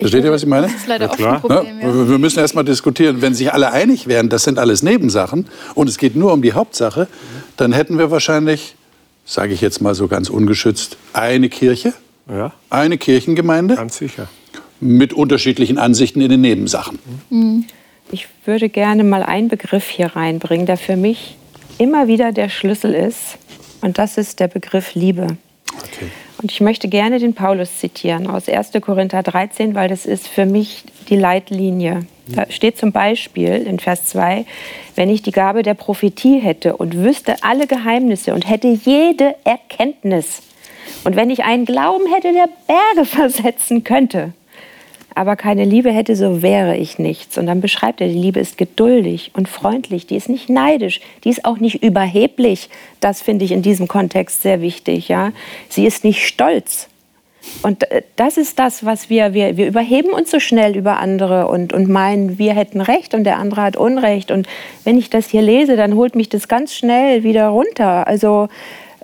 Versteht 0.00 0.22
ihr, 0.24 0.30
was 0.30 0.42
ich 0.42 0.48
meine? 0.48 0.68
Das 0.68 0.76
ist 0.76 0.86
leider 0.86 1.06
Ja, 1.06 1.10
oft 1.10 1.18
klar. 1.18 1.34
ein 1.34 1.40
Problem. 1.40 1.80
Ja. 1.80 2.08
Wir 2.08 2.18
müssen 2.18 2.38
erst 2.38 2.54
mal 2.54 2.62
diskutieren. 2.62 3.20
Wenn 3.20 3.34
sich 3.34 3.52
alle 3.52 3.72
einig 3.72 4.06
wären, 4.06 4.28
das 4.28 4.44
sind 4.44 4.58
alles 4.58 4.82
Nebensachen 4.84 5.46
und 5.74 5.88
es 5.88 5.98
geht 5.98 6.14
nur 6.14 6.32
um 6.32 6.40
die 6.40 6.52
Hauptsache, 6.52 7.08
dann 7.56 7.72
hätten 7.72 7.98
wir 7.98 8.10
wahrscheinlich, 8.12 8.76
sage 9.26 9.52
ich 9.54 9.60
jetzt 9.60 9.80
mal 9.82 9.96
so 9.96 10.06
ganz 10.06 10.30
ungeschützt, 10.30 10.96
eine 11.12 11.48
Kirche, 11.48 11.94
Ja, 12.28 12.52
eine 12.70 12.98
Kirchengemeinde 12.98 13.76
ganz 13.76 13.96
sicher. 13.98 14.28
mit 14.80 15.12
unterschiedlichen 15.12 15.78
Ansichten 15.78 16.20
in 16.20 16.28
den 16.28 16.40
Nebensachen. 16.40 16.98
Ich 18.10 18.26
würde 18.44 18.68
gerne 18.68 19.04
mal 19.04 19.22
einen 19.22 19.48
Begriff 19.48 19.88
hier 19.88 20.14
reinbringen, 20.14 20.66
der 20.66 20.76
für 20.76 20.96
mich 20.96 21.36
immer 21.78 22.06
wieder 22.06 22.32
der 22.32 22.48
Schlüssel 22.48 22.94
ist. 22.94 23.38
Und 23.80 23.98
das 23.98 24.18
ist 24.18 24.40
der 24.40 24.48
Begriff 24.48 24.94
Liebe. 24.94 25.26
Okay. 25.76 26.06
Und 26.40 26.52
ich 26.52 26.60
möchte 26.60 26.88
gerne 26.88 27.18
den 27.18 27.34
Paulus 27.34 27.78
zitieren 27.78 28.26
aus 28.28 28.48
1. 28.48 28.72
Korinther 28.80 29.22
13, 29.22 29.74
weil 29.74 29.88
das 29.88 30.06
ist 30.06 30.28
für 30.28 30.46
mich 30.46 30.84
die 31.08 31.16
Leitlinie. 31.16 32.06
Da 32.28 32.44
steht 32.50 32.76
zum 32.76 32.92
Beispiel 32.92 33.54
in 33.54 33.78
Vers 33.78 34.04
2, 34.06 34.44
wenn 34.94 35.08
ich 35.08 35.22
die 35.22 35.32
Gabe 35.32 35.62
der 35.62 35.74
Prophetie 35.74 36.38
hätte 36.38 36.76
und 36.76 36.96
wüsste 36.96 37.36
alle 37.42 37.66
Geheimnisse 37.66 38.34
und 38.34 38.48
hätte 38.48 38.68
jede 38.68 39.34
Erkenntnis 39.44 40.42
und 41.04 41.16
wenn 41.16 41.30
ich 41.30 41.44
einen 41.44 41.64
Glauben 41.64 42.12
hätte, 42.12 42.32
der 42.32 42.48
Berge 42.66 43.04
versetzen 43.08 43.84
könnte, 43.84 44.32
aber 45.14 45.34
keine 45.34 45.64
Liebe 45.64 45.90
hätte, 45.90 46.14
so 46.14 46.42
wäre 46.42 46.76
ich 46.76 47.00
nichts. 47.00 47.38
Und 47.38 47.46
dann 47.46 47.60
beschreibt 47.60 48.00
er, 48.00 48.06
die 48.06 48.14
Liebe 48.14 48.38
ist 48.38 48.56
geduldig 48.56 49.32
und 49.34 49.48
freundlich, 49.48 50.06
die 50.06 50.14
ist 50.14 50.28
nicht 50.28 50.48
neidisch, 50.48 51.00
die 51.24 51.30
ist 51.30 51.44
auch 51.44 51.58
nicht 51.58 51.82
überheblich. 51.82 52.70
Das 53.00 53.20
finde 53.20 53.44
ich 53.44 53.50
in 53.50 53.62
diesem 53.62 53.88
Kontext 53.88 54.42
sehr 54.42 54.60
wichtig. 54.60 55.08
Ja? 55.08 55.32
Sie 55.68 55.86
ist 55.86 56.04
nicht 56.04 56.24
stolz. 56.24 56.88
Und 57.62 57.90
äh, 57.90 58.02
das 58.14 58.36
ist 58.36 58.60
das, 58.60 58.84
was 58.84 59.10
wir, 59.10 59.34
wir, 59.34 59.56
wir 59.56 59.66
überheben 59.66 60.10
uns 60.10 60.30
so 60.30 60.38
schnell 60.38 60.76
über 60.76 60.98
andere 60.98 61.48
und, 61.48 61.72
und 61.72 61.88
meinen, 61.88 62.38
wir 62.38 62.54
hätten 62.54 62.80
Recht 62.80 63.12
und 63.12 63.24
der 63.24 63.38
andere 63.38 63.62
hat 63.62 63.76
Unrecht. 63.76 64.30
Und 64.30 64.46
wenn 64.84 64.98
ich 64.98 65.10
das 65.10 65.28
hier 65.28 65.42
lese, 65.42 65.76
dann 65.76 65.94
holt 65.94 66.14
mich 66.14 66.28
das 66.28 66.46
ganz 66.46 66.74
schnell 66.74 67.24
wieder 67.24 67.48
runter. 67.48 68.06
Also, 68.06 68.48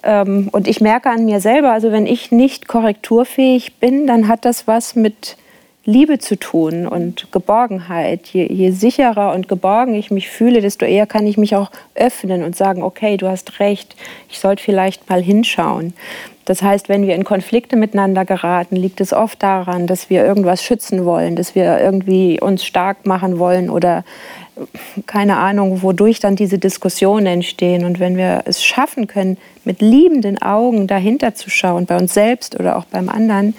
ähm, 0.04 0.48
und 0.52 0.68
ich 0.68 0.80
merke 0.80 1.10
an 1.10 1.24
mir 1.24 1.40
selber, 1.40 1.72
also 1.72 1.90
wenn 1.90 2.06
ich 2.06 2.30
nicht 2.30 2.68
korrekturfähig 2.68 3.76
bin, 3.76 4.06
dann 4.06 4.28
hat 4.28 4.44
das 4.44 4.66
was 4.66 4.94
mit 4.94 5.36
Liebe 5.86 6.18
zu 6.18 6.38
tun 6.38 6.86
und 6.86 7.30
Geborgenheit. 7.30 8.28
Je, 8.28 8.46
je, 8.50 8.70
sicherer 8.70 9.34
und 9.34 9.48
geborgen 9.48 9.94
ich 9.94 10.10
mich 10.10 10.30
fühle, 10.30 10.60
desto 10.60 10.86
eher 10.86 11.06
kann 11.06 11.26
ich 11.26 11.36
mich 11.36 11.56
auch 11.56 11.70
öffnen 11.94 12.42
und 12.42 12.56
sagen, 12.56 12.82
okay, 12.82 13.16
du 13.16 13.28
hast 13.28 13.60
recht, 13.60 13.94
ich 14.30 14.38
sollte 14.38 14.62
vielleicht 14.62 15.08
mal 15.10 15.22
hinschauen. 15.22 15.92
Das 16.44 16.62
heißt, 16.62 16.88
wenn 16.88 17.06
wir 17.06 17.14
in 17.14 17.24
Konflikte 17.24 17.76
miteinander 17.76 18.24
geraten, 18.24 18.76
liegt 18.76 19.00
es 19.00 19.12
oft 19.12 19.42
daran, 19.42 19.86
dass 19.86 20.10
wir 20.10 20.24
irgendwas 20.24 20.62
schützen 20.62 21.04
wollen, 21.04 21.36
dass 21.36 21.54
wir 21.54 21.80
irgendwie 21.80 22.40
uns 22.40 22.64
stark 22.64 23.06
machen 23.06 23.38
wollen 23.38 23.70
oder 23.70 24.04
keine 25.06 25.36
Ahnung, 25.38 25.82
wodurch 25.82 26.20
dann 26.20 26.36
diese 26.36 26.58
Diskussionen 26.58 27.26
entstehen. 27.26 27.84
Und 27.84 27.98
wenn 27.98 28.16
wir 28.16 28.42
es 28.44 28.64
schaffen 28.64 29.06
können, 29.06 29.36
mit 29.64 29.80
liebenden 29.80 30.40
Augen 30.40 30.86
dahinter 30.86 31.34
zu 31.34 31.50
schauen, 31.50 31.86
bei 31.86 31.96
uns 31.96 32.14
selbst 32.14 32.58
oder 32.60 32.76
auch 32.76 32.84
beim 32.84 33.08
anderen, 33.08 33.54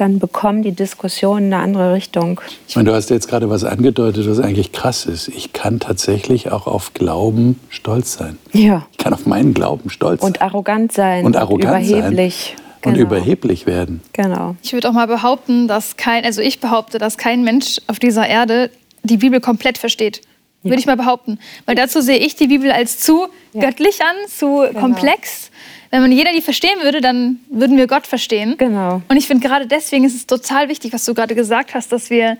dann 0.00 0.18
bekommen 0.18 0.62
die 0.62 0.72
Diskussionen 0.72 1.52
eine 1.52 1.62
andere 1.62 1.92
Richtung. 1.92 2.40
Ich 2.66 2.76
meine, 2.76 2.90
du 2.90 2.96
hast 2.96 3.10
jetzt 3.10 3.28
gerade 3.28 3.50
was 3.50 3.64
angedeutet, 3.64 4.28
was 4.28 4.40
eigentlich 4.40 4.72
krass 4.72 5.04
ist. 5.04 5.28
Ich 5.28 5.52
kann 5.52 5.78
tatsächlich 5.78 6.50
auch 6.50 6.66
auf 6.66 6.94
Glauben 6.94 7.60
stolz 7.68 8.14
sein. 8.14 8.38
Ja. 8.52 8.86
Ich 8.92 8.98
kann 8.98 9.12
auf 9.12 9.26
meinen 9.26 9.52
Glauben 9.52 9.90
stolz 9.90 10.22
sein. 10.22 10.28
Und 10.28 10.42
arrogant 10.42 10.92
sein. 10.92 11.26
Und 11.26 11.36
arrogant 11.36 11.86
überheblich. 11.86 12.54
sein. 12.56 12.66
Und 12.82 12.94
genau. 12.94 13.06
überheblich 13.06 13.66
werden. 13.66 14.00
Genau. 14.14 14.56
Ich 14.62 14.72
würde 14.72 14.88
auch 14.88 14.94
mal 14.94 15.06
behaupten, 15.06 15.68
dass 15.68 15.98
kein, 15.98 16.24
also 16.24 16.40
ich 16.40 16.60
behaupte, 16.60 16.98
dass 16.98 17.18
kein 17.18 17.44
Mensch 17.44 17.78
auf 17.86 17.98
dieser 17.98 18.26
Erde 18.26 18.70
die 19.02 19.18
Bibel 19.18 19.40
komplett 19.40 19.76
versteht. 19.76 20.22
Ja. 20.62 20.70
Würde 20.70 20.80
ich 20.80 20.86
mal 20.86 20.96
behaupten. 20.96 21.38
Weil 21.66 21.74
dazu 21.74 22.00
sehe 22.00 22.16
ich 22.16 22.36
die 22.36 22.46
Bibel 22.46 22.70
als 22.70 22.98
zu 23.00 23.26
ja. 23.52 23.60
göttlich 23.60 24.00
an, 24.00 24.16
zu 24.28 24.64
genau. 24.66 24.80
komplex 24.80 25.49
wenn 25.90 26.02
man 26.02 26.12
jeder 26.12 26.32
die 26.32 26.40
verstehen 26.40 26.80
würde, 26.82 27.00
dann 27.00 27.40
würden 27.50 27.76
wir 27.76 27.86
Gott 27.86 28.06
verstehen. 28.06 28.56
Genau. 28.58 29.02
Und 29.08 29.16
ich 29.16 29.26
finde 29.26 29.46
gerade 29.46 29.66
deswegen 29.66 30.04
ist 30.04 30.14
es 30.14 30.26
total 30.26 30.68
wichtig, 30.68 30.92
was 30.92 31.04
du 31.04 31.14
gerade 31.14 31.34
gesagt 31.34 31.74
hast, 31.74 31.90
dass 31.92 32.10
wir 32.10 32.38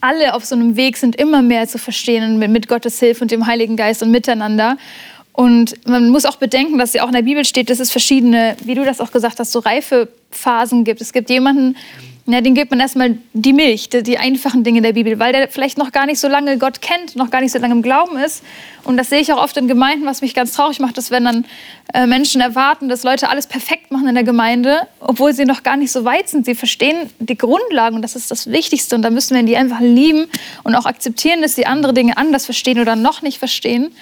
alle 0.00 0.34
auf 0.34 0.44
so 0.44 0.54
einem 0.54 0.76
Weg 0.76 0.98
sind, 0.98 1.16
immer 1.16 1.40
mehr 1.40 1.66
zu 1.66 1.78
verstehen 1.78 2.38
mit, 2.38 2.50
mit 2.50 2.68
Gottes 2.68 3.00
Hilfe 3.00 3.22
und 3.22 3.30
dem 3.30 3.46
Heiligen 3.46 3.76
Geist 3.76 4.02
und 4.02 4.10
miteinander. 4.10 4.76
Und 5.32 5.86
man 5.86 6.10
muss 6.10 6.24
auch 6.26 6.36
bedenken, 6.36 6.78
dass 6.78 6.92
ja 6.92 7.02
auch 7.02 7.08
in 7.08 7.14
der 7.14 7.22
Bibel 7.22 7.44
steht, 7.44 7.70
dass 7.70 7.80
es 7.80 7.90
verschiedene, 7.90 8.56
wie 8.64 8.74
du 8.74 8.84
das 8.84 9.00
auch 9.00 9.10
gesagt 9.10 9.38
hast, 9.38 9.52
so 9.52 9.58
reife 9.58 10.08
Phasen 10.30 10.84
gibt. 10.84 11.00
Es 11.00 11.12
gibt 11.12 11.30
jemanden, 11.30 11.76
ja, 12.28 12.40
den 12.40 12.54
gibt 12.54 12.72
man 12.72 12.80
erstmal 12.80 13.18
die 13.34 13.52
Milch, 13.52 13.88
die, 13.88 14.02
die, 14.02 14.18
einfachen 14.18 14.64
Dinge 14.64 14.82
der 14.82 14.94
Bibel, 14.94 15.20
weil 15.20 15.32
der 15.32 15.48
vielleicht 15.48 15.78
noch 15.78 15.92
gar 15.92 16.06
nicht 16.06 16.18
so 16.18 16.26
lange 16.26 16.58
Gott 16.58 16.82
kennt, 16.82 17.14
noch 17.14 17.30
gar 17.30 17.40
nicht 17.40 17.52
so 17.52 17.58
lange 17.60 17.74
im 17.74 17.82
Glauben 17.82 18.16
ist. 18.18 18.42
Und 18.82 18.96
das 18.96 19.10
sehe 19.10 19.20
ich 19.20 19.32
auch 19.32 19.40
oft 19.40 19.56
in 19.56 19.68
Gemeinden, 19.68 20.06
was 20.06 20.22
mich 20.22 20.34
ganz 20.34 20.52
traurig 20.52 20.80
macht, 20.80 20.98
dass 20.98 21.12
wenn 21.12 21.24
dann 21.24 21.44
äh, 21.94 22.06
Menschen 22.06 22.40
erwarten, 22.40 22.88
dass 22.88 23.04
Leute 23.04 23.28
alles 23.28 23.46
perfekt 23.46 23.92
machen 23.92 24.08
in 24.08 24.16
der 24.16 24.24
Gemeinde, 24.24 24.88
obwohl 24.98 25.34
sie 25.34 25.44
noch 25.44 25.62
gar 25.62 25.76
nicht 25.76 25.92
so 25.92 26.04
weit 26.04 26.28
sind. 26.28 26.46
Sie 26.46 26.56
verstehen 26.56 27.10
die 27.20 27.38
Grundlagen 27.38 27.94
und 27.94 28.02
das 28.02 28.16
ist 28.16 28.28
das 28.32 28.50
Wichtigste. 28.50 28.96
Und 28.96 29.02
da 29.02 29.10
müssen 29.10 29.36
wir 29.36 29.44
die 29.44 29.56
einfach 29.56 29.80
lieben 29.80 30.26
und 30.64 30.74
auch 30.74 30.86
akzeptieren, 30.86 31.42
dass 31.42 31.54
sie 31.54 31.66
andere 31.66 31.94
Dinge 31.94 32.16
anders 32.16 32.44
verstehen 32.44 32.80
oder 32.80 32.96
noch 32.96 33.22
nicht 33.22 33.38
verstehen 33.38 33.92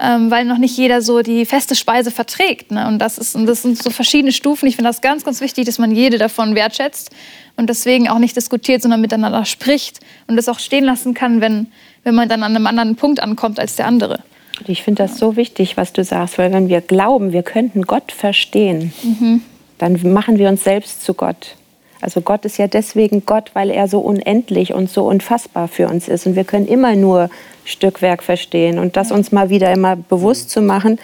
ähm, 0.00 0.30
weil 0.30 0.44
noch 0.44 0.58
nicht 0.58 0.76
jeder 0.76 1.02
so 1.02 1.22
die 1.22 1.44
feste 1.44 1.74
Speise 1.74 2.10
verträgt. 2.10 2.70
Ne? 2.70 2.86
Und, 2.86 2.98
das 2.98 3.18
ist, 3.18 3.34
und 3.34 3.46
das 3.46 3.62
sind 3.62 3.82
so 3.82 3.90
verschiedene 3.90 4.32
Stufen. 4.32 4.66
Ich 4.66 4.76
finde 4.76 4.90
das 4.90 5.00
ganz, 5.00 5.24
ganz 5.24 5.40
wichtig, 5.40 5.66
dass 5.66 5.78
man 5.78 5.90
jede 5.90 6.18
davon 6.18 6.54
wertschätzt 6.54 7.10
und 7.56 7.68
deswegen 7.68 8.08
auch 8.08 8.18
nicht 8.18 8.36
diskutiert, 8.36 8.82
sondern 8.82 9.00
miteinander 9.00 9.44
spricht 9.44 10.00
und 10.26 10.36
das 10.36 10.48
auch 10.48 10.60
stehen 10.60 10.84
lassen 10.84 11.14
kann, 11.14 11.40
wenn, 11.40 11.66
wenn 12.04 12.14
man 12.14 12.28
dann 12.28 12.42
an 12.42 12.54
einem 12.54 12.66
anderen 12.66 12.96
Punkt 12.96 13.20
ankommt 13.20 13.58
als 13.58 13.76
der 13.76 13.86
andere. 13.86 14.20
Ich 14.66 14.82
finde 14.82 15.04
das 15.04 15.18
so 15.18 15.36
wichtig, 15.36 15.76
was 15.76 15.92
du 15.92 16.02
sagst, 16.02 16.38
weil 16.38 16.52
wenn 16.52 16.68
wir 16.68 16.80
glauben, 16.80 17.32
wir 17.32 17.42
könnten 17.42 17.82
Gott 17.82 18.12
verstehen, 18.12 18.92
mhm. 19.02 19.42
dann 19.78 19.98
machen 20.12 20.38
wir 20.38 20.48
uns 20.48 20.64
selbst 20.64 21.02
zu 21.04 21.14
Gott. 21.14 21.56
Also 22.00 22.20
Gott 22.20 22.44
ist 22.44 22.58
ja 22.58 22.68
deswegen 22.68 23.24
Gott, 23.26 23.50
weil 23.54 23.70
er 23.70 23.88
so 23.88 24.00
unendlich 24.00 24.72
und 24.72 24.90
so 24.90 25.06
unfassbar 25.06 25.68
für 25.68 25.88
uns 25.88 26.08
ist. 26.08 26.26
Und 26.26 26.36
wir 26.36 26.44
können 26.44 26.66
immer 26.66 26.94
nur 26.94 27.30
Stückwerk 27.64 28.22
verstehen. 28.22 28.78
Und 28.78 28.96
das 28.96 29.10
uns 29.10 29.32
mal 29.32 29.50
wieder 29.50 29.72
immer 29.72 29.96
bewusst 29.96 30.50
zu 30.50 30.60
machen, 30.60 30.98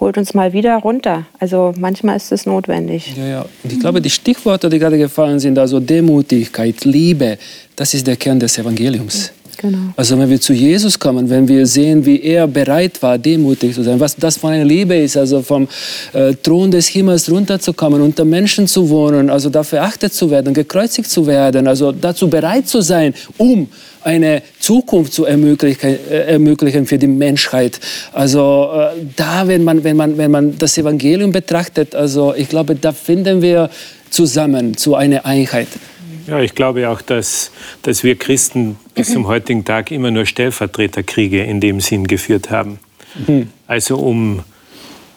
holt 0.00 0.18
uns 0.18 0.34
mal 0.34 0.52
wieder 0.52 0.76
runter. 0.76 1.26
Also 1.38 1.72
manchmal 1.78 2.16
ist 2.16 2.32
es 2.32 2.46
notwendig. 2.46 3.14
Ja, 3.16 3.26
ja. 3.26 3.46
Und 3.62 3.72
ich 3.72 3.80
glaube, 3.80 4.00
die 4.00 4.10
Stichworte, 4.10 4.68
die 4.68 4.78
gerade 4.78 4.98
gefallen 4.98 5.38
sind, 5.38 5.58
also 5.58 5.80
Demutigkeit, 5.80 6.84
Liebe, 6.84 7.38
das 7.76 7.94
ist 7.94 8.06
der 8.06 8.16
Kern 8.16 8.38
des 8.38 8.58
Evangeliums. 8.58 9.32
Genau. 9.58 9.78
Also 9.96 10.18
wenn 10.18 10.28
wir 10.28 10.40
zu 10.40 10.52
Jesus 10.52 10.98
kommen, 10.98 11.30
wenn 11.30 11.48
wir 11.48 11.66
sehen, 11.66 12.04
wie 12.04 12.20
er 12.20 12.46
bereit 12.46 13.02
war, 13.02 13.16
demutig 13.18 13.74
zu 13.74 13.82
sein, 13.82 13.98
was 13.98 14.14
das 14.16 14.36
für 14.36 14.48
eine 14.48 14.64
Liebe 14.64 14.96
ist, 14.96 15.16
also 15.16 15.40
vom 15.42 15.66
äh, 16.12 16.34
Thron 16.34 16.70
des 16.70 16.88
Himmels 16.88 17.30
runterzukommen, 17.30 18.02
unter 18.02 18.24
Menschen 18.24 18.66
zu 18.66 18.88
wohnen, 18.88 19.30
also 19.30 19.48
dafür 19.48 19.82
achtet 19.82 20.12
zu 20.12 20.30
werden, 20.30 20.52
gekreuzigt 20.52 21.10
zu 21.10 21.26
werden, 21.26 21.66
also 21.66 21.92
dazu 21.92 22.28
bereit 22.28 22.68
zu 22.68 22.80
sein, 22.80 23.14
um 23.38 23.68
eine 24.02 24.42
Zukunft 24.60 25.12
zu 25.12 25.24
ermöglichen, 25.24 25.98
äh, 26.10 26.32
ermöglichen 26.32 26.86
für 26.86 26.98
die 26.98 27.06
Menschheit. 27.06 27.80
Also 28.12 28.70
äh, 28.74 29.04
da, 29.16 29.48
wenn 29.48 29.64
man, 29.64 29.82
wenn, 29.84 29.96
man, 29.96 30.18
wenn 30.18 30.30
man 30.30 30.58
das 30.58 30.76
Evangelium 30.76 31.32
betrachtet, 31.32 31.94
also 31.94 32.34
ich 32.34 32.48
glaube, 32.48 32.74
da 32.74 32.92
finden 32.92 33.42
wir 33.42 33.70
zusammen 34.10 34.76
zu 34.76 34.94
einer 34.94 35.24
Einheit. 35.24 35.68
Ja, 36.26 36.40
ich 36.40 36.54
glaube 36.54 36.88
auch, 36.88 37.02
dass, 37.02 37.52
dass 37.82 38.02
wir 38.02 38.16
Christen 38.16 38.76
bis 38.94 39.12
zum 39.12 39.26
heutigen 39.26 39.64
Tag 39.64 39.90
immer 39.90 40.10
nur 40.10 40.26
Stellvertreterkriege 40.26 41.42
in 41.44 41.60
dem 41.60 41.80
Sinn 41.80 42.06
geführt 42.06 42.50
haben. 42.50 42.78
Mhm. 43.26 43.50
Also 43.66 43.96
um, 43.98 44.42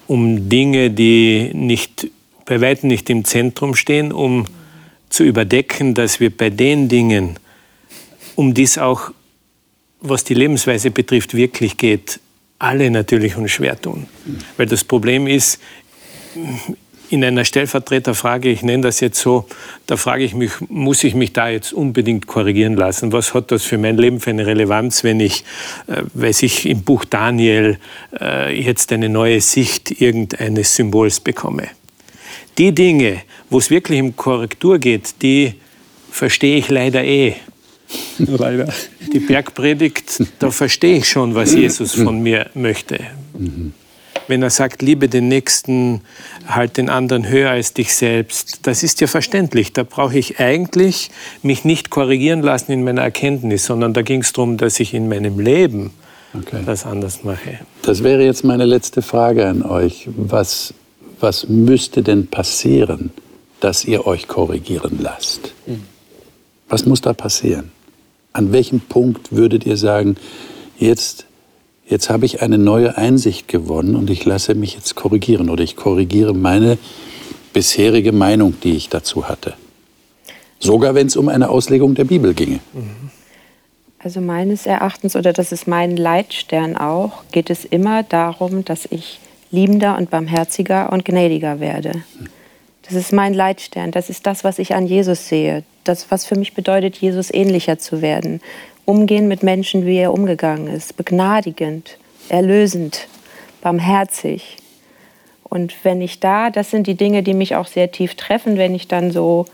um 0.08 0.50
Dinge, 0.50 0.92
die 0.92 1.52
nicht, 1.54 2.08
bei 2.46 2.62
weitem 2.62 2.90
nicht 2.90 3.10
im 3.10 3.26
Zentrum 3.26 3.76
stehen, 3.76 4.12
um 4.12 4.46
zu 5.10 5.24
überdecken, 5.24 5.96
dass 5.96 6.20
wir 6.20 6.30
bei 6.30 6.50
den 6.50 6.88
Dingen, 6.90 7.38
um 8.36 8.54
dies 8.54 8.78
auch, 8.78 9.12
was 10.02 10.24
die 10.24 10.36
Lebensweise 10.36 10.92
betrifft, 10.92 11.34
wirklich 11.34 11.78
geht, 11.78 12.20
alle 12.60 12.92
natürlich 12.92 13.36
uns 13.36 13.52
schwer 13.52 13.82
tun. 13.82 14.08
Weil 14.58 14.68
das 14.68 14.84
Problem 14.84 15.28
ist, 15.28 15.60
in 17.10 17.24
einer 17.24 17.44
Stellvertreterfrage, 17.44 18.50
ich 18.50 18.62
nenne 18.62 18.84
das 18.84 19.00
jetzt 19.00 19.20
so, 19.20 19.46
da 19.88 19.98
frage 19.98 20.24
ich 20.24 20.36
mich, 20.36 20.52
muss 20.68 21.04
ich 21.04 21.16
mich 21.16 21.34
da 21.34 21.50
jetzt 21.50 21.74
unbedingt 21.74 22.28
korrigieren 22.28 22.76
lassen? 22.76 23.12
Was 23.12 23.34
hat 23.34 23.52
das 23.52 23.64
für 23.64 23.78
mein 23.78 23.98
Leben 23.98 24.20
für 24.20 24.30
eine 24.30 24.46
Relevanz, 24.46 25.04
wenn 25.04 25.20
ich, 25.20 25.44
äh, 25.88 26.04
weiß 26.14 26.44
ich, 26.44 26.68
im 26.68 26.84
Buch 26.84 27.06
Daniel 27.06 27.80
äh, 28.20 28.60
jetzt 28.60 28.94
eine 28.94 29.10
neue 29.10 29.42
Sicht 29.42 30.02
irgendeines 30.02 30.76
Symbols 30.76 31.20
bekomme? 31.20 31.68
Die 32.58 32.74
Dinge, 32.74 33.22
wo 33.50 33.58
es 33.58 33.70
wirklich 33.70 34.02
um 34.02 34.16
Korrektur 34.16 34.78
geht, 34.78 35.22
die 35.22 35.56
verstehe 36.12 36.58
ich 36.58 36.70
leider 36.70 37.04
eh. 37.04 37.36
Leider. 38.20 38.72
Die 39.12 39.20
Bergpredigt, 39.20 40.22
da 40.38 40.52
verstehe 40.52 40.98
ich 40.98 41.10
schon, 41.10 41.34
was 41.34 41.56
Jesus 41.56 41.96
von 41.96 42.22
mir 42.22 42.52
möchte. 42.54 43.00
Mhm 43.36 43.74
wenn 44.30 44.44
er 44.44 44.50
sagt, 44.50 44.82
liebe 44.82 45.10
den 45.10 45.28
Nächsten, 45.28 46.02
halt 46.48 46.78
den 46.78 46.90
anderen 46.90 47.28
höher 47.28 47.50
als 47.50 47.74
dich 47.74 47.94
selbst, 47.94 48.60
das 48.68 48.84
ist 48.84 49.02
ja 49.02 49.08
verständlich. 49.08 49.74
Da 49.74 49.84
brauche 49.84 50.18
ich 50.18 50.40
eigentlich 50.40 51.12
mich 51.42 51.66
nicht 51.66 51.90
korrigieren 51.90 52.42
lassen 52.42 52.72
in 52.72 52.84
meiner 52.84 53.02
Erkenntnis, 53.02 53.66
sondern 53.66 53.94
da 53.94 54.02
ging 54.02 54.22
es 54.22 54.32
darum, 54.34 54.58
dass 54.58 54.80
ich 54.80 54.94
in 54.94 55.10
meinem 55.10 55.40
Leben 55.40 55.92
okay. 56.34 56.62
das 56.66 56.86
anders 56.86 57.24
mache. 57.24 57.60
Das 57.82 58.04
wäre 58.04 58.24
jetzt 58.24 58.44
meine 58.44 58.66
letzte 58.66 59.02
Frage 59.02 59.48
an 59.48 59.64
euch. 59.64 60.08
Was, 60.16 60.74
was 61.20 61.50
müsste 61.50 62.04
denn 62.04 62.28
passieren, 62.28 63.12
dass 63.60 63.84
ihr 63.84 64.06
euch 64.06 64.28
korrigieren 64.28 65.00
lasst? 65.02 65.54
Was 66.70 66.86
muss 66.86 67.02
da 67.02 67.14
passieren? 67.14 67.72
An 68.32 68.52
welchem 68.54 68.80
Punkt 68.80 69.32
würdet 69.32 69.66
ihr 69.66 69.76
sagen, 69.76 70.16
jetzt, 70.78 71.26
jetzt 71.90 72.10
habe 72.10 72.26
ich 72.26 72.42
eine 72.42 72.58
neue 72.58 72.98
Einsicht 72.98 73.48
gewonnen 73.48 73.96
und 73.96 74.10
ich 74.10 74.24
lasse 74.24 74.56
mich 74.56 74.76
jetzt 74.76 74.96
korrigieren 74.96 75.50
oder 75.50 75.64
ich 75.64 75.76
korrigiere 75.76 76.34
meine 76.34 76.78
bisherige 77.52 78.12
Meinung, 78.12 78.54
die 78.64 78.76
ich 78.76 78.90
dazu 78.90 79.28
hatte? 79.28 79.56
Sogar 80.60 80.96
wenn 80.96 81.08
es 81.08 81.18
um 81.18 81.30
eine 81.30 81.50
Auslegung 81.50 81.96
der 81.96 82.04
Bibel 82.06 82.34
ginge. 82.34 82.60
Also 83.98 84.22
meines 84.22 84.66
Erachtens, 84.66 85.16
oder 85.16 85.34
das 85.34 85.52
ist 85.52 85.68
mein 85.68 85.98
Leitstern 85.98 86.78
auch, 86.78 87.24
geht 87.32 87.50
es 87.50 87.66
immer 87.66 88.04
darum, 88.04 88.64
dass 88.64 88.86
ich 88.90 89.20
liebender 89.52 89.98
und 89.98 90.10
barmherziger 90.10 90.92
und 90.92 91.06
gnädiger 91.06 91.60
werde. 91.60 92.04
Das 92.84 92.94
ist 92.94 93.14
mein 93.14 93.34
Leitstern. 93.34 93.92
Das 93.92 94.10
ist 94.10 94.26
das, 94.26 94.44
was 94.44 94.58
ich 94.58 94.74
an 94.74 94.88
Jesus 94.88 95.28
sehe. 95.28 95.64
Das, 95.84 96.12
was 96.12 96.26
für 96.26 96.36
mich 96.38 96.54
bedeutet, 96.54 96.98
Jesus 96.98 97.34
ähnlicher 97.34 97.78
zu 97.78 98.02
werden. 98.02 98.42
Umgehen 98.90 99.28
mit 99.28 99.44
Menschen, 99.44 99.86
wie 99.86 99.98
er 99.98 100.12
umgegangen 100.12 100.66
ist. 100.66 100.98
Begnadigend, 100.98 102.00
erlösend, 102.28 103.08
barmherzig. 103.62 104.58
Und 105.44 105.76
wenn 105.84 106.02
ich 106.02 106.20
da, 106.20 106.50
das 106.50 106.72
sind 106.72 106.88
die 106.88 106.96
Dinge, 106.96 107.22
die 107.22 107.36
mich 107.36 107.56
auch 107.56 107.68
sehr 107.68 107.92
tief 107.92 108.16
treffen, 108.16 108.58
wenn 108.58 108.74
ich 108.74 108.88
dann 108.88 109.12
so 109.12 109.46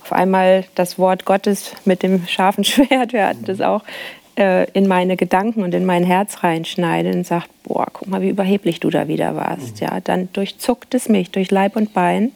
auf 0.00 0.12
einmal 0.12 0.64
das 0.76 0.96
Wort 0.96 1.24
Gottes 1.24 1.72
mit 1.84 2.04
dem 2.04 2.24
scharfen 2.28 2.62
Schwert, 2.64 3.12
wir 3.12 3.26
hatten 3.26 3.44
das 3.44 3.60
auch, 3.60 3.82
äh, 4.38 4.70
in 4.74 4.86
meine 4.86 5.16
Gedanken 5.16 5.64
und 5.64 5.74
in 5.74 5.84
mein 5.84 6.04
Herz 6.04 6.44
reinschneide 6.44 7.10
und 7.10 7.26
sagt, 7.26 7.48
boah, 7.64 7.88
guck 7.92 8.06
mal, 8.06 8.22
wie 8.22 8.28
überheblich 8.28 8.78
du 8.78 8.90
da 8.90 9.08
wieder 9.08 9.34
warst. 9.34 9.80
Ja, 9.80 9.98
dann 9.98 10.28
durchzuckt 10.32 10.94
es 10.94 11.08
mich 11.08 11.32
durch 11.32 11.50
Leib 11.50 11.74
und 11.74 11.94
Bein. 11.94 12.30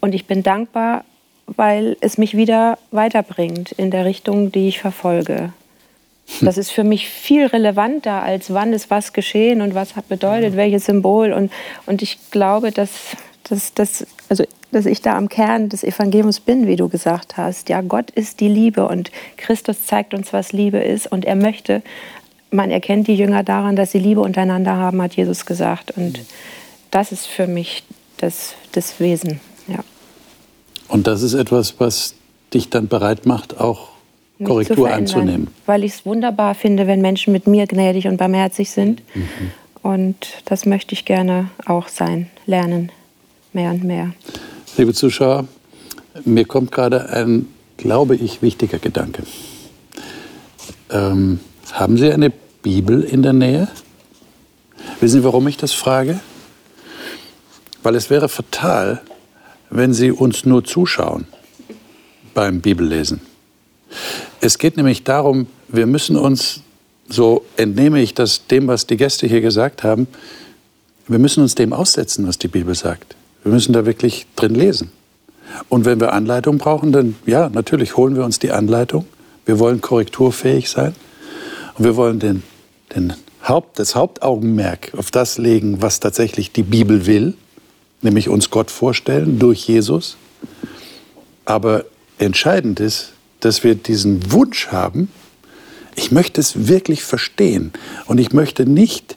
Und 0.00 0.14
ich 0.14 0.26
bin 0.26 0.42
dankbar, 0.42 1.04
weil 1.46 1.98
es 2.00 2.16
mich 2.16 2.34
wieder 2.34 2.78
weiterbringt 2.92 3.72
in 3.72 3.90
der 3.90 4.06
Richtung, 4.06 4.52
die 4.52 4.68
ich 4.68 4.80
verfolge. 4.80 5.52
Das 6.40 6.58
ist 6.58 6.70
für 6.70 6.84
mich 6.84 7.08
viel 7.08 7.46
relevanter, 7.46 8.22
als 8.22 8.52
wann 8.52 8.72
ist 8.72 8.90
was 8.90 9.12
geschehen 9.12 9.60
und 9.60 9.74
was 9.74 9.96
hat 9.96 10.08
bedeutet, 10.08 10.56
welches 10.56 10.86
Symbol. 10.86 11.32
Und, 11.32 11.52
und 11.86 12.02
ich 12.02 12.18
glaube, 12.30 12.70
dass, 12.70 12.90
dass, 13.44 13.74
dass, 13.74 14.06
also, 14.28 14.44
dass 14.70 14.86
ich 14.86 15.02
da 15.02 15.16
am 15.16 15.28
Kern 15.28 15.68
des 15.68 15.84
Evangeliums 15.84 16.40
bin, 16.40 16.66
wie 16.66 16.76
du 16.76 16.88
gesagt 16.88 17.36
hast. 17.36 17.68
Ja, 17.68 17.80
Gott 17.82 18.10
ist 18.10 18.40
die 18.40 18.48
Liebe 18.48 18.88
und 18.88 19.10
Christus 19.36 19.86
zeigt 19.86 20.14
uns, 20.14 20.32
was 20.32 20.52
Liebe 20.52 20.78
ist. 20.78 21.10
Und 21.10 21.24
er 21.24 21.36
möchte, 21.36 21.82
man 22.50 22.70
erkennt 22.70 23.08
die 23.08 23.14
Jünger 23.14 23.42
daran, 23.42 23.76
dass 23.76 23.92
sie 23.92 23.98
Liebe 23.98 24.20
untereinander 24.20 24.76
haben, 24.76 25.00
hat 25.02 25.14
Jesus 25.14 25.46
gesagt. 25.46 25.92
Und 25.96 26.20
das 26.90 27.12
ist 27.12 27.26
für 27.26 27.46
mich 27.46 27.84
das, 28.16 28.54
das 28.72 28.98
Wesen. 29.00 29.40
Ja. 29.68 29.80
Und 30.88 31.06
das 31.06 31.22
ist 31.22 31.34
etwas, 31.34 31.74
was 31.78 32.14
dich 32.52 32.70
dann 32.70 32.88
bereit 32.88 33.26
macht, 33.26 33.58
auch 33.58 33.91
Korrektur 34.44 34.92
anzunehmen. 34.92 35.48
Weil 35.66 35.84
ich 35.84 35.94
es 35.94 36.06
wunderbar 36.06 36.54
finde, 36.54 36.86
wenn 36.86 37.00
Menschen 37.00 37.32
mit 37.32 37.46
mir 37.46 37.66
gnädig 37.66 38.06
und 38.06 38.16
barmherzig 38.16 38.70
sind. 38.70 39.02
Mhm. 39.14 39.28
Und 39.82 40.16
das 40.44 40.64
möchte 40.64 40.94
ich 40.94 41.04
gerne 41.04 41.50
auch 41.66 41.88
sein, 41.88 42.30
lernen, 42.46 42.92
mehr 43.52 43.70
und 43.70 43.84
mehr. 43.84 44.12
Liebe 44.76 44.94
Zuschauer, 44.94 45.46
mir 46.24 46.44
kommt 46.44 46.70
gerade 46.72 47.10
ein, 47.10 47.48
glaube 47.76 48.16
ich, 48.16 48.42
wichtiger 48.42 48.78
Gedanke. 48.78 49.24
Ähm, 50.90 51.40
haben 51.72 51.96
Sie 51.96 52.12
eine 52.12 52.30
Bibel 52.62 53.02
in 53.02 53.22
der 53.22 53.32
Nähe? 53.32 53.68
Wissen 55.00 55.20
Sie, 55.20 55.24
warum 55.24 55.48
ich 55.48 55.56
das 55.56 55.72
frage? 55.72 56.20
Weil 57.82 57.96
es 57.96 58.08
wäre 58.08 58.28
fatal, 58.28 59.00
wenn 59.70 59.92
Sie 59.92 60.12
uns 60.12 60.44
nur 60.44 60.64
zuschauen 60.64 61.26
beim 62.34 62.60
Bibellesen. 62.60 63.20
Es 64.44 64.58
geht 64.58 64.76
nämlich 64.76 65.04
darum, 65.04 65.46
wir 65.68 65.86
müssen 65.86 66.16
uns, 66.16 66.62
so 67.08 67.44
entnehme 67.56 68.02
ich 68.02 68.12
das 68.12 68.48
dem, 68.48 68.66
was 68.66 68.88
die 68.88 68.96
Gäste 68.96 69.28
hier 69.28 69.40
gesagt 69.40 69.84
haben, 69.84 70.08
wir 71.06 71.20
müssen 71.20 71.44
uns 71.44 71.54
dem 71.54 71.72
aussetzen, 71.72 72.26
was 72.26 72.38
die 72.38 72.48
Bibel 72.48 72.74
sagt. 72.74 73.14
Wir 73.44 73.52
müssen 73.52 73.72
da 73.72 73.86
wirklich 73.86 74.26
drin 74.34 74.56
lesen. 74.56 74.90
Und 75.68 75.84
wenn 75.84 76.00
wir 76.00 76.12
Anleitung 76.12 76.58
brauchen, 76.58 76.90
dann 76.90 77.14
ja, 77.24 77.50
natürlich 77.50 77.96
holen 77.96 78.16
wir 78.16 78.24
uns 78.24 78.40
die 78.40 78.50
Anleitung. 78.50 79.04
Wir 79.46 79.60
wollen 79.60 79.80
korrekturfähig 79.80 80.68
sein. 80.68 80.96
Und 81.78 81.84
wir 81.84 81.94
wollen 81.94 82.18
den, 82.18 82.42
den 82.96 83.12
Haupt, 83.46 83.78
das 83.78 83.94
Hauptaugenmerk 83.94 84.90
auf 84.96 85.12
das 85.12 85.38
legen, 85.38 85.82
was 85.82 86.00
tatsächlich 86.00 86.50
die 86.50 86.64
Bibel 86.64 87.06
will, 87.06 87.34
nämlich 88.00 88.28
uns 88.28 88.50
Gott 88.50 88.72
vorstellen 88.72 89.38
durch 89.38 89.68
Jesus. 89.68 90.16
Aber 91.44 91.84
entscheidend 92.18 92.80
ist, 92.80 93.11
dass 93.44 93.64
wir 93.64 93.74
diesen 93.74 94.32
Wunsch 94.32 94.68
haben, 94.68 95.08
ich 95.94 96.10
möchte 96.10 96.40
es 96.40 96.68
wirklich 96.68 97.02
verstehen. 97.02 97.72
Und 98.06 98.18
ich 98.18 98.32
möchte 98.32 98.64
nicht, 98.64 99.16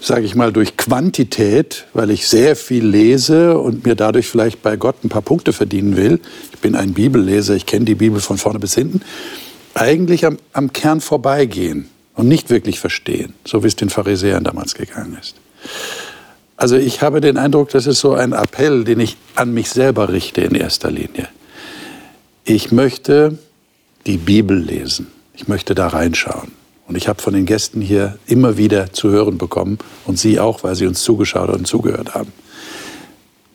sage 0.00 0.24
ich 0.24 0.34
mal, 0.34 0.52
durch 0.52 0.76
Quantität, 0.76 1.86
weil 1.92 2.10
ich 2.10 2.26
sehr 2.26 2.56
viel 2.56 2.86
lese 2.86 3.58
und 3.58 3.84
mir 3.84 3.94
dadurch 3.94 4.28
vielleicht 4.28 4.62
bei 4.62 4.76
Gott 4.76 5.04
ein 5.04 5.08
paar 5.08 5.22
Punkte 5.22 5.52
verdienen 5.52 5.96
will, 5.96 6.20
ich 6.52 6.58
bin 6.60 6.74
ein 6.74 6.94
Bibelleser, 6.94 7.54
ich 7.54 7.66
kenne 7.66 7.84
die 7.84 7.96
Bibel 7.96 8.20
von 8.20 8.38
vorne 8.38 8.58
bis 8.58 8.74
hinten, 8.74 9.02
eigentlich 9.74 10.24
am, 10.24 10.38
am 10.52 10.72
Kern 10.72 11.00
vorbeigehen 11.00 11.88
und 12.14 12.28
nicht 12.28 12.50
wirklich 12.50 12.80
verstehen, 12.80 13.34
so 13.44 13.62
wie 13.62 13.68
es 13.68 13.76
den 13.76 13.90
Pharisäern 13.90 14.44
damals 14.44 14.74
gegangen 14.74 15.18
ist. 15.20 15.34
Also 16.56 16.76
ich 16.76 17.02
habe 17.02 17.20
den 17.20 17.36
Eindruck, 17.36 17.68
das 17.70 17.86
ist 17.86 18.00
so 18.00 18.14
ein 18.14 18.32
Appell, 18.32 18.82
den 18.84 18.98
ich 18.98 19.16
an 19.36 19.54
mich 19.54 19.70
selber 19.70 20.08
richte 20.08 20.40
in 20.40 20.54
erster 20.54 20.90
Linie. 20.90 21.28
Ich 22.50 22.72
möchte 22.72 23.36
die 24.06 24.16
Bibel 24.16 24.56
lesen. 24.58 25.08
Ich 25.34 25.48
möchte 25.48 25.74
da 25.74 25.88
reinschauen. 25.88 26.52
Und 26.86 26.96
ich 26.96 27.06
habe 27.06 27.20
von 27.20 27.34
den 27.34 27.44
Gästen 27.44 27.82
hier 27.82 28.18
immer 28.26 28.56
wieder 28.56 28.90
zu 28.90 29.10
hören 29.10 29.36
bekommen 29.36 29.76
und 30.06 30.18
Sie 30.18 30.40
auch, 30.40 30.62
weil 30.62 30.74
Sie 30.74 30.86
uns 30.86 31.02
zugeschaut 31.02 31.50
und 31.50 31.66
zugehört 31.66 32.14
haben. 32.14 32.32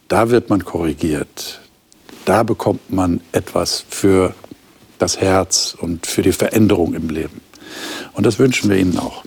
Da 0.09 0.29
wird 0.29 0.51
man 0.51 0.63
korrigiert. 0.63 1.59
Da 2.25 2.43
bekommt 2.43 2.91
man 2.91 3.21
etwas 3.31 3.83
für 3.89 4.35
das 4.99 5.19
Herz 5.19 5.75
und 5.75 6.05
für 6.05 6.21
die 6.21 6.31
Veränderung 6.31 6.93
im 6.93 7.09
Leben. 7.09 7.41
Und 8.13 8.27
das 8.27 8.37
wünschen 8.37 8.69
wir 8.69 8.77
Ihnen 8.77 8.99
auch. 8.99 9.23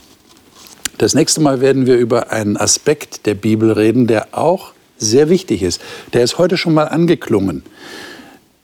Das 0.98 1.16
nächste 1.16 1.40
Mal 1.40 1.60
werden 1.60 1.86
wir 1.86 1.96
über 1.96 2.30
einen 2.30 2.56
Aspekt 2.56 3.26
der 3.26 3.34
Bibel 3.34 3.72
reden, 3.72 4.06
der 4.06 4.28
auch 4.30 4.74
sehr 4.96 5.28
wichtig 5.28 5.64
ist. 5.64 5.80
Der 6.12 6.22
ist 6.22 6.38
heute 6.38 6.56
schon 6.56 6.72
mal 6.72 6.86
angeklungen. 6.86 7.64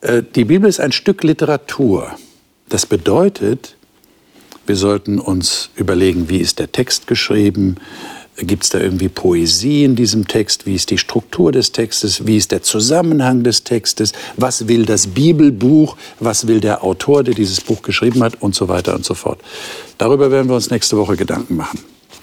Äh, 0.02 0.22
Die 0.34 0.44
Bibel 0.44 0.68
ist 0.68 0.80
ein 0.80 0.92
Stück 0.92 1.22
Literatur. 1.22 2.10
Das 2.68 2.86
bedeutet, 2.86 3.76
wir 4.66 4.76
sollten 4.76 5.18
uns 5.18 5.70
überlegen, 5.76 6.28
wie 6.28 6.38
ist 6.38 6.58
der 6.58 6.70
Text 6.70 7.06
geschrieben, 7.06 7.76
gibt 8.36 8.64
es 8.64 8.70
da 8.70 8.80
irgendwie 8.80 9.08
Poesie 9.08 9.84
in 9.84 9.94
diesem 9.94 10.26
Text, 10.26 10.64
wie 10.64 10.74
ist 10.74 10.90
die 10.90 10.98
Struktur 10.98 11.52
des 11.52 11.72
Textes, 11.72 12.26
wie 12.26 12.38
ist 12.38 12.50
der 12.50 12.62
Zusammenhang 12.62 13.42
des 13.44 13.62
Textes, 13.62 14.12
was 14.36 14.68
will 14.68 14.86
das 14.86 15.06
Bibelbuch, 15.06 15.96
was 16.18 16.46
will 16.46 16.60
der 16.60 16.82
Autor, 16.82 17.22
der 17.24 17.34
dieses 17.34 17.60
Buch 17.60 17.82
geschrieben 17.82 18.22
hat 18.22 18.40
und 18.40 18.54
so 18.54 18.68
weiter 18.68 18.94
und 18.94 19.04
so 19.04 19.14
fort. 19.14 19.40
Darüber 19.98 20.30
werden 20.30 20.48
wir 20.48 20.56
uns 20.56 20.70
nächste 20.70 20.96
Woche 20.96 21.16
Gedanken 21.16 21.56
machen. 21.56 21.80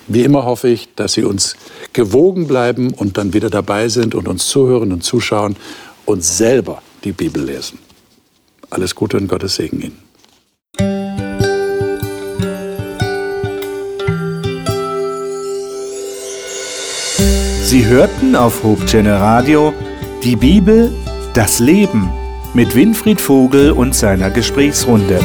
Wie 0.08 0.24
immer 0.24 0.44
hoffe 0.44 0.70
ich, 0.70 0.90
dass 0.96 1.14
Sie 1.14 1.24
uns 1.24 1.56
gewogen 1.94 2.48
bleiben 2.48 2.92
und 2.92 3.18
dann 3.18 3.34
wieder 3.34 3.52
dabei 3.52 3.88
sind 3.90 4.16
und 4.16 4.28
uns 4.28 4.48
zuhören 4.48 4.92
und 4.92 5.04
zuschauen 5.04 5.56
und 6.06 6.24
selber 6.24 6.82
die 7.04 7.12
Bibel 7.12 7.44
lesen. 7.44 7.80
Alles 8.70 8.96
Gute 8.96 9.18
und 9.18 9.28
Gottes 9.28 9.56
Segen 9.56 9.82
Ihnen. 9.82 10.10
Sie 17.64 17.86
hörten 17.86 18.36
auf 18.36 18.64
Hope 18.64 18.86
Channel 18.86 19.18
Radio 19.18 19.74
die 20.24 20.36
Bibel, 20.36 20.92
das 21.34 21.60
Leben 21.60 22.10
mit 22.54 22.76
Winfried 22.76 23.22
Vogel 23.22 23.72
und 23.72 23.94
seiner 23.94 24.32
Gesprächsrunde. 24.32 25.20